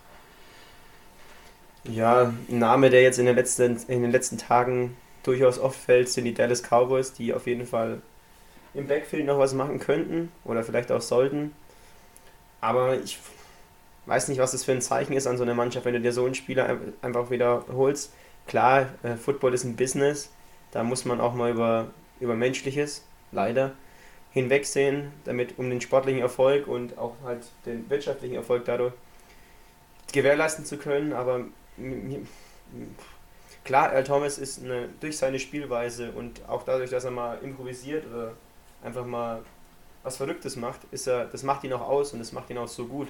Ja, 1.85 2.33
ein 2.49 2.59
Name, 2.59 2.91
der 2.91 3.03
jetzt 3.03 3.19
in 3.19 3.27
den 3.27 3.37
letzten, 3.37 3.77
in 3.89 4.03
den 4.03 4.11
letzten 4.11 4.39
Tagen 4.39 4.97
durchaus 5.23 5.59
oft 5.59 5.79
fällt, 5.79 6.09
sind 6.09 6.25
die 6.25 6.35
Dallas 6.35 6.63
Cowboys, 6.63 7.13
die 7.13 7.35
auf 7.35 7.47
jeden 7.47 7.67
Fall 7.67 8.01
im 8.75 8.87
Backfield 8.87 9.27
noch 9.27 9.39
was 9.39 9.55
machen 9.55 9.79
könnten 9.79 10.31
oder 10.45 10.63
vielleicht 10.63 10.91
auch 10.93 11.01
sollten. 11.01 11.53
Aber 12.61 12.97
ich 12.99 13.19
weiß 14.07 14.29
nicht, 14.29 14.39
was 14.41 14.53
das 14.53 14.65
für 14.65 14.73
ein 14.73 14.83
Zeichen 14.83 15.13
ist 15.15 15.27
an 15.27 15.37
so 15.37 15.45
einer 15.45 15.55
Mannschaft, 15.55 15.87
wenn 15.87 15.95
du 15.95 16.01
dir 16.01 16.13
so 16.13 16.25
einen 16.25 16.35
Spieler 16.35 16.67
ein- 16.67 16.95
einfach 17.03 17.31
wieder 17.31 17.65
holst. 17.73 18.13
Klar, 18.47 18.89
äh, 19.03 19.17
Football 19.17 19.55
ist 19.55 19.65
ein 19.65 19.77
Business, 19.77 20.31
da 20.73 20.83
muss 20.83 21.05
man 21.05 21.21
auch 21.21 21.35
mal 21.35 21.51
über, 21.53 21.89
über 22.21 22.35
Menschliches, 22.35 23.05
leider, 23.33 23.73
hinwegsehen, 24.33 25.13
damit 25.25 25.59
um 25.59 25.71
den 25.71 25.81
sportlichen 25.81 26.21
Erfolg 26.23 26.67
und 26.69 26.99
auch 26.99 27.15
halt 27.25 27.43
den 27.67 27.89
wirtschaftlichen 27.91 28.35
Erfolg 28.37 28.65
dadurch 28.67 28.95
gewährleisten 30.13 30.65
zu 30.65 30.77
können, 30.79 31.13
aber 31.13 31.45
klar, 33.65 33.93
Earl 33.93 34.05
Thomas 34.05 34.39
ist 34.39 34.63
eine, 34.65 34.89
durch 35.01 35.17
seine 35.19 35.39
Spielweise 35.39 36.13
und 36.13 36.41
auch 36.49 36.63
dadurch, 36.65 36.91
dass 36.91 37.05
er 37.05 37.11
mal 37.11 37.39
improvisiert 37.43 38.07
oder 38.07 38.33
einfach 38.83 39.05
mal 39.05 39.43
was 40.09 40.17
Verrücktes 40.17 40.57
macht, 40.57 40.81
ist 40.91 41.07
er, 41.07 41.27
das 41.27 41.43
macht 41.43 41.65
ihn 41.65 41.73
auch 41.73 41.87
aus 41.87 42.13
und 42.13 42.19
das 42.19 42.33
macht 42.33 42.49
ihn 42.51 42.59
auch 42.59 42.69
so 42.69 42.87
gut. 42.87 43.09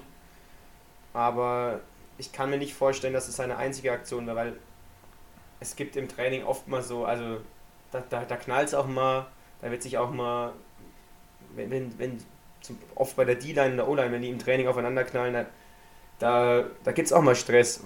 Aber 1.13 1.79
ich 2.17 2.31
kann 2.31 2.49
mir 2.49 2.57
nicht 2.57 2.73
vorstellen, 2.73 3.13
dass 3.13 3.27
es 3.27 3.37
seine 3.37 3.57
einzige 3.57 3.91
Aktion 3.91 4.27
war, 4.27 4.35
weil 4.35 4.53
es 5.61 5.75
gibt 5.75 5.95
im 5.95 6.07
Training 6.07 6.43
oft 6.43 6.67
mal 6.67 6.83
so, 6.83 7.05
also 7.05 7.37
da, 7.91 8.03
da, 8.09 8.25
da 8.25 8.35
knallt 8.35 8.67
es 8.67 8.73
auch 8.73 8.87
mal, 8.87 9.27
da 9.61 9.71
wird 9.71 9.81
sich 9.81 9.97
auch 9.97 10.11
mal, 10.11 10.53
wenn, 11.55 11.71
wenn, 11.71 11.97
wenn 11.97 12.19
oft 12.95 13.15
bei 13.15 13.25
der 13.25 13.35
D-Line 13.35 13.71
und 13.71 13.77
der 13.77 13.87
O-Line, 13.87 14.11
wenn 14.11 14.21
die 14.21 14.29
im 14.29 14.39
Training 14.39 14.67
aufeinander 14.67 15.05
knallen, 15.05 15.33
da, 15.33 15.45
da, 16.19 16.65
da 16.83 16.91
gibt 16.91 17.07
es 17.07 17.13
auch 17.13 17.21
mal 17.21 17.35
Stress, 17.35 17.81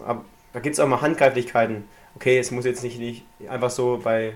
da 0.54 0.60
gibt 0.60 0.74
es 0.74 0.80
auch 0.80 0.88
mal 0.88 1.02
Handgreiflichkeiten. 1.02 1.88
Okay, 2.16 2.40
es 2.40 2.52
muss 2.52 2.66
jetzt 2.66 2.84
nicht, 2.84 3.00
nicht 3.00 3.26
einfach 3.48 3.70
so 3.70 4.00
bei 4.04 4.36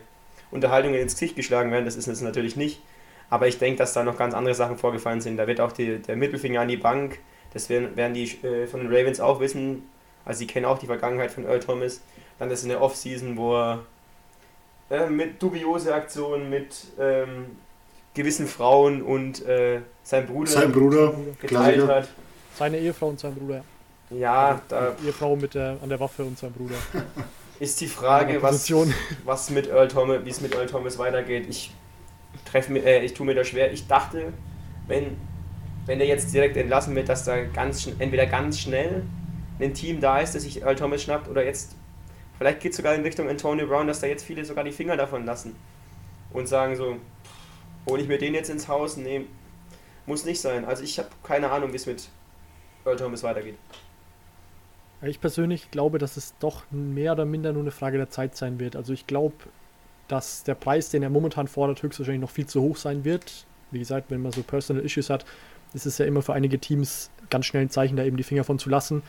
Unterhaltungen 0.52 1.00
ins 1.00 1.14
Gesicht 1.14 1.36
geschlagen 1.36 1.72
werden, 1.72 1.86
das 1.86 1.96
ist 1.96 2.08
es 2.08 2.22
natürlich 2.22 2.56
nicht. 2.56 2.82
Aber 3.30 3.48
ich 3.48 3.58
denke, 3.58 3.80
dass 3.80 3.94
da 3.94 4.04
noch 4.04 4.18
ganz 4.18 4.34
andere 4.34 4.56
Sachen 4.56 4.78
vorgefallen 4.78 5.22
sind. 5.22 5.38
Da 5.38 5.48
wird 5.48 5.60
auch 5.60 5.72
die, 5.72 6.00
der 6.00 6.16
Mittelfinger 6.16 6.62
an 6.62 6.68
die 6.68 6.78
Bank, 6.78 7.20
das 7.54 7.70
werden, 7.70 7.96
werden 7.96 8.14
die 8.14 8.26
äh, 8.46 8.68
von 8.68 8.80
den 8.80 8.94
Ravens 8.94 9.20
auch 9.20 9.40
wissen. 9.40 9.90
Also 10.26 10.40
sie 10.40 10.48
kennen 10.48 10.66
auch 10.66 10.78
die 10.78 10.86
Vergangenheit 10.86 11.32
von 11.32 11.46
Earl 11.46 11.60
Thomas. 11.60 12.02
Dann 12.40 12.52
ist 12.52 12.64
eine 12.64 12.80
Off-Season, 12.80 13.38
wo 13.38 13.56
er 13.56 13.80
äh, 14.90 15.10
mit 15.10 15.42
dubiose 15.42 15.94
Aktionen, 15.94 16.50
mit 16.50 16.88
ähm, 17.00 17.58
gewissen 18.14 18.48
Frauen 18.48 19.02
und 19.02 19.46
äh, 19.46 19.82
sein 20.04 20.26
Bruder, 20.26 20.52
sein 20.52 20.72
Bruder 20.72 21.14
geteilt 21.42 21.88
hat. 21.88 22.08
Seine 22.56 22.80
Ehefrau 22.80 23.10
und 23.10 23.20
sein 23.20 23.36
Bruder. 23.36 23.64
Ja, 24.10 24.62
da. 24.70 24.96
Die 25.02 25.08
Ehefrau 25.08 25.36
mit 25.36 25.54
der, 25.54 25.78
an 25.82 25.90
der 25.90 26.00
Waffe 26.00 26.24
und 26.24 26.38
sein 26.38 26.52
Bruder. 26.52 26.76
Ist 27.60 27.82
die 27.82 27.88
Frage, 27.88 28.42
was, 28.42 28.72
was 29.26 29.50
mit 29.50 29.68
Earl 29.68 29.88
Thomas, 29.88 30.24
wie 30.24 30.30
es 30.30 30.42
mit 30.42 30.54
Earl 30.54 30.68
Thomas 30.68 30.98
weitergeht. 30.98 31.48
Ich 31.50 31.72
treffe 32.46 32.72
mir, 32.72 32.84
äh, 32.86 33.04
ich 33.04 33.14
tue 33.14 33.26
mir 33.26 33.36
da 33.36 33.44
schwer. 33.44 33.72
Ich 33.72 33.88
dachte, 33.88 34.34
wenn, 34.88 35.18
wenn 35.86 36.00
er 36.00 36.08
jetzt 36.08 36.34
direkt 36.34 36.58
entlassen 36.58 36.96
wird, 36.96 37.10
dass 37.10 37.24
da 37.24 37.44
ganz 37.44 37.88
entweder 38.00 38.26
ganz 38.26 38.60
schnell 38.60 39.04
ein 39.60 39.74
Team 39.74 40.00
da 40.00 40.20
ist, 40.20 40.36
das 40.36 40.44
sich 40.44 40.62
Earl 40.62 40.76
Thomas 40.76 41.02
schnappt, 41.02 41.28
oder 41.28 41.44
jetzt, 41.44 41.76
vielleicht 42.38 42.60
geht 42.60 42.72
es 42.72 42.78
sogar 42.78 42.94
in 42.96 43.02
Richtung 43.02 43.30
Antonio 43.30 43.68
Brown, 43.68 43.88
dass 43.88 44.02
da 44.02 44.08
jetzt 44.08 44.24
viele 44.24 44.46
sogar 44.46 44.64
die 44.64 44.72
Finger 44.72 44.98
davon 44.98 45.26
lassen 45.26 45.56
und 46.32 46.48
sagen 46.48 46.76
so, 46.76 46.98
hole 47.88 48.02
ich 48.02 48.08
mir 48.08 48.18
den 48.18 48.34
jetzt 48.34 48.50
ins 48.50 48.68
Haus? 48.68 48.98
Nee, 48.98 49.26
muss 50.06 50.26
nicht 50.26 50.42
sein. 50.42 50.66
Also 50.66 50.84
ich 50.84 51.00
habe 51.00 51.10
keine 51.24 51.50
Ahnung, 51.50 51.72
wie 51.72 51.78
es 51.78 51.86
mit 51.86 52.10
Earl 52.86 52.98
Thomas 52.98 53.24
weitergeht. 53.24 53.58
Ich 55.02 55.22
persönlich 55.22 55.70
glaube, 55.70 56.00
dass 56.00 56.18
es 56.18 56.34
doch 56.40 56.64
mehr 56.72 57.12
oder 57.12 57.26
minder 57.26 57.54
nur 57.54 57.62
eine 57.62 57.72
Frage 57.72 57.98
der 57.98 58.10
Zeit 58.10 58.36
sein 58.36 58.60
wird. 58.60 58.76
Also 58.76 58.94
ich 58.94 59.06
glaube, 59.06 59.36
dass 60.08 60.44
der 60.44 60.56
Preis, 60.56 60.90
den 60.90 61.04
er 61.04 61.10
momentan 61.10 61.48
fordert, 61.48 61.84
höchstwahrscheinlich 61.84 62.22
noch 62.22 62.30
viel 62.30 62.46
zu 62.46 62.62
hoch 62.62 62.78
sein 62.78 63.04
wird. 63.04 63.46
Wie 63.72 63.80
gesagt, 63.80 64.10
wenn 64.10 64.22
man 64.22 64.32
so 64.32 64.44
Personal 64.44 64.84
Issues 64.84 65.10
hat, 65.10 65.26
ist 65.74 65.86
es 65.86 65.98
ja 65.98 66.06
immer 66.06 66.22
für 66.22 66.34
einige 66.34 66.60
Teams 66.60 67.12
ganz 67.30 67.46
schnell 67.46 67.64
ein 67.64 67.70
Zeichen, 67.70 67.98
da 67.98 68.04
eben 68.04 68.18
die 68.18 68.24
Finger 68.24 68.44
von 68.44 68.60
zu 68.60 68.70
lassen. 68.70 69.04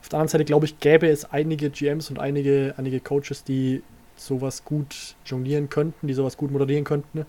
Auf 0.00 0.10
der 0.10 0.18
anderen 0.18 0.32
Seite, 0.32 0.44
glaube 0.44 0.66
ich, 0.66 0.80
gäbe 0.80 1.08
es 1.08 1.24
einige 1.24 1.70
GMs 1.70 2.10
und 2.10 2.18
einige, 2.18 2.74
einige 2.76 3.00
Coaches, 3.00 3.42
die 3.42 3.82
sowas 4.16 4.64
gut 4.64 5.16
jonglieren 5.24 5.70
könnten, 5.70 6.06
die 6.06 6.14
sowas 6.14 6.36
gut 6.36 6.50
moderieren 6.50 6.84
könnten. 6.84 7.24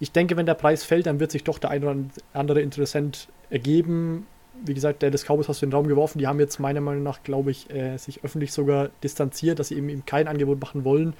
Ich 0.00 0.12
denke, 0.12 0.36
wenn 0.36 0.46
der 0.46 0.54
Preis 0.54 0.84
fällt, 0.84 1.06
dann 1.06 1.18
wird 1.18 1.30
sich 1.30 1.44
doch 1.44 1.58
der 1.58 1.70
ein 1.70 1.82
oder 1.82 1.96
andere 2.32 2.60
Interessent 2.60 3.28
ergeben. 3.48 4.26
Wie 4.64 4.74
gesagt, 4.74 5.02
der 5.02 5.10
des 5.10 5.24
Cowboys 5.24 5.48
hast 5.48 5.62
du 5.62 5.66
in 5.66 5.70
den 5.70 5.76
Raum 5.76 5.88
geworfen. 5.88 6.18
Die 6.18 6.26
haben 6.26 6.38
jetzt 6.38 6.60
meiner 6.60 6.80
Meinung 6.80 7.02
nach, 7.02 7.22
glaube 7.22 7.50
ich, 7.50 7.70
äh, 7.70 7.96
sich 7.96 8.22
öffentlich 8.22 8.52
sogar 8.52 8.90
distanziert, 9.02 9.58
dass 9.58 9.68
sie 9.68 9.76
eben 9.76 9.88
ihm 9.88 10.04
kein 10.04 10.28
Angebot 10.28 10.60
machen 10.60 10.84
wollen. 10.84 11.14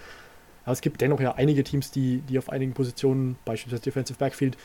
Aber 0.65 0.73
es 0.73 0.81
gibt 0.81 1.01
dennoch 1.01 1.21
ja 1.21 1.35
einige 1.35 1.65
Teams, 1.65 1.91
die, 1.91 2.19
die 2.29 2.39
auf 2.39 2.49
einigen 2.49 2.73
Positionen, 2.73 3.37
beispielsweise 3.45 3.83
Defensive 3.83 4.19
Backfield, 4.19 4.57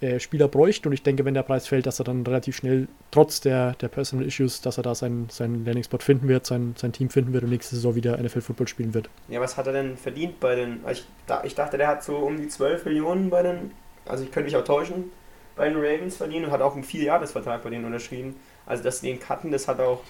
äh, 0.00 0.20
Spieler 0.20 0.48
bräuchten. 0.48 0.88
Und 0.88 0.92
ich 0.92 1.02
denke, 1.02 1.24
wenn 1.24 1.32
der 1.32 1.42
Preis 1.42 1.66
fällt, 1.66 1.86
dass 1.86 1.98
er 2.00 2.04
dann 2.04 2.22
relativ 2.26 2.56
schnell, 2.56 2.86
trotz 3.10 3.40
der, 3.40 3.72
der 3.74 3.88
Personal 3.88 4.26
Issues, 4.26 4.60
dass 4.60 4.76
er 4.76 4.82
da 4.82 4.94
seinen, 4.94 5.30
seinen 5.30 5.64
Landing-Spot 5.64 5.98
finden 5.98 6.28
wird, 6.28 6.44
sein, 6.44 6.74
sein 6.76 6.92
Team 6.92 7.08
finden 7.08 7.32
wird 7.32 7.44
und 7.44 7.50
nächste 7.50 7.76
Saison 7.76 7.94
wieder 7.94 8.18
NFL-Football 8.18 8.68
spielen 8.68 8.92
wird. 8.92 9.08
Ja, 9.28 9.40
was 9.40 9.56
hat 9.56 9.66
er 9.66 9.72
denn 9.72 9.96
verdient 9.96 10.38
bei 10.38 10.54
den. 10.54 10.80
Ich, 10.90 11.06
ich 11.44 11.54
dachte, 11.54 11.78
der 11.78 11.88
hat 11.88 12.04
so 12.04 12.16
um 12.18 12.36
die 12.36 12.48
12 12.48 12.84
Millionen 12.84 13.30
bei 13.30 13.42
den. 13.42 13.70
Also 14.04 14.22
ich 14.24 14.30
könnte 14.30 14.50
mich 14.50 14.56
auch 14.56 14.64
täuschen, 14.64 15.10
bei 15.56 15.68
den 15.68 15.78
Ravens 15.78 16.16
verdient 16.16 16.44
und 16.44 16.52
hat 16.52 16.60
auch 16.60 16.74
einen 16.74 16.84
Vierjahresvertrag 16.84 17.62
bei 17.62 17.70
denen 17.70 17.86
unterschrieben. 17.86 18.36
Also 18.66 18.82
dass 18.82 19.00
sie 19.00 19.06
den 19.06 19.18
cutten, 19.18 19.50
das 19.50 19.66
hat 19.66 19.80
auch 19.80 20.02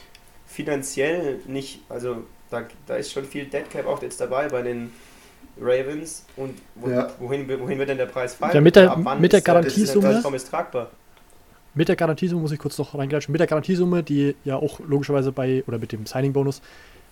finanziell 0.46 1.40
nicht. 1.46 1.80
Also 1.88 2.24
da, 2.50 2.64
da 2.86 2.96
ist 2.96 3.12
schon 3.12 3.24
viel 3.24 3.46
Deadcap 3.46 3.86
auch 3.86 4.02
jetzt 4.02 4.20
dabei 4.20 4.48
bei 4.48 4.62
den 4.62 4.92
Ravens 5.60 6.24
und 6.36 6.54
wo, 6.74 6.88
ja. 6.88 7.08
wohin, 7.18 7.48
wohin 7.48 7.78
wird 7.78 7.88
denn 7.88 7.98
der 7.98 8.06
Preis 8.06 8.34
fallen? 8.34 8.54
Ja, 8.54 8.60
mit 8.60 8.76
der, 8.76 8.96
mit 9.18 9.32
der 9.32 9.40
Garantiesumme. 9.40 10.22
Ist 10.34 10.50
tragbar? 10.50 10.90
Mit 11.74 11.88
der 11.88 11.96
Garantiesumme 11.96 12.40
muss 12.40 12.52
ich 12.52 12.58
kurz 12.58 12.78
noch 12.78 12.94
reingreifen. 12.94 13.32
Mit 13.32 13.40
der 13.40 13.46
Garantiesumme, 13.46 14.02
die 14.02 14.34
ja 14.44 14.56
auch 14.56 14.80
logischerweise 14.80 15.30
bei, 15.30 15.62
oder 15.66 15.78
mit 15.78 15.92
dem 15.92 16.06
Signing-Bonus, 16.06 16.62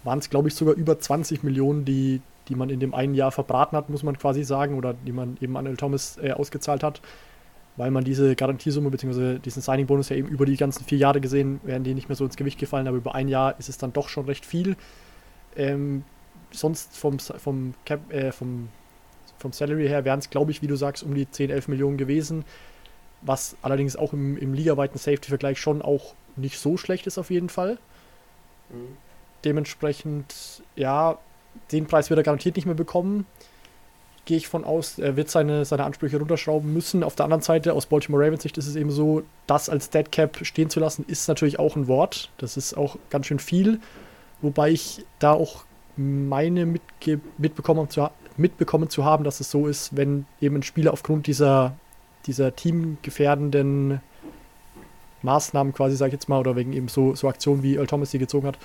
waren 0.05 0.19
es, 0.19 0.31
glaube 0.31 0.49
ich, 0.49 0.55
sogar 0.55 0.75
über 0.75 0.99
20 0.99 1.43
Millionen, 1.43 1.85
die, 1.85 2.23
die 2.49 2.55
man 2.55 2.71
in 2.71 2.81
dem 2.81 2.95
einen 2.95 3.15
Jahr 3.15 3.31
verbraten 3.31 3.77
hat, 3.77 3.91
muss 3.91 4.03
man 4.03 4.17
quasi 4.19 4.43
sagen, 4.43 4.77
oder 4.77 4.95
die 4.95 5.13
man 5.13 5.37
eben 5.41 5.57
an 5.57 5.67
El 5.67 5.77
Thomas 5.77 6.19
äh, 6.23 6.33
ausgezahlt 6.33 6.83
hat, 6.83 7.03
weil 7.77 7.91
man 7.91 8.05
diese 8.05 8.35
Garantiesumme 8.37 8.91
bzw. 8.91 9.39
diesen 9.39 9.61
Signing-Bonus 9.61 10.09
ja 10.09 10.17
eben 10.17 10.29
über 10.29 10.47
die 10.47 10.57
ganzen 10.57 10.85
vier 10.85 10.99
Jahre 10.99 11.21
gesehen, 11.21 11.61
werden 11.65 11.85
die 11.85 11.93
nicht 11.93 12.09
mehr 12.09 12.17
so 12.17 12.25
ins 12.25 12.37
Gewicht 12.37 12.59
gefallen, 12.59 12.89
aber 12.89 12.97
über 12.97 13.15
ein 13.15 13.29
Jahr 13.29 13.59
ist 13.59 13.69
es 13.69 13.77
dann 13.77 13.93
doch 13.93 14.09
schon 14.09 14.25
recht 14.27 14.47
viel. 14.47 14.77
Ähm, 15.57 16.05
sonst 16.57 16.97
vom, 16.97 17.19
vom, 17.19 17.75
Cap, 17.85 18.13
äh, 18.13 18.33
vom, 18.33 18.69
vom 19.39 19.53
Salary 19.53 19.89
her 19.89 20.05
wären 20.05 20.19
es, 20.19 20.31
glaube 20.31 20.51
ich, 20.51 20.63
wie 20.63 20.67
du 20.67 20.77
sagst, 20.77 21.03
um 21.03 21.15
die 21.15 21.31
10, 21.31 21.51
11 21.51 21.69
Millionen 21.69 21.97
gewesen. 21.97 22.45
Was 23.23 23.57
allerdings 23.63 23.97
auch 23.97 24.13
im, 24.13 24.37
im 24.37 24.55
ligaweiten 24.55 24.99
Safety-Vergleich 24.99 25.59
schon 25.59 25.83
auch 25.83 26.15
nicht 26.37 26.59
so 26.59 26.77
schlecht 26.77 27.07
ist, 27.07 27.19
auf 27.19 27.31
jeden 27.31 27.49
Fall. 27.49 27.79
Mhm. 28.71 28.97
Dementsprechend, 29.45 30.63
ja, 30.77 31.19
den 31.73 31.87
Preis 31.87 32.11
wird 32.11 32.19
er 32.19 32.25
garantiert 32.25 32.57
nicht 32.57 32.67
mehr 32.67 32.75
bekommen. 32.75 33.27
Gehe 34.25 34.39
ich 34.39 34.49
von 34.49 34.65
aus, 34.65 34.99
er 34.99 35.17
wird 35.17 35.29
seine, 35.29 35.67
seine 35.67 35.85
Ansprüche 35.85 36.19
runterschrauben 36.19 36.73
müssen. 36.73 37.03
Auf 37.03 37.15
der 37.15 37.25
anderen 37.25 37.43
Seite, 37.43 37.75
aus 37.75 37.87
Baltimore 37.87 38.25
Ravens 38.25 38.43
Sicht 38.43 38.57
ist 38.57 38.67
es 38.67 38.77
eben 38.77 38.91
so, 38.91 39.23
das 39.47 39.69
als 39.69 39.91
Dead 39.91 40.11
Cap 40.11 40.39
stehen 40.43 40.71
zu 40.71 40.81
lassen, 40.81 41.05
ist 41.07 41.29
natürlich 41.29 41.59
auch 41.59 41.77
ein 41.77 41.89
Wort. 41.89 42.31
Das 42.39 42.57
ist 42.57 42.75
auch 42.75 42.97
ganz 43.11 43.27
schön 43.27 43.39
viel. 43.39 43.81
Wobei 44.41 44.71
ich 44.71 45.05
da 45.19 45.33
auch 45.33 45.65
meine 45.97 46.67
mitbekommen 47.37 47.89
zu, 47.89 48.09
mitbekommen 48.37 48.89
zu 48.89 49.05
haben, 49.05 49.25
dass 49.25 49.41
es 49.41 49.51
so 49.51 49.67
ist, 49.67 49.97
wenn 49.97 50.27
eben 50.41 50.57
ein 50.57 50.63
Spieler 50.63 50.93
aufgrund 50.93 51.27
dieser, 51.27 51.75
dieser 52.27 52.55
teamgefährdenden 52.55 54.01
Maßnahmen 55.23 55.73
quasi, 55.73 55.97
sage 55.97 56.11
ich 56.11 56.15
jetzt 56.15 56.29
mal, 56.29 56.39
oder 56.41 56.57
wegen 56.57 56.73
eben 56.73 56.89
so, 56.89 57.15
so 57.15 57.29
Aktionen 57.29 57.63
wie 57.63 57.77
Earl 57.77 57.87
Thomas 57.87 58.11
sie 58.11 58.19
gezogen 58.19 58.47
hat, 58.47 58.59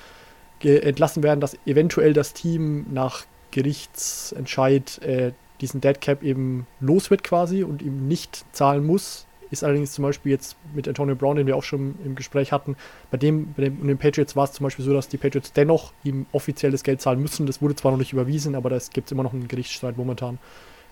entlassen 0.62 1.24
werden, 1.24 1.40
dass 1.40 1.58
eventuell 1.66 2.14
das 2.14 2.34
Team 2.34 2.86
nach 2.92 3.26
Gerichtsentscheid 3.52 5.02
äh, 5.04 5.32
diesen 5.62 5.82
Dead 5.82 6.00
Cap 6.00 6.24
eben 6.24 6.68
los 6.80 7.10
wird 7.10 7.24
quasi 7.24 7.64
und 7.64 7.82
ihm 7.82 8.08
nicht 8.08 8.46
zahlen 8.52 8.86
muss, 8.86 9.26
ist 9.52 9.64
allerdings 9.64 9.92
zum 9.94 10.04
Beispiel 10.04 10.32
jetzt 10.32 10.56
mit 10.74 10.88
Antonio 10.88 11.16
Brown, 11.16 11.36
den 11.36 11.48
wir 11.48 11.56
auch 11.56 11.64
schon 11.64 11.96
im 12.06 12.16
Gespräch 12.16 12.52
hatten, 12.52 12.76
bei 13.12 13.18
dem, 13.18 13.54
bei 13.54 13.64
den, 13.64 13.86
den 13.88 13.98
Patriots 13.98 14.36
war 14.36 14.44
es 14.44 14.52
zum 14.54 14.64
Beispiel 14.64 14.86
so, 14.86 14.94
dass 14.94 15.08
die 15.08 15.18
Patriots 15.18 15.54
dennoch 15.54 15.92
ihm 16.04 16.26
offiziell 16.32 16.72
das 16.72 16.84
Geld 16.84 17.02
zahlen 17.02 17.22
müssen. 17.22 17.46
Das 17.46 17.62
wurde 17.62 17.76
zwar 17.76 17.92
noch 17.92 17.98
nicht 17.98 18.14
überwiesen, 18.14 18.56
aber 18.56 18.70
das 18.70 18.92
gibt 18.92 19.08
es 19.08 19.12
immer 19.12 19.24
noch 19.24 19.34
einen 19.34 19.48
Gerichtsstreit 19.48 19.98
momentan. 19.98 20.38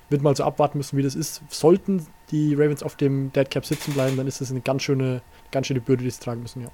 Wird 0.10 0.22
mal 0.22 0.36
so 0.36 0.44
abwarten 0.44 0.78
müssen, 0.78 0.98
wie 0.98 1.04
das 1.04 1.16
ist. 1.16 1.42
Sollten 1.50 2.08
die 2.32 2.54
Ravens 2.54 2.82
auf 2.82 2.96
dem 2.96 3.32
Dead 3.34 3.50
Cap 3.50 3.66
sitzen 3.66 3.94
bleiben, 3.94 4.18
dann 4.18 4.28
ist 4.28 4.42
das 4.42 4.52
eine 4.52 4.62
ganz 4.62 4.84
schöne, 4.84 5.22
ganz 5.52 5.68
schöne 5.68 5.82
Bürde, 5.82 6.04
die 6.04 6.10
sie 6.10 6.20
tragen 6.20 6.42
müssen, 6.42 6.64
ja. 6.64 6.70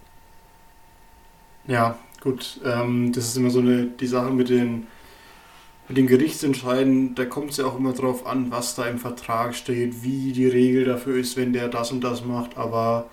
Ja, 1.65 1.97
gut. 2.21 2.59
Ähm, 2.63 3.11
das 3.13 3.25
ist 3.25 3.37
immer 3.37 3.49
so 3.49 3.59
eine, 3.59 3.85
die 3.87 4.07
Sache 4.07 4.31
mit 4.31 4.49
den 4.49 4.87
mit 5.87 5.97
den 5.97 6.07
Gerichtsentscheiden, 6.07 7.15
da 7.15 7.25
kommt 7.25 7.51
es 7.51 7.57
ja 7.57 7.65
auch 7.65 7.77
immer 7.77 7.93
drauf 7.93 8.25
an, 8.25 8.51
was 8.51 8.75
da 8.75 8.85
im 8.85 8.99
Vertrag 8.99 9.55
steht, 9.55 10.03
wie 10.03 10.31
die 10.31 10.47
Regel 10.47 10.85
dafür 10.85 11.17
ist, 11.17 11.35
wenn 11.35 11.53
der 11.53 11.67
das 11.67 11.91
und 11.91 12.01
das 12.01 12.23
macht. 12.23 12.57
Aber 12.57 13.09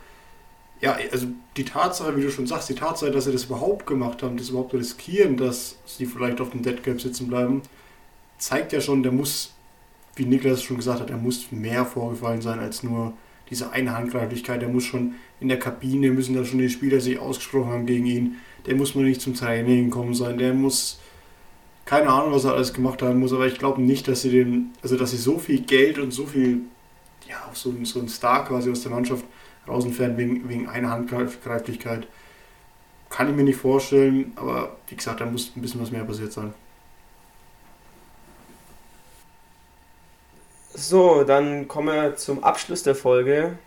ja, 0.81 0.97
also 1.11 1.27
die 1.57 1.65
Tatsache, 1.65 2.17
wie 2.17 2.23
du 2.23 2.31
schon 2.31 2.47
sagst, 2.47 2.69
die 2.69 2.75
Tatsache, 2.75 3.11
dass 3.11 3.25
sie 3.25 3.33
das 3.33 3.45
überhaupt 3.45 3.87
gemacht 3.87 4.23
haben, 4.23 4.37
das 4.37 4.51
überhaupt 4.51 4.73
riskieren, 4.73 5.37
dass 5.37 5.77
sie 5.85 6.07
vielleicht 6.07 6.41
auf 6.41 6.51
dem 6.51 6.63
Dead 6.63 6.83
Cap 6.83 7.01
sitzen 7.01 7.29
bleiben, 7.29 7.63
zeigt 8.39 8.73
ja 8.73 8.81
schon, 8.81 9.03
der 9.03 9.13
muss, 9.13 9.53
wie 10.15 10.25
Niklas 10.25 10.63
schon 10.63 10.77
gesagt 10.77 11.01
hat, 11.01 11.11
der 11.11 11.17
muss 11.17 11.51
mehr 11.51 11.85
vorgefallen 11.85 12.41
sein 12.41 12.61
als 12.61 12.83
nur 12.83 13.15
diese 13.51 13.73
eine 13.73 13.97
Handgreiflichkeit. 13.97 14.63
Der 14.63 14.69
muss 14.69 14.85
schon 14.85 15.15
in 15.41 15.49
der 15.49 15.59
Kabine, 15.59 16.13
müssen 16.13 16.37
da 16.37 16.45
schon 16.45 16.61
die 16.61 16.71
Spieler 16.71 17.01
sich 17.01 17.19
ausgesprochen 17.19 17.73
haben 17.73 17.87
gegen 17.87 18.07
ihn. 18.07 18.37
Der 18.67 18.77
muss 18.77 18.95
nur 18.95 19.05
nicht 19.05 19.21
zum 19.21 19.35
Training 19.35 19.87
gekommen 19.87 20.15
sein. 20.15 20.39
Der 20.39 20.55
muss 20.55 21.00
keine 21.91 22.09
Ahnung, 22.09 22.33
was 22.33 22.45
er 22.45 22.55
alles 22.55 22.73
gemacht 22.73 23.03
haben 23.03 23.19
muss, 23.19 23.33
aber 23.33 23.49
ich 23.49 23.59
glaube 23.59 23.83
nicht, 23.83 24.07
dass 24.07 24.23
sie 24.23 24.31
den, 24.31 24.73
also 24.81 24.97
dass 24.97 25.11
sie 25.11 25.17
so 25.17 25.41
viel 25.41 25.63
Geld 25.63 25.99
und 25.99 26.13
so 26.13 26.25
viel, 26.25 26.61
ja, 27.29 27.35
auch 27.51 27.57
so, 27.57 27.75
so 27.83 27.99
ein 27.99 28.09
Star 28.09 28.45
quasi 28.45 28.71
aus 28.71 28.83
der 28.83 28.93
Mannschaft 28.93 29.25
raus 29.67 29.85
entfernen 29.85 30.17
wegen, 30.17 30.49
wegen 30.49 30.69
einer 30.69 30.91
Handgreiflichkeit. 30.91 32.07
Kann 33.09 33.29
ich 33.29 33.35
mir 33.35 33.43
nicht 33.43 33.59
vorstellen, 33.59 34.33
aber 34.37 34.77
wie 34.87 34.95
gesagt, 34.95 35.21
da 35.21 35.27
muss 35.27 35.51
ein 35.57 35.63
bisschen 35.63 35.83
was 35.83 35.91
mehr 35.91 36.05
passiert 36.05 36.33
sein. 36.33 36.55
So, 40.73 41.25
dann 41.25 41.67
kommen 41.67 41.89
wir 41.89 42.15
zum 42.15 42.45
Abschluss 42.45 42.85
der 42.85 42.95
Folge, 42.95 43.59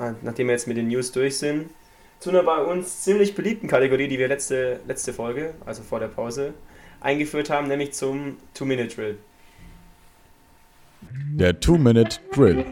ah, 0.00 0.14
nachdem 0.22 0.48
wir 0.48 0.54
jetzt 0.54 0.66
mit 0.66 0.76
den 0.76 0.88
News 0.88 1.12
durch 1.12 1.38
sind, 1.38 1.70
zu 2.18 2.30
einer 2.30 2.42
bei 2.42 2.60
uns 2.60 3.02
ziemlich 3.02 3.36
beliebten 3.36 3.68
Kategorie, 3.68 4.08
die 4.08 4.18
wir 4.18 4.26
letzte, 4.26 4.80
letzte 4.88 5.12
Folge, 5.12 5.54
also 5.64 5.84
vor 5.84 6.00
der 6.00 6.08
Pause, 6.08 6.54
eingeführt 7.00 7.50
haben, 7.50 7.68
nämlich 7.68 7.92
zum 7.92 8.36
Two-Minute-Drill. 8.54 9.18
Der 11.34 11.58
Two-Minute-Drill. 11.60 12.64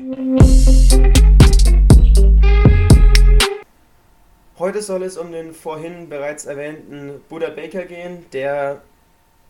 Heute 4.58 4.80
soll 4.80 5.02
es 5.02 5.18
um 5.18 5.32
den 5.32 5.52
vorhin 5.52 6.08
bereits 6.08 6.46
erwähnten 6.46 7.20
Buddha 7.28 7.50
Baker 7.50 7.84
gehen, 7.84 8.24
der 8.32 8.82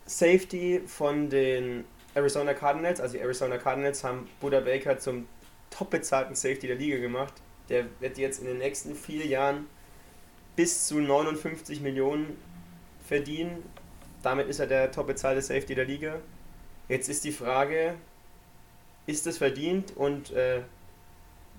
Safety 0.05 0.81
von 0.85 1.29
den 1.29 1.85
Arizona 2.13 2.53
Cardinals. 2.53 2.99
Also 2.99 3.13
die 3.13 3.21
Arizona 3.21 3.57
Cardinals 3.57 4.03
haben 4.03 4.27
Buddha 4.41 4.59
Baker 4.59 4.97
zum 4.97 5.27
top 5.69 5.91
bezahlten 5.91 6.35
Safety 6.35 6.67
der 6.67 6.75
Liga 6.75 6.97
gemacht. 6.97 7.33
Der 7.69 7.85
wird 7.99 8.17
jetzt 8.17 8.39
in 8.39 8.47
den 8.47 8.57
nächsten 8.57 8.95
vier 8.95 9.25
Jahren 9.25 9.67
bis 10.55 10.87
zu 10.87 10.99
59 10.99 11.81
Millionen 11.81 12.37
verdienen. 13.05 13.63
Damit 14.23 14.47
ist 14.47 14.59
er 14.59 14.67
der 14.67 14.91
top 14.91 15.07
bezahlte 15.07 15.41
Safety 15.41 15.75
der 15.75 15.85
Liga. 15.85 16.15
Jetzt 16.89 17.09
ist 17.09 17.23
die 17.23 17.31
Frage, 17.31 17.95
ist 19.05 19.27
es 19.27 19.37
verdient 19.37 19.95
und 19.95 20.31
äh, 20.31 20.61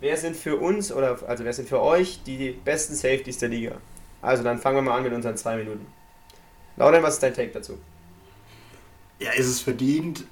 wer 0.01 0.17
sind 0.17 0.37
für 0.37 0.57
uns 0.57 0.93
oder 0.93 1.19
also 1.27 1.45
wer 1.45 1.53
sind 1.53 1.69
für 1.69 1.81
euch 1.81 2.21
die 2.25 2.53
besten 2.65 2.95
Safeties 2.95 3.39
der 3.39 3.49
Liga? 3.49 3.81
Also 4.23 4.43
dann 4.43 4.59
fangen 4.59 4.77
wir 4.77 4.83
mal 4.83 4.97
an 4.97 5.03
mit 5.03 5.13
unseren 5.13 5.37
zwei 5.37 5.57
Minuten. 5.57 5.87
Lauren, 6.77 7.03
was 7.03 7.15
ist 7.15 7.23
dein 7.23 7.35
Take 7.35 7.51
dazu? 7.53 7.79
Ja, 9.19 9.33
ist 9.33 9.47
es 9.47 9.61
verdient? 9.61 10.25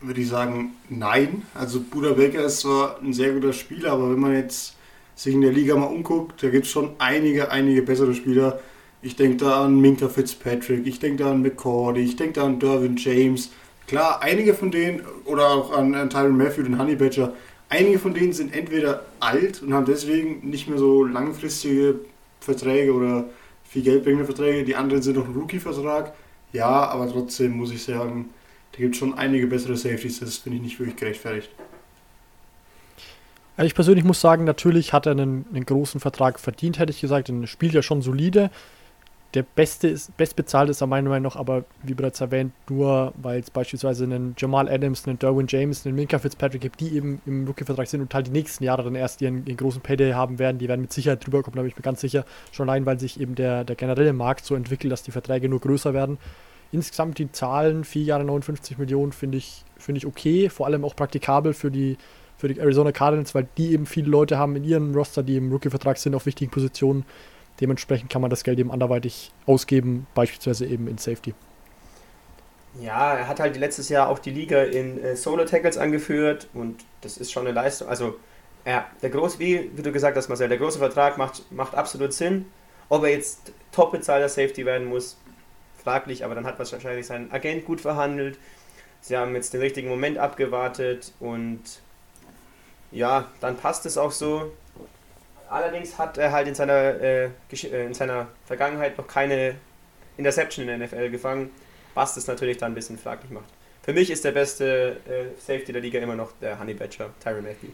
Würde 0.00 0.20
ich 0.20 0.28
sagen, 0.28 0.74
nein. 0.88 1.42
Also 1.54 1.80
Buda 1.80 2.12
Baker 2.14 2.44
ist 2.44 2.60
zwar 2.60 2.98
ein 3.00 3.12
sehr 3.12 3.32
guter 3.32 3.52
Spieler, 3.52 3.92
aber 3.92 4.10
wenn 4.10 4.18
man 4.18 4.34
jetzt 4.34 4.76
sich 5.14 5.34
in 5.34 5.42
der 5.42 5.52
Liga 5.52 5.76
mal 5.76 5.86
umguckt, 5.86 6.42
da 6.42 6.48
gibt 6.48 6.64
es 6.64 6.72
schon 6.72 6.94
einige, 6.98 7.50
einige 7.50 7.82
bessere 7.82 8.14
Spieler. 8.14 8.60
Ich 9.02 9.16
denke 9.16 9.38
da 9.38 9.64
an 9.64 9.80
Minka 9.80 10.08
Fitzpatrick, 10.08 10.86
ich 10.86 10.98
denke 10.98 11.24
da 11.24 11.30
an 11.30 11.40
McCordy, 11.40 12.02
ich 12.02 12.16
denke 12.16 12.34
da 12.34 12.44
an 12.44 12.58
Derwin 12.58 12.96
James. 12.96 13.50
Klar, 13.86 14.22
einige 14.22 14.54
von 14.54 14.70
denen, 14.70 15.02
oder 15.24 15.48
auch 15.48 15.72
an, 15.72 15.94
an 15.94 16.10
Tyron 16.10 16.36
Matthew, 16.36 16.64
den 16.64 16.78
Honey 16.78 16.96
Badger, 16.96 17.32
einige 17.70 17.98
von 17.98 18.12
denen 18.12 18.32
sind 18.32 18.54
entweder 18.54 19.06
alt 19.18 19.62
und 19.62 19.72
haben 19.72 19.86
deswegen 19.86 20.48
nicht 20.48 20.68
mehr 20.68 20.78
so 20.78 21.04
langfristige 21.04 22.00
Verträge 22.40 22.92
oder 22.92 23.24
viel 23.64 23.82
Geld 23.82 24.04
bringende 24.04 24.26
Verträge. 24.26 24.64
Die 24.64 24.76
anderen 24.76 25.02
sind 25.02 25.16
noch 25.16 25.26
ein 25.26 25.34
Rookie-Vertrag. 25.34 26.12
Ja, 26.52 26.88
aber 26.88 27.08
trotzdem 27.08 27.52
muss 27.52 27.70
ich 27.70 27.82
sagen, 27.82 28.30
da 28.72 28.78
gibt 28.78 28.94
es 28.94 28.98
schon 28.98 29.14
einige 29.14 29.46
bessere 29.46 29.76
Safeties. 29.76 30.20
Das 30.20 30.36
finde 30.36 30.56
ich 30.56 30.62
nicht 30.62 30.78
wirklich 30.78 30.96
gerechtfertigt. 30.96 31.50
Also 33.56 33.66
ich 33.66 33.74
persönlich 33.74 34.04
muss 34.04 34.20
sagen, 34.20 34.44
natürlich 34.44 34.92
hat 34.92 35.06
er 35.06 35.12
einen, 35.12 35.46
einen 35.52 35.66
großen 35.66 36.00
Vertrag 36.00 36.40
verdient, 36.40 36.78
hätte 36.78 36.92
ich 36.92 37.00
gesagt. 37.00 37.28
Er 37.28 37.46
spielt 37.46 37.74
ja 37.74 37.82
schon 37.82 38.02
solide. 38.02 38.50
Der 39.34 39.44
beste 39.44 39.86
ist, 39.86 40.16
bestbezahlte 40.16 40.72
ist 40.72 40.80
er 40.80 40.88
meiner 40.88 41.08
Meinung 41.08 41.32
nach, 41.32 41.36
aber 41.36 41.64
wie 41.84 41.94
bereits 41.94 42.20
erwähnt, 42.20 42.52
nur 42.68 43.12
weil 43.16 43.38
es 43.38 43.50
beispielsweise 43.50 44.02
einen 44.02 44.34
Jamal 44.36 44.68
Adams, 44.68 45.06
einen 45.06 45.20
Derwin 45.20 45.46
James, 45.48 45.86
einen 45.86 45.94
Minka 45.94 46.18
Fitzpatrick 46.18 46.60
gibt, 46.60 46.80
die 46.80 46.96
eben 46.96 47.22
im 47.26 47.46
Rookie-Vertrag 47.46 47.86
sind 47.86 48.00
und 48.00 48.12
halt 48.12 48.26
die 48.26 48.32
nächsten 48.32 48.64
Jahre 48.64 48.82
dann 48.82 48.96
erst 48.96 49.22
ihren, 49.22 49.46
ihren 49.46 49.56
großen 49.56 49.82
Payday 49.82 50.12
haben 50.12 50.40
werden. 50.40 50.58
Die 50.58 50.66
werden 50.66 50.80
mit 50.80 50.92
Sicherheit 50.92 51.24
drüber 51.24 51.44
kommen, 51.44 51.54
da 51.54 51.62
bin 51.62 51.70
ich 51.70 51.76
mir 51.76 51.82
ganz 51.82 52.00
sicher. 52.00 52.24
Schon 52.50 52.68
allein, 52.68 52.86
weil 52.86 52.98
sich 52.98 53.20
eben 53.20 53.36
der, 53.36 53.62
der 53.62 53.76
generelle 53.76 54.12
Markt 54.12 54.44
so 54.44 54.56
entwickelt, 54.56 54.92
dass 54.92 55.04
die 55.04 55.12
Verträge 55.12 55.48
nur 55.48 55.60
größer 55.60 55.94
werden. 55.94 56.18
Insgesamt 56.72 57.18
die 57.18 57.30
Zahlen, 57.30 57.84
vier 57.84 58.02
Jahre 58.02 58.24
59 58.24 58.78
Millionen, 58.78 59.12
finde 59.12 59.38
ich, 59.38 59.64
find 59.76 59.96
ich 59.96 60.06
okay, 60.06 60.48
vor 60.48 60.66
allem 60.66 60.84
auch 60.84 60.96
praktikabel 60.96 61.52
für 61.52 61.70
die 61.70 61.98
für 62.40 62.48
die 62.48 62.58
Arizona 62.58 62.90
Cardinals, 62.90 63.34
weil 63.34 63.46
die 63.58 63.74
eben 63.74 63.84
viele 63.84 64.08
Leute 64.08 64.38
haben 64.38 64.56
in 64.56 64.64
ihrem 64.64 64.94
Roster, 64.94 65.22
die 65.22 65.36
im 65.36 65.52
Rookie-Vertrag 65.52 65.98
sind 65.98 66.14
auf 66.14 66.24
wichtigen 66.24 66.50
Positionen. 66.50 67.04
Dementsprechend 67.60 68.10
kann 68.10 68.22
man 68.22 68.30
das 68.30 68.44
Geld 68.44 68.58
eben 68.58 68.70
anderweitig 68.70 69.32
ausgeben, 69.46 70.06
beispielsweise 70.14 70.66
eben 70.66 70.88
in 70.88 70.98
Safety. 70.98 71.34
Ja, 72.80 73.14
er 73.14 73.28
hat 73.28 73.40
halt 73.40 73.56
letztes 73.56 73.88
Jahr 73.88 74.08
auch 74.08 74.18
die 74.18 74.30
Liga 74.30 74.62
in 74.62 75.02
äh, 75.02 75.16
Solo-Tackles 75.16 75.76
angeführt 75.76 76.48
und 76.54 76.84
das 77.00 77.16
ist 77.16 77.32
schon 77.32 77.46
eine 77.46 77.52
Leistung. 77.52 77.88
Also, 77.88 78.16
ja, 78.64 78.86
der 79.02 79.10
große, 79.10 79.38
wie, 79.38 79.70
wie 79.74 79.82
du 79.82 79.90
gesagt 79.90 80.16
hast, 80.16 80.28
Marcel, 80.28 80.48
der 80.48 80.58
große 80.58 80.78
Vertrag 80.78 81.18
macht, 81.18 81.50
macht 81.50 81.74
absolut 81.74 82.12
Sinn. 82.12 82.46
Ob 82.88 83.02
er 83.02 83.10
jetzt 83.10 83.52
top 83.72 83.92
bezahlter 83.92 84.28
Safety 84.28 84.64
werden 84.66 84.88
muss, 84.88 85.16
fraglich, 85.82 86.24
aber 86.24 86.34
dann 86.34 86.46
hat 86.46 86.58
wahrscheinlich 86.58 87.06
sein 87.06 87.30
Agent 87.32 87.64
gut 87.64 87.80
verhandelt. 87.80 88.38
Sie 89.00 89.16
haben 89.16 89.34
jetzt 89.34 89.52
den 89.54 89.60
richtigen 89.60 89.88
Moment 89.88 90.18
abgewartet 90.18 91.12
und 91.20 91.60
ja, 92.92 93.28
dann 93.40 93.56
passt 93.56 93.86
es 93.86 93.96
auch 93.96 94.12
so. 94.12 94.52
Allerdings 95.50 95.98
hat 95.98 96.16
er 96.16 96.30
halt 96.30 96.46
in 96.46 96.54
seiner, 96.54 96.72
äh, 96.72 97.24
äh 97.26 97.86
in 97.86 97.92
seiner 97.92 98.28
Vergangenheit 98.46 98.96
noch 98.96 99.06
keine 99.06 99.56
Interception 100.16 100.66
in 100.66 100.78
der 100.78 100.86
NFL 100.86 101.10
gefangen, 101.10 101.50
was 101.94 102.14
das 102.14 102.26
natürlich 102.28 102.58
dann 102.58 102.72
ein 102.72 102.74
bisschen 102.74 102.96
fraglich 102.96 103.30
macht. 103.30 103.46
Für 103.82 103.92
mich 103.92 104.10
ist 104.10 104.24
der 104.24 104.32
beste 104.32 104.98
äh, 105.08 105.40
Safety 105.40 105.72
der 105.72 105.82
Liga 105.82 105.98
immer 105.98 106.14
noch 106.14 106.32
der 106.40 106.60
Honey 106.60 106.74
Badger, 106.74 107.10
Tyron 107.22 107.42
Matthew. 107.42 107.68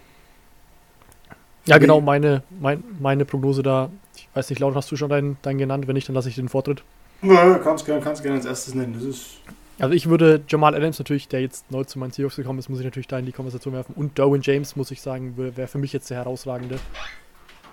Ja, 1.67 1.79
genau, 1.79 2.01
meine, 2.01 2.43
mein, 2.61 2.83
meine 2.99 3.25
Prognose 3.25 3.63
da. 3.63 3.91
Ich 4.15 4.29
weiß 4.33 4.49
nicht, 4.51 4.61
Laut, 4.61 4.75
hast 4.75 4.91
du 4.91 4.97
schon 4.97 5.11
deinen, 5.11 5.37
deinen 5.43 5.59
genannt? 5.59 5.87
Wenn 5.87 5.95
nicht, 5.95 6.09
dann 6.09 6.15
lasse 6.15 6.29
ich 6.29 6.37
den 6.37 6.49
Vortritt. 6.49 6.83
Ja, 7.23 7.59
kannst 7.59 7.85
gerne 7.85 8.01
kannst 8.01 8.23
gern 8.23 8.37
als 8.37 8.47
erstes 8.47 8.75
nennen. 8.75 8.95
Das 8.95 9.03
ist 9.03 9.41
also 9.79 9.95
ich 9.95 10.09
würde 10.09 10.43
Jamal 10.49 10.75
Adams 10.75 10.99
natürlich, 10.99 11.29
der 11.29 11.43
jetzt 11.43 11.71
neu 11.71 11.85
zu 11.85 11.99
meinen 11.99 12.11
Seahawks 12.11 12.37
gekommen 12.37 12.59
ist, 12.59 12.71
muss 12.71 12.79
ich 12.79 12.85
natürlich 12.87 13.09
da 13.09 13.19
in 13.19 13.27
die 13.27 13.33
Konversation 13.33 13.75
werfen. 13.75 13.95
Und 13.95 14.17
Derwin 14.17 14.41
James, 14.43 14.75
muss 14.75 14.91
ich 14.91 15.03
sagen, 15.03 15.35
wäre 15.37 15.69
für 15.69 15.77
mich 15.77 15.93
jetzt 15.93 16.09
der 16.09 16.17
herausragende, 16.17 16.79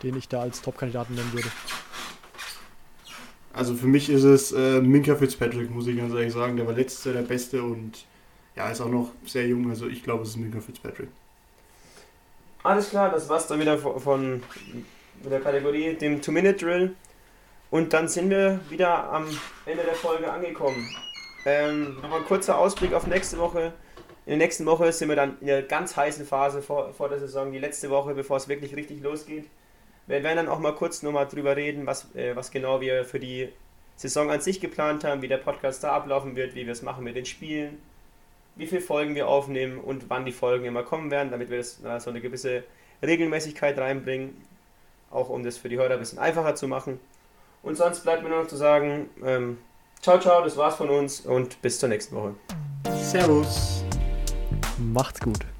den 0.04 0.18
ich 0.18 0.28
da 0.28 0.42
als 0.42 0.62
Top-Kandidaten 0.62 1.16
nennen 1.16 1.32
würde. 1.34 1.50
Also 3.54 3.76
für 3.76 3.88
mich 3.88 4.10
ist 4.10 4.24
es 4.24 4.52
äh, 4.52 4.82
Minka 4.82 5.16
Fitzpatrick, 5.16 5.70
muss 5.70 5.88
ich 5.88 5.98
ganz 5.98 6.14
ehrlich 6.14 6.34
sagen. 6.34 6.58
Der 6.58 6.66
war 6.66 6.74
letztes 6.74 7.06
Jahr 7.06 7.14
der 7.14 7.22
Beste 7.22 7.62
und 7.62 8.06
ja, 8.56 8.70
ist 8.70 8.82
auch 8.82 8.90
noch 8.90 9.12
sehr 9.26 9.48
jung. 9.48 9.70
Also 9.70 9.88
ich 9.88 10.04
glaube, 10.04 10.24
es 10.24 10.30
ist 10.30 10.38
Minka 10.38 10.60
Fitzpatrick. 10.60 11.10
Alles 12.64 12.90
klar, 12.90 13.12
das 13.12 13.30
war's 13.30 13.48
dann 13.48 13.60
wieder 13.60 13.78
von, 13.78 14.00
von 14.00 14.44
der 15.24 15.40
Kategorie, 15.40 15.94
dem 15.94 16.22
Two-Minute-Drill. 16.22 16.96
Und 17.70 17.94
dann 17.94 18.08
sind 18.08 18.30
wir 18.30 18.60
wieder 18.70 19.12
am 19.12 19.28
Ende 19.66 19.84
der 19.84 19.96
Folge 19.96 20.32
angekommen. 20.32 20.88
Ähm, 21.46 21.96
Nochmal 22.02 22.20
ein 22.20 22.26
kurzer 22.26 22.58
Ausblick 22.58 22.94
auf 22.94 23.06
nächste 23.06 23.38
Woche. 23.38 23.74
In 24.26 24.32
der 24.32 24.38
nächsten 24.38 24.66
Woche 24.66 24.92
sind 24.94 25.10
wir 25.10 25.16
dann 25.16 25.38
in 25.42 25.48
der 25.48 25.64
ganz 25.64 25.98
heißen 25.98 26.26
Phase 26.26 26.62
vor, 26.62 26.94
vor 26.94 27.10
der 27.10 27.20
Saison, 27.20 27.52
die 27.52 27.60
letzte 27.60 27.90
Woche, 27.90 28.14
bevor 28.14 28.38
es 28.38 28.48
wirklich 28.48 28.76
richtig 28.76 29.02
losgeht. 29.02 29.46
Wir 30.08 30.24
werden 30.24 30.38
dann 30.38 30.48
auch 30.50 30.60
mal 30.60 30.76
kurz 30.76 31.02
nochmal 31.02 31.28
drüber 31.28 31.56
reden, 31.56 31.86
was, 31.86 32.14
äh, 32.16 32.36
was 32.36 32.52
genau 32.52 32.82
wir 32.82 33.06
für 33.06 33.20
die 33.20 33.50
Saison 33.96 34.32
an 34.32 34.42
sich 34.42 34.60
geplant 34.60 35.04
haben, 35.04 35.22
wie 35.22 35.28
der 35.28 35.38
Podcast 35.38 35.84
da 35.84 35.94
ablaufen 35.94 36.36
wird, 36.36 36.56
wie 36.56 36.66
wir 36.66 36.74
es 36.74 36.82
machen 36.82 37.04
mit 37.04 37.16
den 37.16 37.26
Spielen, 37.26 37.78
wie 38.56 38.68
viele 38.68 38.82
Folgen 38.82 39.16
wir 39.16 39.28
aufnehmen 39.28 39.80
und 39.80 40.10
wann 40.10 40.26
die 40.26 40.32
Folgen 40.32 40.66
immer 40.66 40.84
kommen 40.84 41.12
werden, 41.12 41.32
damit 41.32 41.50
wir 41.50 41.58
das, 41.58 41.84
äh, 41.84 42.00
so 42.00 42.10
eine 42.10 42.22
gewisse 42.22 42.64
Regelmäßigkeit 43.02 43.78
reinbringen, 43.78 44.36
auch 45.12 45.30
um 45.30 45.44
das 45.44 45.58
für 45.58 45.70
die 45.70 45.78
Hörer 45.78 45.94
ein 45.94 46.00
bisschen 46.00 46.20
einfacher 46.20 46.56
zu 46.56 46.68
machen. 46.68 47.00
Und 47.62 47.76
sonst 47.76 48.02
bleibt 48.02 48.24
mir 48.24 48.30
nur 48.30 48.42
noch 48.42 48.48
zu 48.48 48.58
sagen, 48.58 49.10
ähm, 49.24 49.58
Ciao, 50.04 50.20
ciao, 50.20 50.44
das 50.44 50.58
war's 50.58 50.76
von 50.76 50.90
uns 50.90 51.22
und 51.22 51.62
bis 51.62 51.80
zur 51.80 51.88
nächsten 51.88 52.14
Woche. 52.14 52.36
Servus. 52.92 53.86
Macht's 54.78 55.22
gut. 55.22 55.53